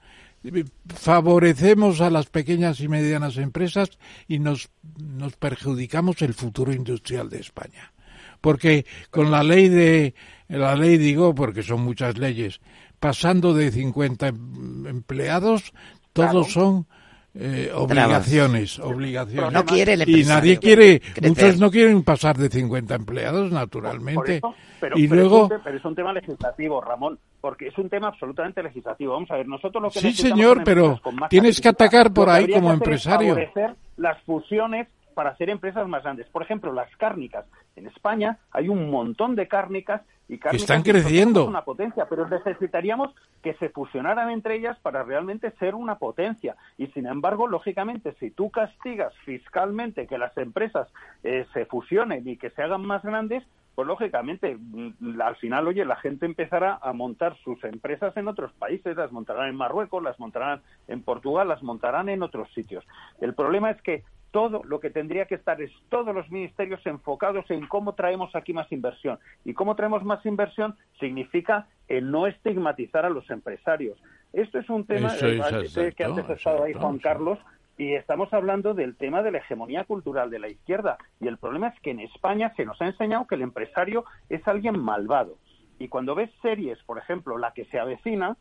[0.88, 3.90] Favorecemos a las pequeñas y medianas empresas
[4.28, 4.70] y nos,
[5.00, 7.94] nos perjudicamos el futuro industrial de España.
[8.42, 10.14] Porque con la ley de,
[10.48, 12.62] la ley digo, porque son muchas leyes,
[13.00, 15.74] pasando de 50 em, empleados
[16.16, 16.88] todos son
[17.38, 19.52] eh, obligaciones, obligaciones.
[19.52, 24.40] No quiere y nadie quiere, muchos no quieren pasar de 50 empleados, naturalmente.
[24.80, 28.64] pero, y luego, es pero es un tema legislativo, Ramón, porque es un tema absolutamente
[28.64, 29.14] legislativo.
[29.14, 32.72] Vamos a ver, nosotros lo que Sí, señor, pero tienes que atacar por ahí como
[32.72, 33.36] empresario.
[33.36, 36.28] Favorecer las fusiones para hacer empresas más grandes.
[36.30, 37.46] Por ejemplo, las cárnicas.
[37.76, 41.46] En España hay un montón de cárnicas y cárnicas están creciendo.
[41.46, 46.56] Una potencia, pero necesitaríamos que se fusionaran entre ellas para realmente ser una potencia.
[46.78, 50.88] Y sin embargo, lógicamente, si tú castigas fiscalmente que las empresas
[51.24, 53.44] eh, se fusionen y que se hagan más grandes,
[53.76, 58.54] pues lógicamente, mm, al final, oye, la gente empezará a montar sus empresas en otros
[58.54, 62.86] países, las montarán en Marruecos, las montarán en Portugal, las montarán en otros sitios.
[63.20, 64.04] El problema es que
[64.36, 68.52] todo lo que tendría que estar es todos los ministerios enfocados en cómo traemos aquí
[68.52, 69.18] más inversión.
[69.46, 73.98] Y cómo traemos más inversión significa el no estigmatizar a los empresarios.
[74.34, 77.40] Esto es un tema que antes ha estado ahí Juan Carlos
[77.78, 80.98] y estamos hablando del tema de la hegemonía cultural de la izquierda.
[81.22, 84.46] Y el problema es que en España se nos ha enseñado que el empresario es
[84.50, 85.38] alguien malvado.
[85.80, 88.36] Y cuando ves series, por ejemplo, la que se avecina,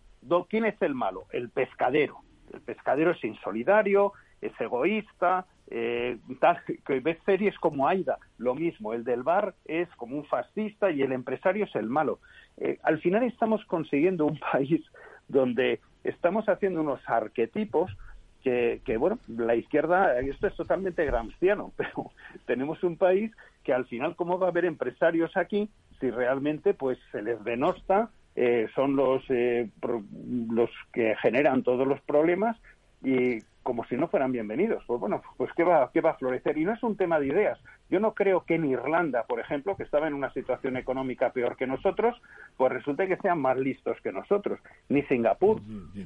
[0.49, 1.27] ¿quién es el malo?
[1.31, 2.17] El pescadero.
[2.53, 4.13] El pescadero es insolidario,
[4.45, 6.19] es egoísta, eh,
[6.87, 11.03] que ves series como Aida, lo mismo, el del bar es como un fascista y
[11.03, 12.21] el empresario es el malo.
[12.59, 14.83] Eh, al final estamos consiguiendo un país
[15.29, 17.91] donde estamos haciendo unos arquetipos
[18.43, 22.11] que, que, bueno, la izquierda, esto es totalmente gramsciano, pero
[22.45, 26.99] tenemos un país que al final, ¿cómo va a haber empresarios aquí si realmente pues
[27.11, 32.57] se les denosta, eh, son los, los que generan todos los problemas
[33.05, 34.85] y como si no fueran bienvenidos.
[34.87, 36.57] Pues bueno, pues ¿qué va, qué va a florecer?
[36.59, 37.59] Y no es un tema de ideas.
[37.91, 41.57] Yo no creo que en Irlanda, por ejemplo, que estaba en una situación económica peor
[41.57, 42.15] que nosotros,
[42.57, 44.61] pues resulte que sean más listos que nosotros.
[44.89, 45.63] Ni Singapur.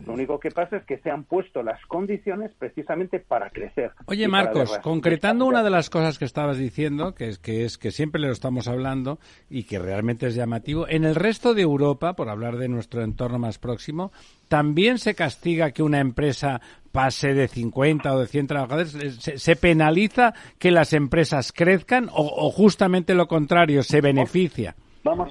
[0.06, 3.90] Lo único que pasa es que se han puesto las condiciones precisamente para crecer.
[4.06, 7.90] Oye, Marcos, concretando una de las cosas que estabas diciendo, que es, que es que
[7.90, 9.18] siempre le lo estamos hablando
[9.50, 13.38] y que realmente es llamativo, en el resto de Europa, por hablar de nuestro entorno
[13.38, 14.12] más próximo,
[14.48, 16.60] también se castiga que una empresa
[16.92, 18.92] pase de 50 o de 100 trabajadores?
[19.20, 24.74] ¿Se, penaliza que las empresas crezcan o, justamente lo contrario, se beneficia?
[25.04, 25.30] Vamos,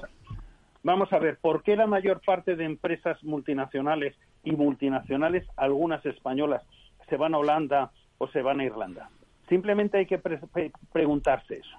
[0.82, 4.14] vamos a ver, ¿por qué la mayor parte de empresas multinacionales
[4.44, 6.62] y multinacionales, algunas españolas,
[7.08, 9.10] se van a Holanda o se van a Irlanda?
[9.48, 10.20] Simplemente hay que
[10.92, 11.76] preguntarse eso.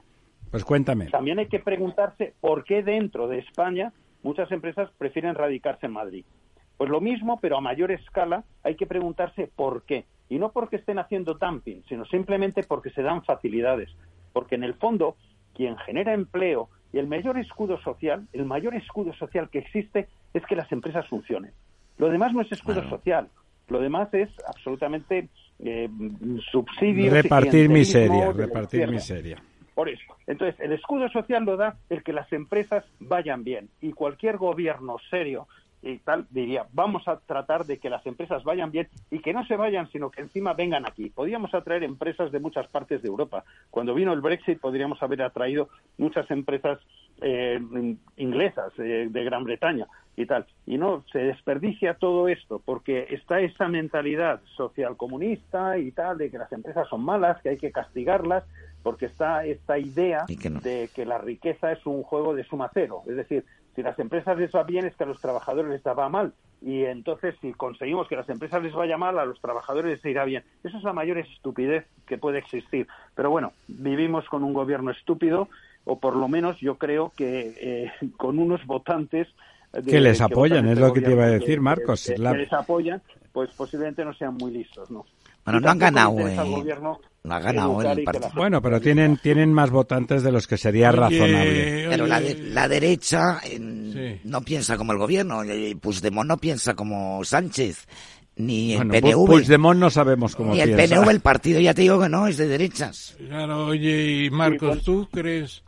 [0.51, 1.05] Pues cuéntame.
[1.07, 3.93] También hay que preguntarse por qué dentro de España
[4.23, 6.25] muchas empresas prefieren radicarse en Madrid.
[6.79, 10.05] Pues lo mismo, pero a mayor escala, hay que preguntarse por qué.
[10.29, 13.89] Y no porque estén haciendo dumping, sino simplemente porque se dan facilidades.
[14.31, 15.17] Porque en el fondo,
[15.53, 20.41] quien genera empleo y el mayor escudo social, el mayor escudo social que existe es
[20.45, 21.51] que las empresas funcionen.
[21.97, 23.27] Lo demás no es escudo social,
[23.67, 25.27] lo demás es absolutamente
[25.59, 25.89] eh,
[26.49, 27.11] subsidio.
[27.11, 29.43] Repartir miseria, repartir miseria.
[29.75, 30.15] Por eso.
[30.27, 33.67] Entonces, el escudo social lo da el que las empresas vayan bien.
[33.81, 35.47] Y cualquier gobierno serio
[35.81, 39.45] y tal, diría, vamos a tratar de que las empresas vayan bien y que no
[39.45, 41.09] se vayan, sino que encima vengan aquí.
[41.09, 43.43] Podríamos atraer empresas de muchas partes de Europa.
[43.69, 46.79] Cuando vino el Brexit podríamos haber atraído muchas empresas
[47.21, 47.59] eh,
[48.17, 50.45] inglesas eh, de Gran Bretaña y tal.
[50.65, 56.29] Y no, se desperdicia todo esto porque está esa mentalidad social comunista y tal, de
[56.29, 58.43] que las empresas son malas, que hay que castigarlas,
[58.83, 63.03] porque está esta idea de que la riqueza es un juego de suma cero.
[63.07, 63.45] Es decir,
[63.79, 66.33] si las empresas les va bien es que a los trabajadores les va mal.
[66.61, 70.25] Y entonces, si conseguimos que las empresas les vaya mal, a los trabajadores les irá
[70.25, 70.43] bien.
[70.65, 72.87] Esa es la mayor estupidez que puede existir.
[73.15, 75.47] Pero bueno, vivimos con un gobierno estúpido,
[75.85, 79.29] o por lo menos yo creo que eh, con unos votantes
[79.87, 82.03] que les apoyan, es lo que te iba a decir, Marcos.
[82.05, 83.01] Que, les apoyan,
[83.31, 85.05] pues posiblemente no sean muy listos, ¿no?
[85.51, 86.35] Bueno, no han ganado, eh.
[87.21, 88.31] No ha ganado el partido.
[88.35, 91.87] Bueno, pero tienen, tienen más votantes de los que sería razonable.
[91.89, 93.41] Pero la, la derecha
[94.23, 95.41] no piensa como el gobierno.
[95.81, 97.87] Puigdemont no piensa como Sánchez.
[98.37, 99.25] Ni el PNV.
[99.25, 102.37] Puigdemont no sabemos cómo Ni el PNV, el partido, ya te digo que no, es
[102.37, 103.17] de derechas.
[103.17, 105.61] Claro, oye, y Marcos, pues- ¿tú crees,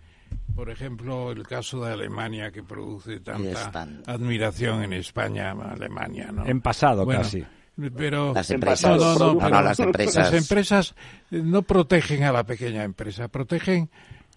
[0.55, 6.45] por ejemplo, el caso de Alemania que produce tanta admiración en España, Alemania, ¿no?
[6.45, 7.43] En pasado casi
[7.95, 10.95] pero las empresas no, las empresas
[11.31, 13.89] no protegen a la pequeña empresa protegen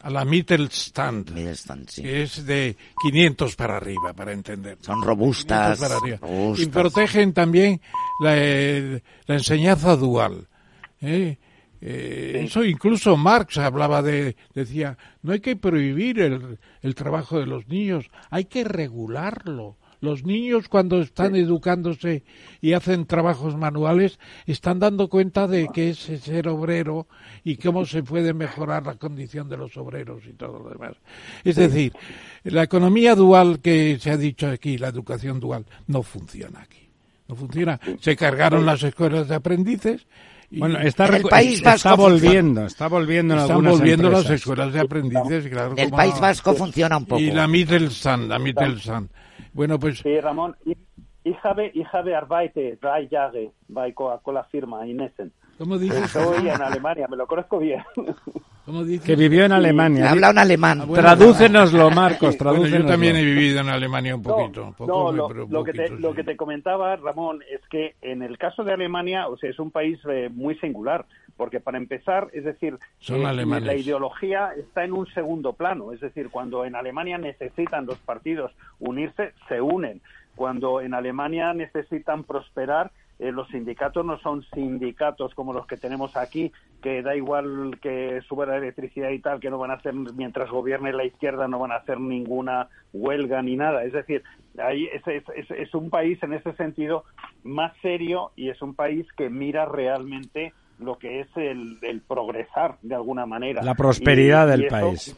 [0.05, 1.31] a la Mittelstand,
[1.95, 4.77] que es de 500 para arriba, para entender.
[4.83, 5.81] Son robustas.
[6.59, 7.81] Y protegen también
[8.21, 10.47] la, eh, enseñanza dual.
[11.01, 11.39] ¿eh?
[11.81, 17.47] Eh, eso incluso Marx hablaba de, decía, no hay que prohibir el, el trabajo de
[17.47, 22.23] los niños, hay que regularlo los niños cuando están educándose
[22.61, 27.09] y hacen trabajos manuales están dando cuenta de qué es ser obrero
[27.43, 30.97] y cómo se puede mejorar la condición de los obreros y todo lo demás.
[31.43, 31.93] Es decir,
[32.45, 36.89] la economía dual que se ha dicho aquí, la educación dual, no funciona aquí.
[37.27, 37.81] No funciona.
[38.01, 40.07] Se cargaron las escuelas de aprendices
[40.51, 45.49] bueno, está, el país está volviendo, está volviendo en Están volviendo las escuelas de aprendices,
[45.49, 45.75] claro.
[45.77, 47.21] El País Vasco funciona un poco.
[47.21, 49.09] Y la Mittelstand, la Mittelstand.
[49.55, 49.99] Bueno, pues...
[50.01, 50.57] Sí, Ramón.
[51.25, 51.37] ich
[51.93, 55.33] habe arbeite drei Jahre bei Coca-Cola Firma in Essen.
[55.57, 56.05] ¿Cómo dices?
[56.05, 57.83] Estoy en Alemania, me lo conozco bien.
[58.67, 59.07] ¿Cómo dices?
[59.07, 60.11] Que vivió en Alemania.
[60.11, 60.81] Habla un alemán.
[60.81, 62.87] Ah, bueno, Tradúcenoslo, Marcos, Bueno, tradúcenoslo.
[62.87, 64.65] yo también he vivido en Alemania un poquito.
[64.65, 66.17] No, poco, no, lo, pero que te, poquito, lo sí.
[66.17, 69.71] que te comentaba, Ramón, es que en el caso de Alemania, o sea, es un
[69.71, 71.07] país eh, muy singular,
[71.37, 73.23] porque para empezar, es decir, Son eh,
[73.67, 78.53] la ideología está en un segundo plano, es decir, cuando en Alemania necesitan los partidos
[78.79, 80.01] unirse, se unen.
[80.37, 82.91] Cuando en Alemania necesitan prosperar,
[83.21, 86.51] eh, los sindicatos no son sindicatos como los que tenemos aquí,
[86.83, 90.51] que da igual que suba la electricidad y tal, que no van a hacer, mientras
[90.51, 93.85] gobierne la izquierda, no van a hacer ninguna huelga ni nada.
[93.85, 94.25] Es decir,
[94.59, 97.05] ahí es, es, es- es un país en ese sentido
[97.45, 100.53] más serio y es un país que mira realmente
[100.85, 103.63] lo que es el, el progresar de alguna manera.
[103.63, 105.17] La prosperidad del eso- país.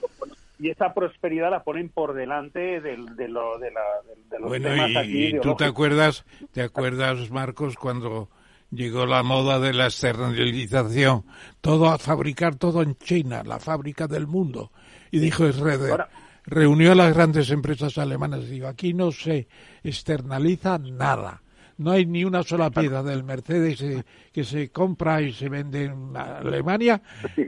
[0.59, 3.83] Y esa prosperidad la ponen por delante del- de, lo, de, la,
[4.31, 8.31] de los Bueno, temas y, aquí y tú te acuerdas, te acuerdas, Marcos, cuando
[8.71, 11.25] llegó la moda de la externalización,
[11.61, 14.73] todo a fabricar todo en China, la fábrica del mundo.
[15.11, 16.09] Y dijo Schroeder, Ahora-
[16.45, 19.49] reunió a las grandes empresas alemanas y dijo, aquí no se
[19.85, 21.43] externaliza nada.
[21.79, 25.85] No hay ni una sola pieza del Mercedes eh, que se compra y se vende
[25.85, 27.03] en Alemania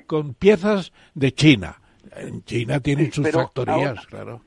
[0.06, 1.76] con piezas de China.
[2.14, 4.40] En China tienen Sí, sus factorías, ahora- claro.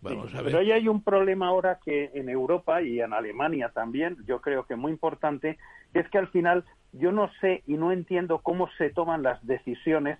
[0.00, 0.44] Vamos a ver.
[0.46, 4.64] Pero ahí hay un problema ahora que en Europa y en Alemania también, yo creo
[4.64, 5.58] que muy importante,
[5.92, 10.18] es que al final yo no sé y no entiendo cómo se toman las decisiones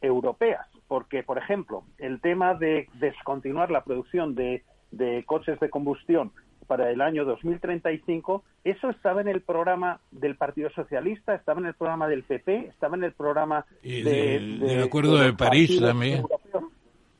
[0.00, 0.66] europeas.
[0.88, 6.32] Porque, por ejemplo, el tema de descontinuar la producción de, de coches de combustión
[6.70, 11.74] para el año 2035, eso estaba en el programa del Partido Socialista, estaba en el
[11.74, 16.18] programa del PP, estaba en el programa Y del- de- del Acuerdo de París también.
[16.20, 16.64] europeos.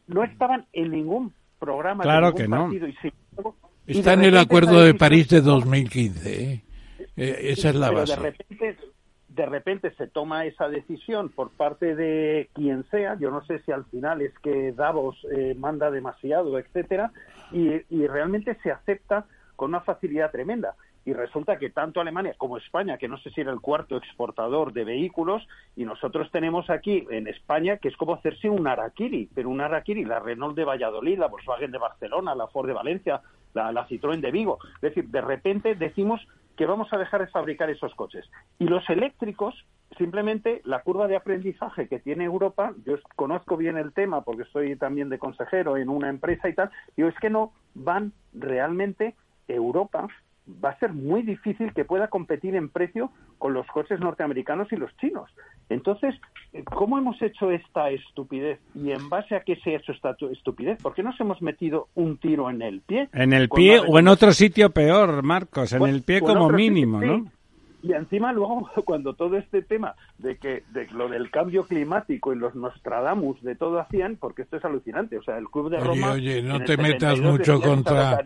[0.07, 2.89] No estaban en ningún programa Claro de ningún que no.
[2.89, 6.45] y y Está en el Acuerdo de París de 2015.
[6.53, 6.63] ¿eh?
[7.17, 8.13] Eh, esa es la pero base.
[8.15, 8.77] de repente
[9.31, 13.73] de repente se toma esa decisión por parte de quien sea yo no sé si
[13.73, 17.13] al final es que Davos eh, manda demasiado etcétera
[17.53, 19.27] y, y realmente se acepta
[19.61, 20.75] con una facilidad tremenda
[21.05, 24.73] y resulta que tanto Alemania como España, que no sé si era el cuarto exportador
[24.73, 25.47] de vehículos,
[25.77, 30.07] y nosotros tenemos aquí en España que es como hacerse un Araquiri, pero un Araquiri,
[30.07, 33.21] la Renault de Valladolid, la Volkswagen de Barcelona, la Ford de Valencia,
[33.53, 34.61] la, la Citroën de Vigo.
[34.77, 36.27] Es decir, de repente decimos
[36.57, 38.25] que vamos a dejar de fabricar esos coches.
[38.59, 39.55] Y los eléctricos,
[39.99, 44.75] simplemente la curva de aprendizaje que tiene Europa, yo conozco bien el tema porque estoy
[44.77, 49.15] también de consejero en una empresa y tal, digo, es que no van realmente
[49.55, 50.09] Europa
[50.65, 54.77] va a ser muy difícil que pueda competir en precio con los coches norteamericanos y
[54.77, 55.31] los chinos.
[55.69, 56.15] Entonces,
[56.65, 58.59] ¿cómo hemos hecho esta estupidez?
[58.75, 60.83] ¿Y en base a qué se ha hecho esta tu- estupidez?
[60.83, 63.09] ¿Por qué nos hemos metido un tiro en el pie?
[63.13, 66.57] En el pie o en otro sitio peor, Marcos, en Pues, el pie como sitio,
[66.57, 67.25] mínimo, sí.
[67.83, 72.37] Y encima luego, cuando todo este tema de que de lo del cambio climático y
[72.37, 75.87] los Nostradamus de todo hacían, porque esto es alucinante, o sea, el Club de Oye,
[75.87, 76.13] Roma...
[76.13, 78.21] oye, no te metas 72 mucho contra-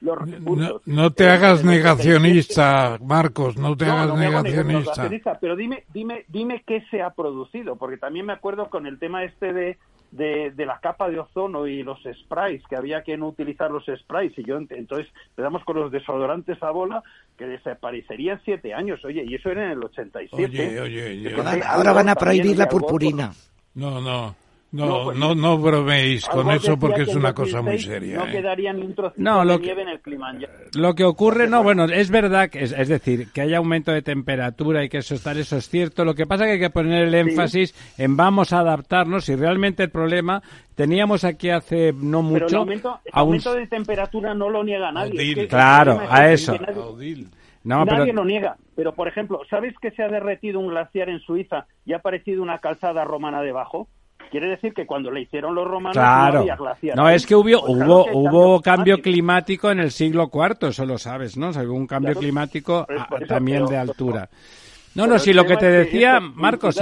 [0.00, 4.78] No, no te hagas 77 negacionista, Marcos, no te no, hagas no negacionista.
[4.92, 8.98] negacionista, pero dime, dime, dime qué se ha producido, porque también me acuerdo con el
[8.98, 9.78] tema este de,
[10.10, 13.84] de, de la capa de ozono y los sprays, que había que no utilizar los
[13.86, 17.02] sprays, y yo ent- entonces empezamos con los desodorantes a bola,
[17.38, 20.36] que desaparecerían siete años, oye, y eso era en el 87.
[20.36, 23.32] Oye, oye, Ahora, ahora van a prohibir la purpurina.
[23.74, 24.34] No, no,
[24.72, 27.86] No, no, pues, no, no bromeéis con eso porque que es una cosa muy 2006
[27.86, 28.16] seria.
[28.18, 28.30] No ¿eh?
[28.30, 30.52] quedaría ni un trocito No, lo de que- nieve en el Kilimanjaro.
[30.76, 34.02] Lo que ocurre, no, bueno, es verdad, que es, es decir, que hay aumento de
[34.02, 36.04] temperatura y que eso está, eso es cierto.
[36.04, 39.34] Lo que pasa es que hay que poner el énfasis en vamos a adaptarnos y
[39.34, 40.40] realmente el problema
[40.76, 44.62] teníamos aquí hace no Pero el mucho aumento, el un- aumento de temperatura no lo
[44.62, 45.10] niega nadie.
[45.18, 45.28] Odil.
[45.30, 46.52] Es que el Claro, a es eso.
[46.52, 47.28] que nadie- Odil.
[47.64, 51.08] no, Nadie pero lo niega, pero por ejemplo, ¿sabes que se ha derretido un glaciar
[51.08, 53.88] en Suiza y ha aparecido una calzada romana debajo?
[54.30, 56.38] Quiere decir que cuando le hicieron los romanos no Claro.
[56.40, 56.96] había glaciar.
[56.96, 59.02] No, es que hubo, Pues claro hubo, que hay hubo cambio climático.
[59.02, 61.48] climático en el siglo IV, eso lo sabes, ¿no?
[61.48, 62.20] O sea, hubo un cambio Claro.
[62.20, 64.30] climático Pues a- también de altura.
[64.94, 66.76] No, no, si lo que te es decía, Marcos,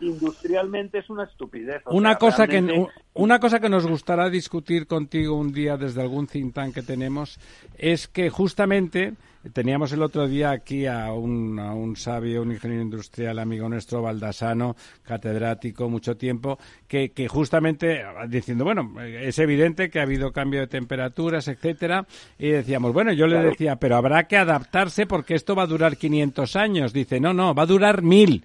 [0.00, 1.82] industrialmente es una estupidez.
[1.86, 6.26] una sea, cosa que una cosa que nos gustará discutir contigo un día desde algún
[6.26, 7.38] think tank que tenemos
[7.76, 9.14] es que justamente
[9.52, 14.02] teníamos el otro día aquí a un, a un sabio, un ingeniero industrial amigo nuestro,
[14.02, 20.60] Baldasano, catedrático, mucho tiempo, que, que justamente diciendo, bueno, es evidente que ha habido cambio
[20.60, 22.06] de temperaturas, etcétera,
[22.38, 25.96] y decíamos, bueno, yo le decía, pero habrá que adaptarse porque esto va a durar
[25.96, 26.92] 500 años.
[26.92, 28.44] Dice, no, no, va a durar mil.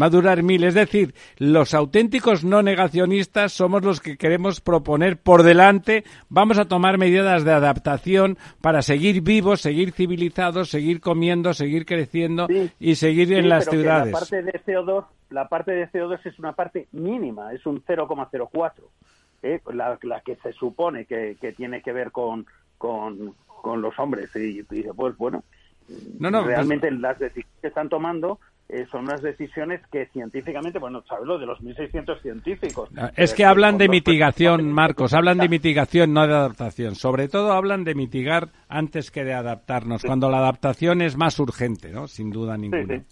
[0.00, 0.64] Va a durar mil.
[0.64, 6.66] Es decir, los auténticos no negacionistas somos los que queremos proponer por delante, vamos a
[6.66, 12.46] tomar medidas de adaptación para seguir vivos, seguir civilizados, seguir comiendo, seguir creciendo
[12.78, 14.12] y seguir en las ciudades.
[14.12, 18.72] la parte de CO2, la parte de CO2 es una parte mínima, es un 0,04.
[19.42, 19.60] ¿eh?
[19.72, 22.46] La, que se supone que, tiene que ver con,
[22.78, 23.34] con,
[23.64, 24.34] los hombres.
[24.36, 25.44] Y, y pues bueno,
[26.18, 28.38] no, no, pues realmente las decisiones que están tomando
[28.72, 32.88] eh, son unas decisiones que científicamente, bueno, sabes lo de los 1.600 científicos.
[32.96, 36.94] Ah, es que hablan de mitigación, Marcos, hablan de mitigación, no de adaptación.
[36.94, 41.90] Sobre todo hablan de mitigar antes que de adaptarnos, cuando la adaptación es más urgente,
[41.90, 42.06] ¿no?
[42.06, 43.02] Sin duda ninguna.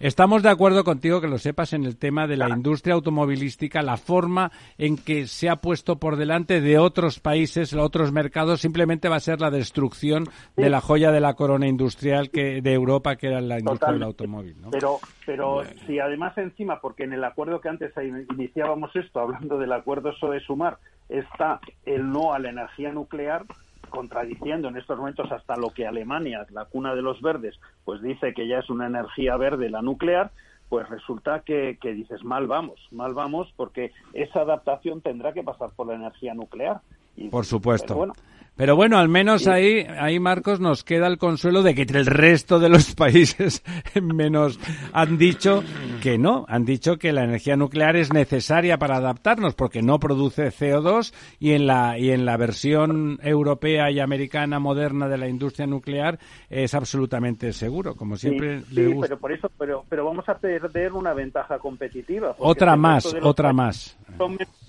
[0.00, 3.96] Estamos de acuerdo contigo que lo sepas en el tema de la industria automovilística, la
[3.96, 9.08] forma en que se ha puesto por delante de otros países, de otros mercados, simplemente
[9.08, 10.24] va a ser la destrucción
[10.56, 14.02] de la joya de la corona industrial que de Europa, que era la industria del
[14.02, 14.60] automóvil.
[14.60, 14.70] ¿no?
[14.70, 17.92] Pero, pero si además encima, porque en el acuerdo que antes
[18.30, 20.78] iniciábamos esto, hablando del acuerdo eso de sumar,
[21.08, 23.44] está el no a la energía nuclear,
[23.90, 28.34] contradiciendo en estos momentos hasta lo que Alemania, la cuna de los verdes, pues dice
[28.34, 30.30] que ya es una energía verde la nuclear,
[30.68, 35.70] pues resulta que, que, dices mal vamos, mal vamos porque esa adaptación tendrá que pasar
[35.76, 36.80] por la energía nuclear.
[37.16, 38.12] Y, por supuesto.
[38.56, 42.58] Pero bueno, al menos ahí, ahí Marcos nos queda el consuelo de que el resto
[42.58, 43.62] de los países
[44.00, 44.58] menos
[44.92, 45.62] han dicho
[46.02, 50.48] que no, han dicho que la energía nuclear es necesaria para adaptarnos porque no produce
[50.48, 55.66] CO2 y en la y en la versión europea y americana moderna de la industria
[55.66, 56.18] nuclear
[56.48, 61.12] es absolutamente seguro, como siempre sí, pero por eso pero pero vamos a perder una
[61.12, 62.34] ventaja competitiva.
[62.38, 64.65] Otra más, otra más son menos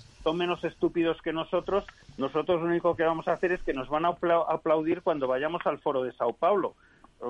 [0.64, 1.84] estúpidos que nosotros,
[2.16, 4.16] nosotros lo único que vamos a hacer es que nos van a
[4.48, 6.74] aplaudir cuando vayamos al foro de Sao Paulo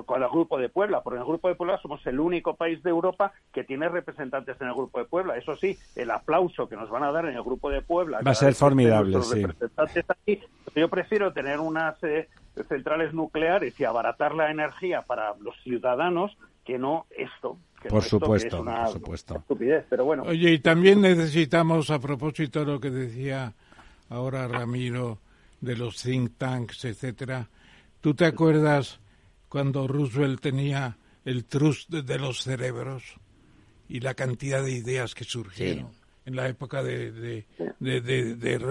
[0.05, 2.81] con el Grupo de Puebla, porque en el Grupo de Puebla somos el único país
[2.83, 5.35] de Europa que tiene representantes en el Grupo de Puebla.
[5.35, 8.31] Eso sí, el aplauso que nos van a dar en el Grupo de Puebla va
[8.31, 9.21] a ser formidable.
[9.23, 9.45] Sí.
[10.75, 12.29] yo prefiero tener unas eh,
[12.67, 17.57] centrales nucleares y abaratar la energía para los ciudadanos que no esto.
[17.87, 19.37] Por supuesto, por supuesto.
[19.37, 20.23] Estupidez, pero bueno.
[20.23, 23.53] Oye, y también necesitamos, a propósito de lo que decía
[24.09, 25.19] ahora Ramiro,
[25.61, 27.49] de los think tanks, etcétera,
[28.01, 28.99] ¿tú te acuerdas
[29.47, 33.15] cuando Roosevelt tenía el trust de los cerebros
[33.87, 35.99] y la cantidad de ideas que surgieron?
[36.29, 37.45] en la época de, de,
[37.79, 38.67] de,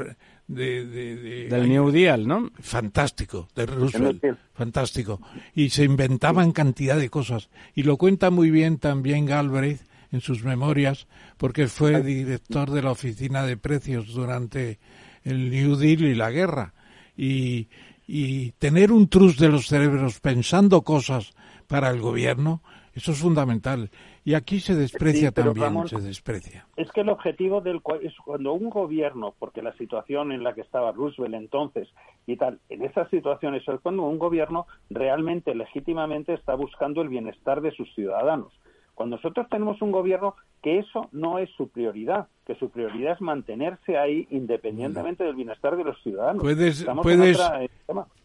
[0.49, 2.51] del New Deal, ¿no?
[2.59, 5.20] Fantástico, de Roosevelt, fantástico.
[5.55, 7.51] Y se inventaban cantidad de cosas.
[7.75, 11.07] Y lo cuenta muy bien también Galbraith en sus memorias,
[11.37, 14.79] porque fue director de la oficina de precios durante
[15.23, 16.73] el New Deal y la guerra.
[17.15, 17.69] Y,
[18.07, 21.35] y tener un trust de los cerebros pensando cosas
[21.66, 22.62] para el gobierno,
[22.99, 23.91] eso es fundamental.
[24.25, 26.66] Y aquí se desprecia también, se desprecia.
[26.77, 30.62] Es que el objetivo del es cuando un gobierno, porque la situación en la que
[30.62, 31.89] estaba Roosevelt entonces
[32.27, 37.61] y tal, en esas situaciones es cuando un gobierno realmente legítimamente está buscando el bienestar
[37.61, 38.53] de sus ciudadanos.
[38.97, 43.20] Cuando nosotros tenemos un gobierno que eso no es su prioridad, que su prioridad es
[43.20, 46.43] mantenerse ahí independientemente del bienestar de los ciudadanos.
[46.43, 47.70] Puedes, puedes eh,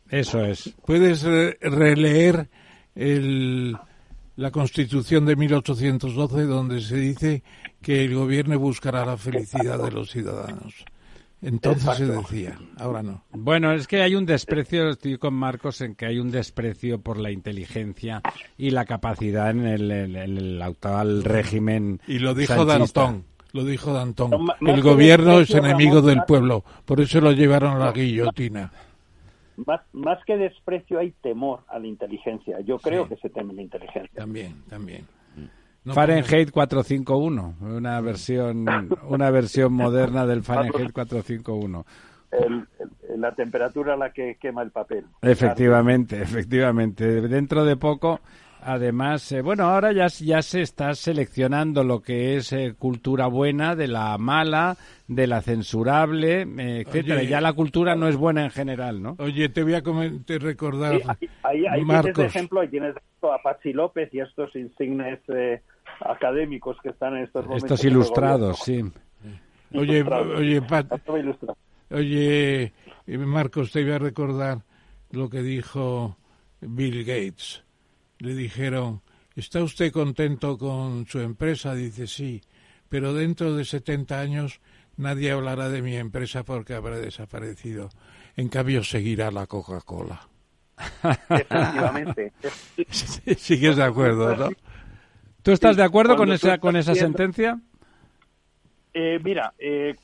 [0.10, 0.76] eso es.
[0.84, 1.24] Puedes
[1.62, 2.48] releer
[2.96, 3.78] el
[4.36, 7.44] la Constitución de 1812, donde se dice
[7.82, 10.86] que el gobierno buscará la felicidad de los ciudadanos.
[11.42, 13.26] Entonces se decía, ahora no.
[13.32, 17.18] Bueno, es que hay un desprecio, estoy con Marcos, en que hay un desprecio por
[17.18, 18.22] la inteligencia
[18.58, 22.00] y la capacidad en el, actual régimen.
[22.08, 24.32] Y lo dijo Danton, lo dijo Danton.
[24.62, 28.72] El gobierno es enemigo del pueblo, por eso lo llevaron a la guillotina
[29.58, 32.60] más, más que desprecio hay temor a la inteligencia.
[32.62, 34.12] Yo creo que se teme la inteligencia.
[34.16, 35.06] También, también.
[35.86, 38.66] Fahrenheit 451, una versión,
[39.10, 41.86] una versión moderna del Fahrenheit 451.
[43.18, 45.06] la temperatura a la que quema el papel.
[45.22, 47.22] Efectivamente, efectivamente.
[47.28, 48.22] Dentro de poco
[48.66, 53.76] Además, eh, bueno, ahora ya, ya se está seleccionando lo que es eh, cultura buena
[53.76, 54.78] de la mala,
[55.08, 57.24] de la censurable, eh, etcétera.
[57.24, 59.16] ya la cultura no es buena en general, ¿no?
[59.20, 59.82] Oye, te voy a
[60.40, 60.94] recordar.
[61.44, 65.20] ahí, ahí, tienes de ejemplo, ahí tienes a Pachi López y estos insignes
[66.00, 67.72] académicos que están en estos momentos.
[67.72, 68.84] Estos ilustrados, sí.
[69.74, 70.62] Oye, oye,
[71.90, 74.60] oye, Marcos, te voy a recordar
[75.12, 76.18] lo que dijo
[76.62, 77.64] Bill Gates
[78.24, 79.02] le dijeron,
[79.36, 81.76] ¿está usted contento con su empresa?
[81.76, 82.42] Dice, sí,
[82.90, 84.62] pero dentro de 70 años
[84.98, 87.90] nadie hablará de mi empresa porque habrá desaparecido.
[88.36, 90.28] En cambio, seguirá la Coca-Cola.
[91.30, 92.32] Efectivamente.
[92.90, 94.50] Sigues de acuerdo, ¿no?
[95.42, 97.60] ¿Tú estás de acuerdo con esa, con esa sentencia?
[98.94, 99.96] Eh, mira, eh,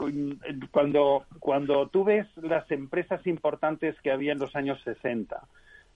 [0.71, 5.41] cuando, cuando tú ves las empresas importantes que había en los años 60,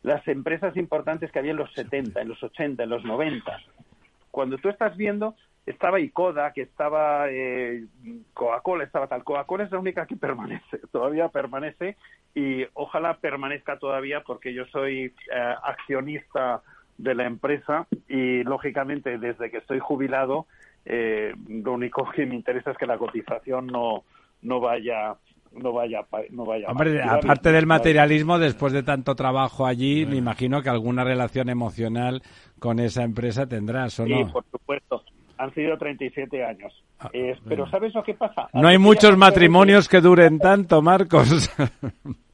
[0.03, 3.59] las empresas importantes que había en los 70, en los 80, en los 90,
[4.31, 5.35] cuando tú estás viendo,
[5.65, 7.85] estaba Icoda, que estaba eh,
[8.33, 9.23] Coca-Cola, estaba tal.
[9.23, 11.95] Coca-Cola es la única que permanece, todavía permanece
[12.35, 15.13] y ojalá permanezca todavía porque yo soy
[15.63, 16.61] accionista
[16.97, 20.45] de la empresa y lógicamente desde que estoy jubilado
[20.85, 24.03] eh, lo único que me interesa es que la cotización no,
[24.41, 25.15] no vaya
[25.55, 30.61] no vaya no vaya Hombre, aparte del materialismo después de tanto trabajo allí me imagino
[30.61, 32.21] que alguna relación emocional
[32.59, 35.03] con esa empresa tendrás o no sí por supuesto.
[35.37, 36.71] Han sido 37 años.
[36.99, 37.09] Ah,
[37.47, 41.51] pero sabes lo que pasa no hay muchos matrimonios que duren tanto Marcos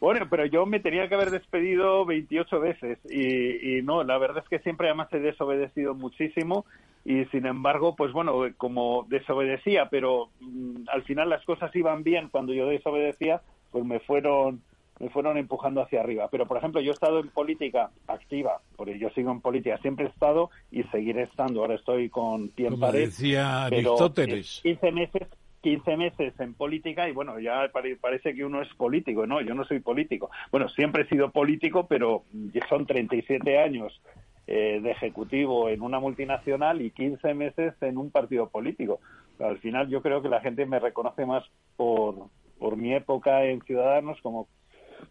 [0.00, 4.42] bueno, pero yo me tenía que haber despedido 28 veces y, y, no, la verdad
[4.42, 6.64] es que siempre además he desobedecido muchísimo
[7.04, 12.28] y sin embargo, pues bueno, como desobedecía, pero mm, al final las cosas iban bien
[12.30, 14.62] cuando yo desobedecía, pues me fueron
[15.00, 16.28] me fueron empujando hacia arriba.
[16.30, 20.06] Pero, por ejemplo, yo he estado en política activa, porque yo sigo en política, siempre
[20.06, 21.60] he estado y seguiré estando.
[21.60, 23.06] Ahora estoy con pie en pared.
[23.06, 24.60] decía Aristóteles.
[24.62, 25.28] 15 meses
[25.64, 29.64] 15 meses en política y bueno, ya parece que uno es político, no, yo no
[29.64, 30.30] soy político.
[30.52, 32.24] Bueno, siempre he sido político, pero
[32.68, 33.98] son 37 años
[34.46, 39.00] eh, de ejecutivo en una multinacional y 15 meses en un partido político.
[39.40, 41.42] al final yo creo que la gente me reconoce más
[41.76, 42.28] por,
[42.58, 44.48] por mi época en Ciudadanos como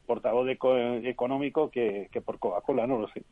[0.05, 3.23] portavoz económico que, que por Coca-Cola, no lo sé.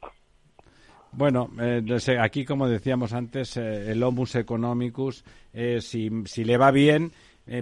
[1.14, 1.84] Bueno, eh,
[2.20, 7.12] aquí, como decíamos antes, eh, el homus economicus, eh, si, si, le va bien,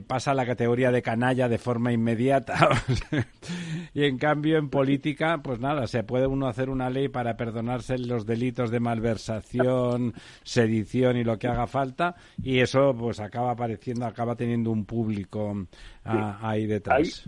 [0.06, 2.70] pasa a la categoría de canalla de forma inmediata.
[3.94, 7.98] y en cambio, en política, pues nada, se puede uno hacer una ley para perdonarse
[7.98, 10.14] los delitos de malversación,
[10.44, 15.56] sedición y lo que haga falta, y eso pues acaba apareciendo, acaba teniendo un público
[16.06, 17.28] ah, ahí detrás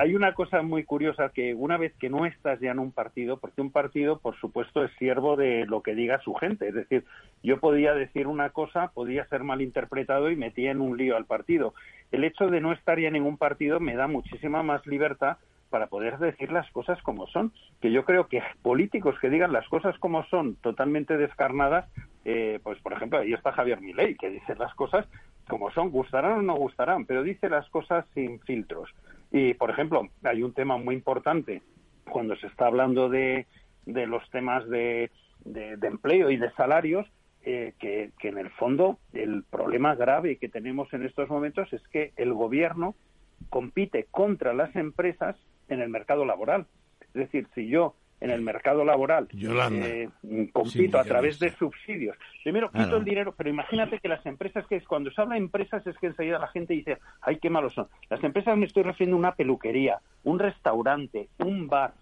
[0.00, 3.38] hay una cosa muy curiosa que una vez que no estás ya en un partido,
[3.38, 6.68] porque un partido, por supuesto, es siervo de lo que diga su gente.
[6.68, 7.04] Es decir,
[7.42, 11.74] yo podía decir una cosa, podía ser malinterpretado y metía en un lío al partido.
[12.12, 15.38] El hecho de no estar ya en ningún partido me da muchísima más libertad
[15.68, 17.50] para poder decir las cosas como son.
[17.80, 21.90] Que yo creo que políticos que digan las cosas como son, totalmente descarnadas,
[22.24, 25.08] eh, pues por ejemplo, ahí está Javier Milei, que dice las cosas
[25.48, 28.88] como son, gustarán o no gustarán, pero dice las cosas sin filtros.
[29.30, 31.62] Y, por ejemplo, hay un tema muy importante
[32.10, 33.46] cuando se está hablando de,
[33.84, 35.10] de los temas de,
[35.44, 37.06] de, empleo y de salarios,
[37.42, 41.86] eh, que, que, en el fondo el problema grave que tenemos en estos momentos es
[41.88, 42.94] que el gobierno
[43.48, 45.36] compite contra las empresas
[45.68, 46.66] en el mercado laboral.
[47.00, 50.08] Es decir, si yo en el mercado laboral eh,
[50.52, 52.16] compito a través de subsidios.
[52.42, 55.40] Primero quito el dinero, pero imagínate que las empresas, que es cuando se habla de
[55.40, 57.88] empresas es que enseguida la gente dice, ay, qué malos son.
[58.10, 61.94] Las empresas me estoy refiriendo a una peluquería, un restaurante, un bar,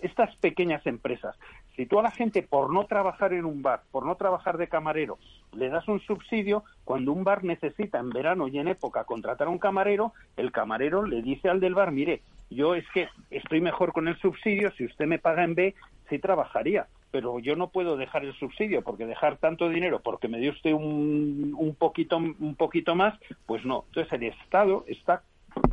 [0.00, 1.36] estas pequeñas empresas.
[1.76, 4.68] Si tú a la gente por no trabajar en un bar, por no trabajar de
[4.68, 5.18] camarero,
[5.52, 9.50] le das un subsidio, cuando un bar necesita en verano y en época contratar a
[9.50, 12.20] un camarero, el camarero le dice al del bar, mire,
[12.50, 15.74] yo es que estoy mejor con el subsidio, si usted me paga en B,
[16.10, 20.38] sí trabajaría, pero yo no puedo dejar el subsidio porque dejar tanto dinero porque me
[20.38, 23.84] dio usted un, un poquito un poquito más, pues no.
[23.88, 25.22] Entonces el Estado está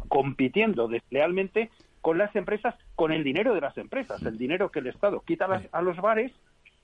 [0.08, 1.70] compitiendo deslealmente
[2.10, 5.46] con las empresas, con el dinero de las empresas, el dinero que el Estado quita
[5.72, 6.32] a los bares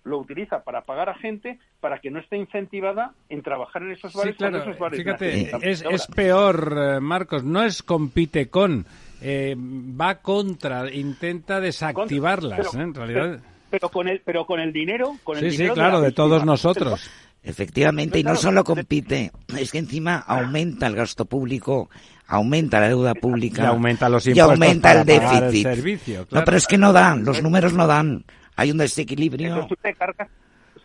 [0.03, 4.13] lo utiliza para pagar a gente para que no esté incentivada en trabajar en esos
[4.13, 4.35] bares.
[4.39, 8.85] esos bares Fíjate, es, es, peor, eh, Marcos, no es compite con,
[9.19, 12.81] eh, va contra, intenta desactivarlas, ¿eh?
[12.81, 13.39] en realidad.
[13.71, 17.09] Pero, con el, pero con el dinero, con el sí, sí, claro, de, todos nosotros.
[17.45, 21.89] Efectivamente, y no solo compite, es que encima aumenta el gasto público,
[22.27, 26.27] aumenta la deuda pública y aumenta los impuestos y aumenta el déficit.
[26.31, 28.25] No, pero es que no dan, los números no dan.
[28.55, 29.67] Hay un desequilibrio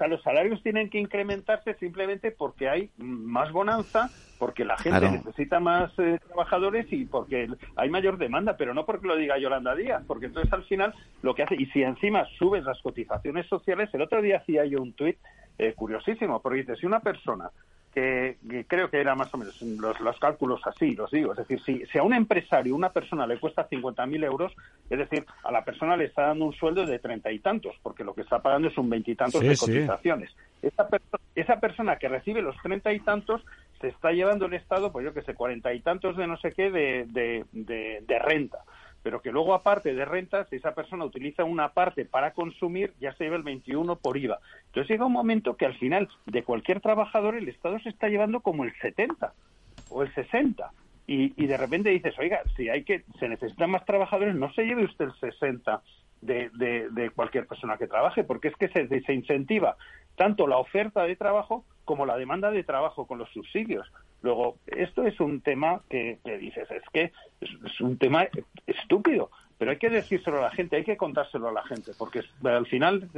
[0.01, 4.09] sea, los salarios tienen que incrementarse simplemente porque hay más bonanza,
[4.39, 9.07] porque la gente necesita más eh, trabajadores y porque hay mayor demanda, pero no porque
[9.07, 12.65] lo diga Yolanda Díaz, porque entonces al final lo que hace, y si encima subes
[12.65, 15.19] las cotizaciones sociales, el otro día hacía yo un tuit
[15.61, 17.51] eh, curiosísimo, porque dice, si una persona
[17.93, 21.33] que, creo que era más o menos los, cálculos así, los digo.
[21.33, 24.53] Es decir, si, si a un empresario, una persona le cuesta 50.000 euros,
[24.89, 28.05] es decir, a la persona le está dando un sueldo de treinta y tantos, porque
[28.05, 30.35] lo que está pagando es un veintitantos de cotizaciones.
[30.63, 30.89] Esa,
[31.35, 33.45] esa persona que recibe los treinta y tantos
[33.83, 36.53] se está llevando el Estado, pues yo que sé, cuarenta y tantos de no sé
[36.53, 38.61] qué de, de, de renta
[39.03, 43.15] pero que luego aparte de rentas, si esa persona utiliza una parte para consumir, ya
[43.15, 44.39] se lleva el 21 por IVA.
[44.67, 48.41] Entonces llega un momento que al final de cualquier trabajador el Estado se está llevando
[48.41, 49.33] como el 70
[49.89, 50.71] o el 60.
[51.07, 54.65] Y, y de repente dices, oiga, si hay que, se necesitan más trabajadores, no se
[54.65, 55.83] lleve usted el 60
[56.21, 56.51] de,
[56.91, 59.77] de, cualquier persona que trabaje, porque es que se, se incentiva
[60.17, 63.91] tanto la oferta de trabajo como la demanda de trabajo con los subsidios.
[64.23, 68.29] Luego, esto es un tema que, dices, es que es, un tema
[68.67, 72.23] estúpido, pero hay que decírselo a la gente, hay que contárselo a la gente, porque
[72.45, 73.09] al final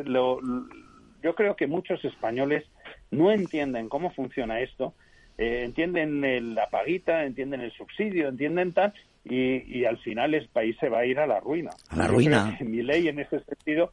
[1.22, 2.64] yo creo que muchos españoles
[3.10, 4.94] no entienden cómo funciona esto,
[5.38, 8.92] eh, entienden la paguita, entienden el subsidio, entienden tal,
[9.24, 11.70] y, al final el país se va a ir a la ruina.
[11.90, 12.58] A la ruina.
[12.60, 13.92] mi ley en ese sentido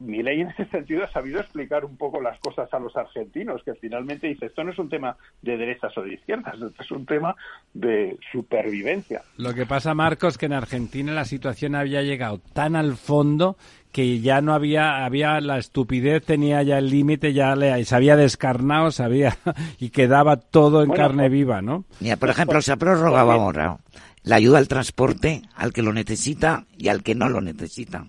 [0.00, 3.62] mi ley en ese sentido ha sabido explicar un poco las cosas a los argentinos,
[3.62, 6.90] que finalmente dice, esto no es un tema de derechas o de izquierdas, esto es
[6.90, 7.36] un tema
[7.74, 9.22] de supervivencia.
[9.36, 13.56] Lo que pasa, Marcos, que en Argentina la situación había llegado tan al fondo
[13.92, 18.16] que ya no había, había la estupidez, tenía ya el límite, ya le, se había
[18.16, 19.36] descarnado, sabía,
[19.78, 21.84] y quedaba todo en carne pues, viva, ¿no?
[22.00, 23.78] Mira, por ejemplo, se prorrogaba ahora
[24.24, 28.06] la ayuda al transporte al que lo necesita y al que no lo necesita.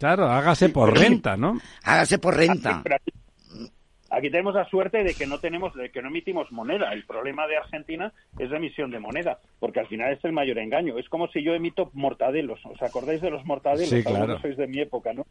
[0.00, 1.60] Claro, hágase por renta, ¿no?
[1.84, 2.82] Hágase por renta.
[4.08, 6.90] Aquí, tenemos la suerte de que no tenemos, de que no emitimos moneda.
[6.94, 10.58] El problema de Argentina es la emisión de moneda, porque al final es el mayor
[10.58, 10.98] engaño.
[10.98, 12.58] Es como si yo emito mortadelos.
[12.64, 13.90] ¿Os acordáis de los mortadelos?
[13.90, 14.40] Sí, claro.
[14.40, 15.26] sois de mi época, ¿no?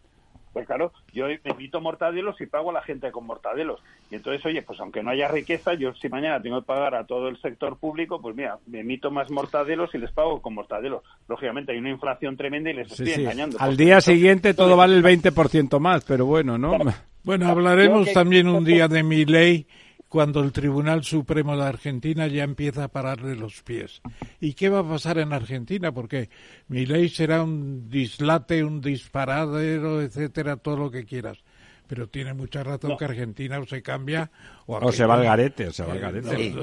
[0.53, 3.79] Pues claro, yo emito mortadelos y pago a la gente con mortadelos.
[4.09, 7.05] Y entonces, oye, pues aunque no haya riqueza, yo si mañana tengo que pagar a
[7.05, 11.03] todo el sector público, pues mira, me emito más mortadelos y les pago con mortadelos.
[11.27, 13.57] Lógicamente hay una inflación tremenda y les estoy engañando.
[13.59, 16.77] Al día siguiente todo vale el 20% más, pero bueno, ¿no?
[17.21, 19.67] Bueno, hablaremos también un día de mi ley
[20.09, 24.01] cuando el Tribunal Supremo de Argentina ya empieza a pararle los pies.
[24.41, 25.91] ¿Y qué va a pasar en Argentina?
[25.91, 26.29] Porque
[26.67, 31.43] mi ley será un dislate, un disparadero, etcétera, todo lo que quieras.
[31.87, 34.29] Pero tiene mucha razón que Argentina o se cambia
[34.65, 36.53] o, se va al garete, o se va al garete.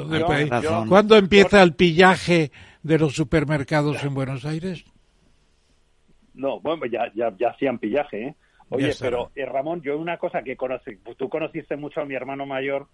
[0.88, 2.50] ¿Cuándo empieza el pillaje
[2.82, 4.84] de los supermercados en Buenos Aires?
[6.34, 8.36] No, bueno, ya, ya, ya hacían pillaje, ¿eh?
[8.68, 12.46] Oye, pero eh, Ramón, yo una cosa que conocí, tú conociste mucho a mi hermano
[12.46, 12.88] mayor,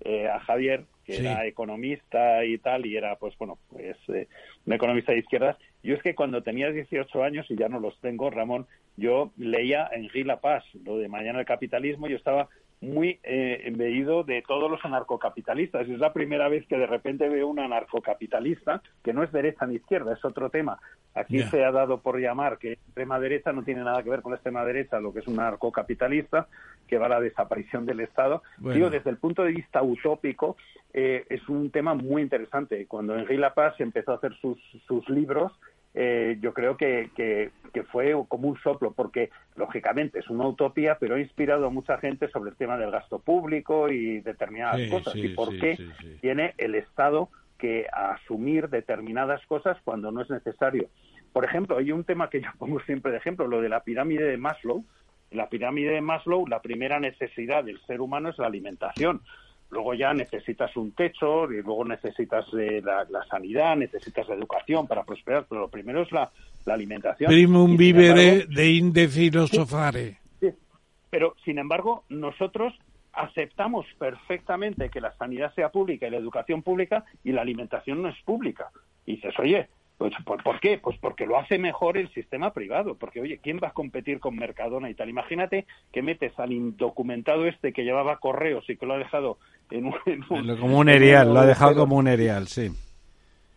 [0.00, 4.28] eh, a Javier, que era economista y tal, y era, pues bueno, pues eh,
[4.66, 5.56] un economista de izquierdas.
[5.82, 8.66] Yo es que cuando tenía 18 años, y ya no los tengo, Ramón,
[8.96, 12.48] yo leía en La Paz, lo de Mañana el Capitalismo, yo estaba
[12.80, 15.88] muy eh, embebido de todos los anarcocapitalistas.
[15.88, 19.76] Es la primera vez que de repente veo un anarcocapitalista que no es derecha ni
[19.76, 20.78] izquierda, es otro tema.
[21.14, 24.32] Aquí se ha dado por llamar que extrema derecha no tiene nada que ver con
[24.32, 26.46] la extrema derecha, lo que es un anarcocapitalista,
[26.86, 28.42] que va a la desaparición del Estado.
[28.58, 30.56] Digo, desde el punto de vista utópico,
[30.92, 32.86] eh, es un tema muy interesante.
[32.86, 35.52] Cuando Henri Lapaz empezó a hacer sus, sus libros,
[35.94, 37.50] eh, yo creo que, que,
[37.90, 42.28] fue como un soplo, porque lógicamente es una utopía, pero ha inspirado a mucha gente
[42.28, 45.78] sobre el tema del gasto público y determinadas cosas, y por qué
[46.20, 50.88] tiene el Estado que asumir determinadas cosas cuando no es necesario.
[51.32, 54.24] Por ejemplo, hay un tema que yo pongo siempre de ejemplo, lo de la pirámide
[54.24, 54.84] de Maslow.
[55.30, 59.22] la pirámide de Maslow, la primera necesidad del ser humano es la alimentación
[59.70, 65.04] luego ya necesitas un techo y luego necesitas eh, la, sanidad, necesitas la educación para
[65.04, 66.30] prosperar, pero lo primero es la,
[66.66, 67.28] alimentación.
[67.28, 70.18] Primum vivere de inde filosofare.
[71.10, 72.72] Pero, sin embargo, nosotros
[73.12, 78.08] aceptamos perfectamente que la sanidad sea pública y la educación pública y la alimentación no
[78.08, 78.70] es pública.
[79.06, 79.68] Y dices, oye,
[80.00, 80.78] pues, ¿por, qué?
[80.78, 82.94] Pues porque lo hace mejor el sistema privado.
[82.94, 85.10] Porque, oye, ¿quién va a competir con Mercadona y tal?
[85.10, 89.36] Imagínate que metes al indocumentado este que llevaba correos y que lo ha dejado
[89.70, 90.56] en un...
[90.58, 92.70] como un erial, lo ha dejado como un erial, sí.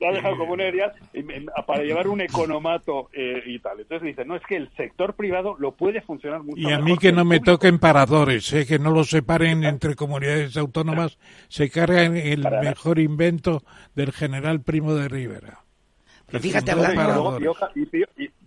[0.02, 0.92] Lo ha dejado como un erial
[1.66, 3.80] para llevar un economato eh, y tal.
[3.80, 6.98] Entonces dice, no, es que el sector privado lo puede funcionar mucho Y a mí
[6.98, 11.18] que, no me toquen paradores, eh, que no lo separen entre comunidades autónomas,
[11.48, 13.64] se cargan el mejor invento
[13.96, 15.63] del general Primo de Rivera
[16.28, 17.38] fíjate, hablando...
[17.76, 17.86] Y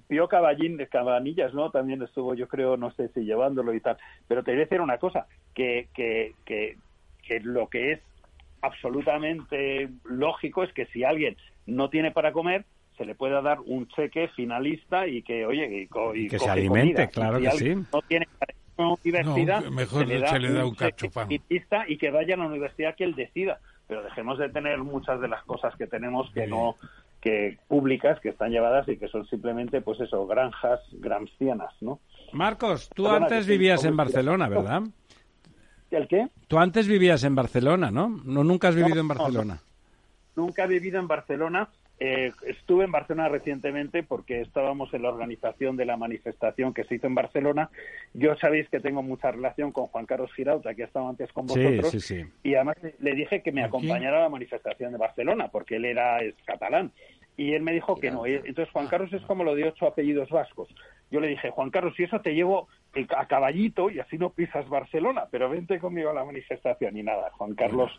[0.08, 1.70] Pío, Caballín, Cabanillas, ¿no?
[1.70, 3.96] También estuvo, yo creo, no sé si llevándolo y tal.
[4.28, 6.76] Pero te voy a decir una cosa, que, que, que,
[7.26, 8.00] que lo que es
[8.62, 11.36] absolutamente lógico es que si alguien
[11.66, 12.64] no tiene para comer,
[12.96, 17.38] se le pueda dar un cheque finalista y que, oye, y, que se alimente, claro
[17.38, 17.74] que sí.
[17.74, 18.26] No tiene
[18.76, 21.06] una universidad, mejor se le da, un, cacho
[21.88, 23.60] y que vaya a la universidad que él decida.
[23.86, 26.74] Pero dejemos de tener muchas de las cosas que tenemos que no
[27.26, 31.98] que públicas que están llevadas y que son simplemente, pues eso, granjas gramscianas, ¿no?
[32.32, 34.82] Marcos, tú antes vivías en Barcelona, ¿verdad?
[35.90, 36.28] ¿El qué?
[36.46, 38.20] Tú antes vivías en Barcelona, ¿no?
[38.24, 39.58] No, nunca has vivido en Barcelona.
[40.36, 45.76] nunca he vivido en Barcelona, eh, estuve en Barcelona recientemente porque estábamos en la organización
[45.76, 47.70] de la manifestación que se hizo en Barcelona.
[48.12, 51.46] Yo sabéis que tengo mucha relación con Juan Carlos Girauta, que ha estado antes con
[51.46, 51.94] vosotros,
[52.42, 56.18] y además le dije que me acompañara a la manifestación de Barcelona porque él era
[56.20, 56.92] es catalán.
[57.38, 58.24] Y él me dijo que no.
[58.24, 60.74] Entonces Juan Carlos es como lo de ocho apellidos vascos.
[61.10, 62.68] Yo le dije, Juan Carlos, si eso te llevo
[63.14, 66.96] a caballito y así no pisas Barcelona, pero vente conmigo a la manifestación.
[66.96, 67.92] Y nada, Juan Carlos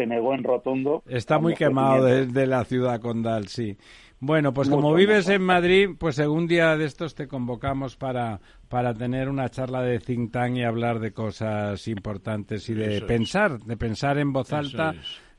[0.00, 1.02] se negó en rotundo.
[1.06, 3.76] Está muy quemado de, la ciudad condal, sí.
[4.18, 8.94] Bueno, pues como vives en Madrid, pues algún día de estos te convocamos para, para
[8.94, 13.76] tener una charla de think tank y hablar de cosas importantes y de pensar, de
[13.76, 14.94] pensar en voz alta,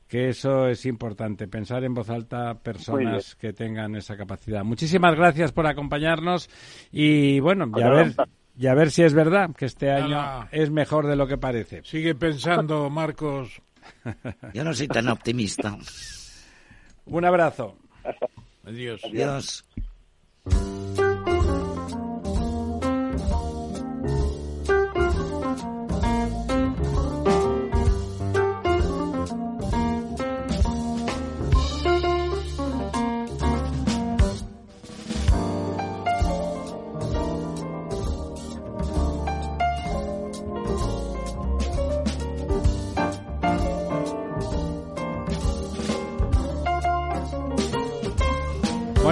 [0.06, 4.62] que eso es importante, pensar en voz alta personas que tengan esa capacidad.
[4.62, 6.48] Muchísimas gracias por acompañarnos
[6.92, 8.14] y bueno, ya ver,
[8.54, 11.82] ya ver si es verdad que este año es mejor de lo que parece.
[11.84, 13.60] Sigue pensando, Marcos.
[14.54, 15.76] Yo no soy tan optimista.
[17.06, 17.76] Un abrazo.
[18.64, 19.00] Adiós.
[19.04, 19.64] Adiós.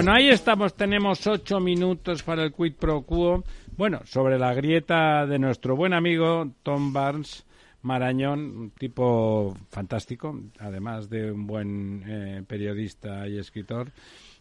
[0.01, 3.43] Bueno, ahí estamos, tenemos ocho minutos para el quid pro quo.
[3.77, 7.45] Bueno, sobre la grieta de nuestro buen amigo Tom Barnes
[7.83, 13.91] Marañón, un tipo fantástico, además de un buen eh, periodista y escritor.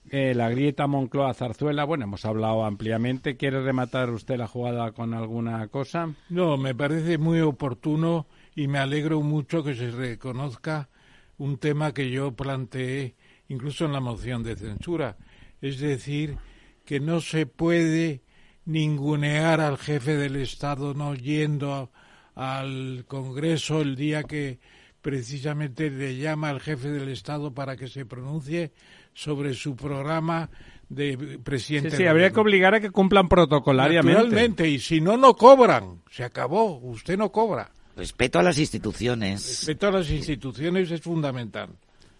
[0.08, 3.36] Eh, la grieta Moncloa-Zarzuela, bueno, hemos hablado ampliamente.
[3.36, 6.08] ¿Quiere rematar usted la jugada con alguna cosa?
[6.30, 8.24] No, me parece muy oportuno
[8.56, 10.88] y me alegro mucho que se reconozca
[11.36, 13.14] un tema que yo planteé
[13.48, 15.18] incluso en la moción de censura
[15.60, 16.36] es decir,
[16.84, 18.22] que no se puede
[18.64, 21.90] ningunear al jefe del Estado no yendo
[22.34, 24.58] al Congreso el día que
[25.02, 28.72] precisamente le llama al jefe del Estado para que se pronuncie
[29.14, 30.50] sobre su programa
[30.88, 31.90] de presidente.
[31.90, 34.12] Sí, sí habría que obligar a que cumplan protocolariamente.
[34.12, 36.02] Naturalmente, y si no, no cobran.
[36.10, 37.70] Se acabó, usted no cobra.
[37.96, 39.46] Respeto a las instituciones.
[39.46, 41.70] Respeto a las instituciones es fundamental.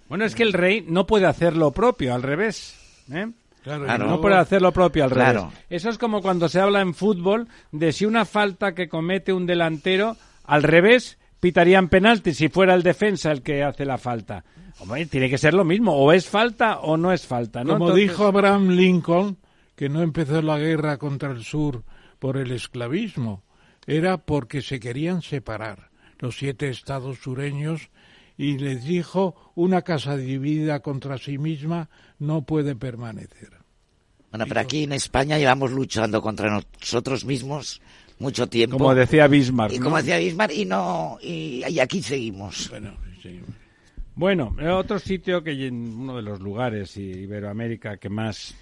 [0.09, 2.90] Bueno, es que el rey no puede hacer lo propio, al revés.
[3.13, 3.31] ¿Eh?
[3.63, 5.43] Claro, no puede hacer lo propio al revés.
[5.69, 9.45] Eso es como cuando se habla en fútbol de si una falta que comete un
[9.45, 14.45] delantero, al revés, pitarían penalti si fuera el defensa el que hace la falta.
[15.11, 17.63] tiene que ser lo mismo, o es falta o no es falta.
[17.65, 19.37] Como dijo Abraham Lincoln,
[19.77, 21.85] que no empezó la guerra contra el sur
[22.19, 23.43] por el esclavismo,
[23.87, 27.91] era porque se querían separar los siete estados sureños
[28.41, 33.51] y les dijo una casa dividida contra sí misma no puede permanecer.
[34.31, 37.83] Bueno, pero aquí en España llevamos luchando contra nosotros mismos
[38.19, 38.79] mucho tiempo.
[38.79, 39.75] Como decía Bismarck.
[39.75, 42.71] Y como decía Bismarck, y no, y, aquí seguimos.
[42.71, 42.97] Bueno,
[44.15, 48.55] Bueno, otro sitio que uno de los lugares Iberoamérica que más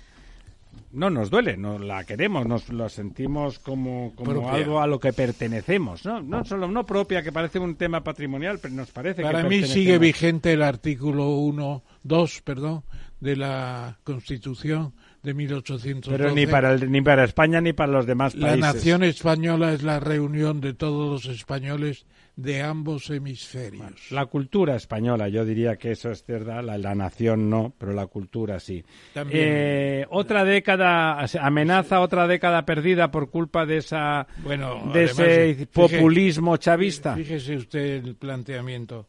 [0.93, 5.13] no nos duele, no la queremos, nos lo sentimos como, como algo a lo que
[5.13, 6.21] pertenecemos, ¿no?
[6.21, 9.65] No solo no propia, que parece un tema patrimonial, pero nos parece Para que mí
[9.65, 12.83] sigue vigente el artículo 1, 2, perdón,
[13.21, 16.17] de la Constitución de 1812.
[16.17, 18.61] Pero ni para, ni para España ni para los demás países.
[18.61, 22.07] La nación española es la reunión de todos los españoles
[22.39, 24.13] de ambos hemisferios.
[24.13, 28.61] La cultura española, yo diría que eso es verdad, la, nación no, pero la cultura
[28.61, 28.85] sí.
[29.33, 36.57] Eh, otra década, amenaza otra década perdida por culpa de esa bueno, de ese populismo
[36.59, 37.17] chavista.
[37.17, 39.09] Fíjese usted el planteamiento.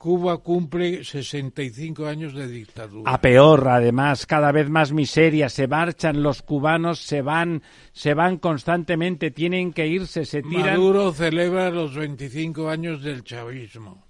[0.00, 3.12] Cuba cumple 65 años de dictadura.
[3.12, 7.62] A peor, además, cada vez más miseria, se marchan los cubanos, se van,
[7.92, 10.78] se van constantemente, tienen que irse, se tiran.
[10.78, 14.06] Maduro celebra los 25 años del chavismo.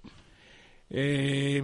[0.89, 1.61] Eh,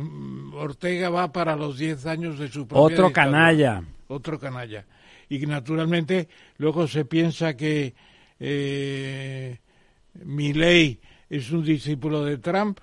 [0.56, 3.82] Ortega va para los 10 años de su propia Otro canalla.
[4.10, 4.86] Otro canalla.
[5.30, 6.28] Y naturalmente
[6.58, 7.96] luego se piensa que
[8.42, 9.58] eh,
[10.26, 11.00] Milei
[11.30, 12.80] es un discípulo de Trump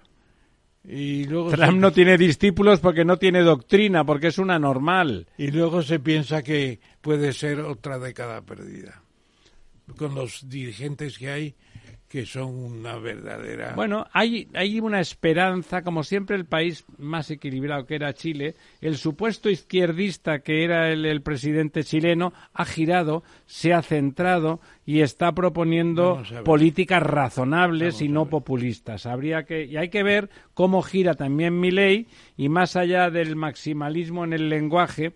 [0.86, 5.26] y luego Trump no tiene discípulos porque no tiene doctrina, porque es una normal.
[5.38, 9.02] Y luego se piensa que puede ser otra década perdida.
[9.96, 11.54] Con los dirigentes que hay,
[12.14, 13.72] que son una verdadera.
[13.74, 18.98] Bueno, hay, hay una esperanza, como siempre el país más equilibrado que era Chile, el
[18.98, 26.22] supuesto izquierdista que era el, presidente chileno ha girado, se ha centrado y está proponiendo
[26.44, 29.06] políticas razonables y no populistas.
[29.06, 33.34] Habría que y hay que ver cómo gira también mi ley y más allá del
[33.34, 35.14] maximalismo en el lenguaje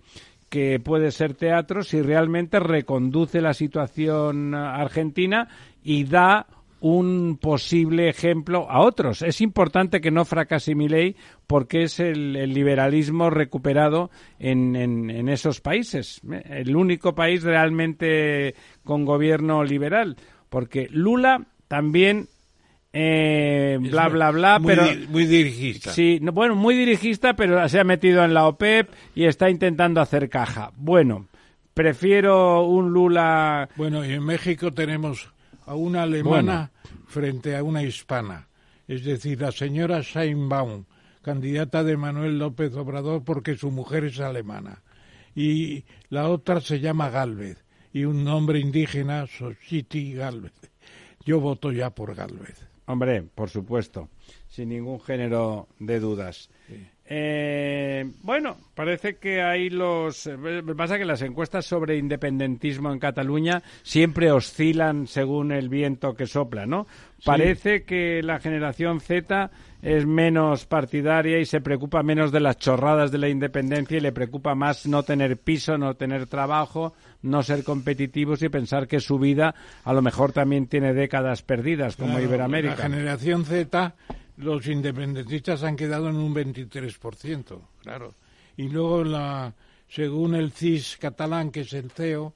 [0.48, 5.46] que puede ser teatro si realmente reconduce la situación argentina
[5.84, 6.46] y da
[6.80, 9.22] un posible ejemplo a otros.
[9.22, 15.60] Es importante que no fracase mi ley porque es el, liberalismo recuperado en, en, esos
[15.60, 16.20] países.
[16.48, 20.16] El único país realmente con gobierno liberal.
[20.48, 22.28] Porque Lula también
[22.92, 27.84] eh, bla bla bla muy, pero muy dirigista sí bueno muy dirigista pero se ha
[27.84, 31.28] metido en la OPEP y está intentando hacer caja bueno
[31.74, 35.30] prefiero un Lula bueno y en México tenemos
[35.68, 36.72] a una alemana
[37.06, 38.48] frente a una hispana.
[38.86, 40.86] Es decir, la señora Scheinbaum,
[41.22, 44.82] candidata de Manuel López Obrador porque su mujer es alemana.
[45.34, 47.64] Y la otra se llama Galvez.
[47.92, 50.52] Y un nombre indígena, Sochiti Galvez.
[51.24, 52.66] Yo voto ya por Galvez.
[52.86, 54.08] Hombre, por supuesto,
[54.48, 56.48] sin ningún género de dudas.
[57.10, 60.26] Eh, bueno, parece que hay los.
[60.26, 60.36] Eh,
[60.76, 66.66] pasa que las encuestas sobre independentismo en Cataluña siempre oscilan según el viento que sopla,
[66.66, 66.86] ¿no?
[67.24, 73.10] Parece que la generación Z es menos partidaria y se preocupa menos de las chorradas
[73.10, 77.64] de la independencia y le preocupa más no tener piso, no tener trabajo, no ser
[77.64, 79.54] competitivos y pensar que su vida
[79.84, 82.76] a lo mejor también tiene décadas perdidas como Iberoamérica.
[82.76, 83.94] La generación Z
[84.38, 88.14] los independentistas han quedado en un 23%, claro.
[88.56, 89.54] Y luego, la,
[89.88, 92.34] según el CIS catalán, que es el CEO,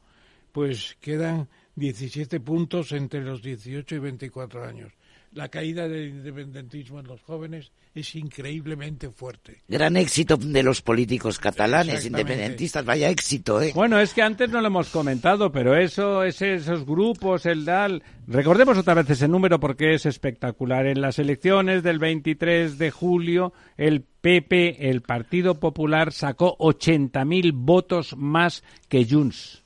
[0.53, 4.93] pues quedan 17 puntos entre los 18 y 24 años
[5.35, 9.63] la caída del independentismo en los jóvenes es increíblemente fuerte.
[9.69, 13.73] Gran éxito de los políticos catalanes, independentistas, vaya éxito, ¿eh?
[13.75, 18.79] Bueno, es que antes no lo hemos comentado, pero eso, esos grupos, el DAL, recordemos
[18.79, 20.87] otra vez ese número porque es espectacular.
[20.87, 28.17] En las elecciones del 23 de julio, el PP, el Partido Popular, sacó 80.000 votos
[28.17, 29.63] más que Junts.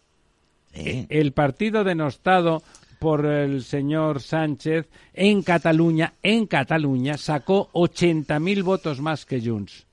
[0.72, 2.62] El partido denostado
[2.98, 9.86] por el señor Sánchez en Cataluña, en Cataluña sacó 80.000 votos más que Junts.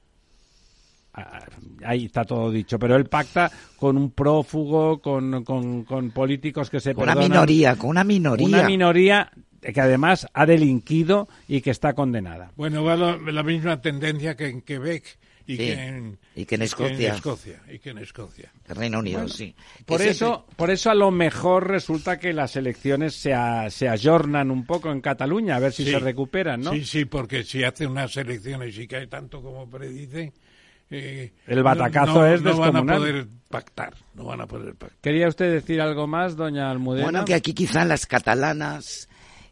[1.15, 1.45] Ah,
[1.85, 6.95] ahí está todo dicho, pero él pacta con un prófugo, con, con, políticos que se
[6.95, 8.47] con una minoría, con una minoría.
[8.47, 9.31] Una minoría
[9.61, 12.51] que además ha delinquido y que está condenada.
[12.55, 17.61] Bueno, va la misma tendencia que en Quebec y, que en, y que en Escocia.
[17.69, 18.51] y que en Escocia.
[18.67, 19.55] El Reino Unido, sí.
[19.85, 23.33] Por eso, por eso a lo mejor resulta que las elecciones se,
[23.69, 26.71] se ayornan un poco en Cataluña, a ver si se recuperan, ¿no?
[26.71, 30.31] Sí, sí, porque si hacen unas elecciones y cae tanto como predicen,
[30.89, 32.73] eh, el batacazo es descomunal.
[32.73, 34.99] No van a poder pactar, no van a poder pactar.
[35.01, 37.05] ¿Quería usted decir algo más, doña Almudena?
[37.05, 39.09] Bueno, que aquí quizá las catalanas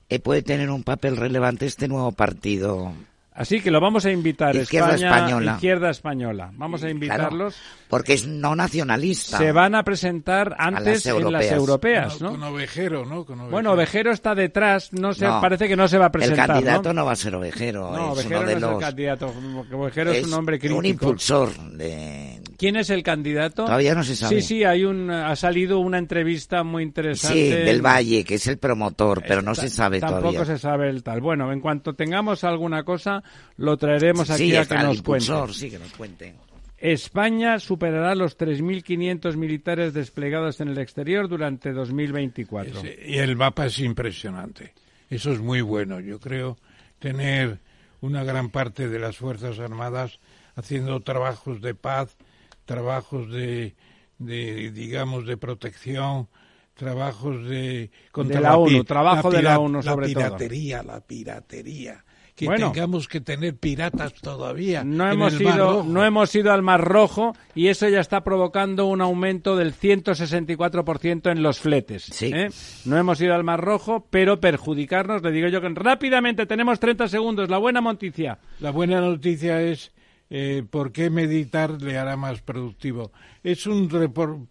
[0.09, 2.93] eh, puede tener un papel relevante este nuevo partido
[3.33, 4.55] Así que lo vamos a invitar.
[4.55, 5.53] Izquierda Española.
[5.53, 6.51] Izquierda Española.
[6.53, 7.55] Vamos a invitarlos.
[7.87, 9.37] porque es no nacionalista.
[9.37, 12.31] Se van a presentar antes en las europeas, ¿no?
[12.31, 13.23] Con Ovejero, ¿no?
[13.49, 14.91] Bueno, Ovejero está detrás.
[14.91, 16.49] No se, parece que no se va a presentar.
[16.49, 17.91] El candidato no, va a ser Ovejero.
[17.91, 19.33] No, es Ovejero no es el candidato.
[19.73, 20.79] Ovejero es, un hombre crítico.
[20.79, 22.41] Un impulsor de.
[22.57, 23.65] ¿Quién es el candidato?
[23.65, 24.41] Todavía no se sabe.
[24.41, 27.39] Sí, sí, hay un, ha salido una entrevista muy interesante.
[27.39, 30.21] Sí, del Valle, que es el promotor, pero no se sabe todavía.
[30.21, 31.21] Tampoco se sabe el tal.
[31.21, 33.20] Bueno, en cuanto tengamos alguna cosa,
[33.57, 35.53] lo traeremos aquí a que nos cuente.
[35.53, 36.35] Sí, que nos cuente.
[36.81, 42.81] España superará los 3.500 militares desplegados en el exterior durante 2024.
[43.05, 44.73] y el mapa es impresionante.
[45.07, 45.99] Eso es muy bueno.
[45.99, 46.57] Yo creo
[46.97, 47.59] tener
[48.01, 50.19] una gran parte de las Fuerzas Armadas
[50.55, 52.17] haciendo trabajos de paz,
[52.65, 53.75] trabajos de,
[54.17, 56.29] de digamos, de protección,
[56.73, 62.03] trabajos de contra de la, ONU, trabajo de la ONU sobre la piratería, la piratería
[62.47, 64.83] que tengamos que tener piratas todavía.
[64.83, 69.01] No hemos ido, no hemos ido al Mar Rojo y eso ya está provocando un
[69.01, 72.21] aumento del 164% en los fletes.
[72.21, 72.49] ¿eh?
[72.85, 77.07] No hemos ido al Mar Rojo, pero perjudicarnos, le digo yo que rápidamente tenemos 30
[77.07, 77.49] segundos.
[77.49, 78.39] La buena noticia.
[78.59, 79.91] La buena noticia es
[80.29, 83.11] eh, por qué meditar le hará más productivo.
[83.43, 83.89] Es un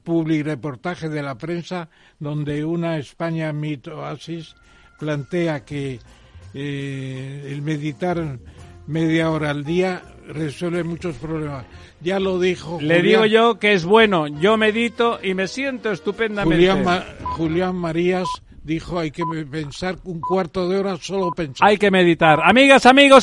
[0.05, 1.89] public reportaje de la prensa
[2.19, 4.55] donde una España Meet Oasis
[4.99, 5.99] plantea que
[6.55, 8.39] eh, el meditar
[8.87, 11.65] media hora al día resuelve muchos problemas.
[12.01, 12.79] Ya lo dijo.
[12.81, 14.27] Le digo yo que es bueno.
[14.27, 16.73] Yo medito y me siento estupendamente.
[17.23, 18.29] Julián, Marías
[18.63, 21.69] dijo hay que pensar un cuarto de hora solo pensar.
[21.69, 22.41] Hay que meditar.
[22.43, 23.19] Amigas, amigos.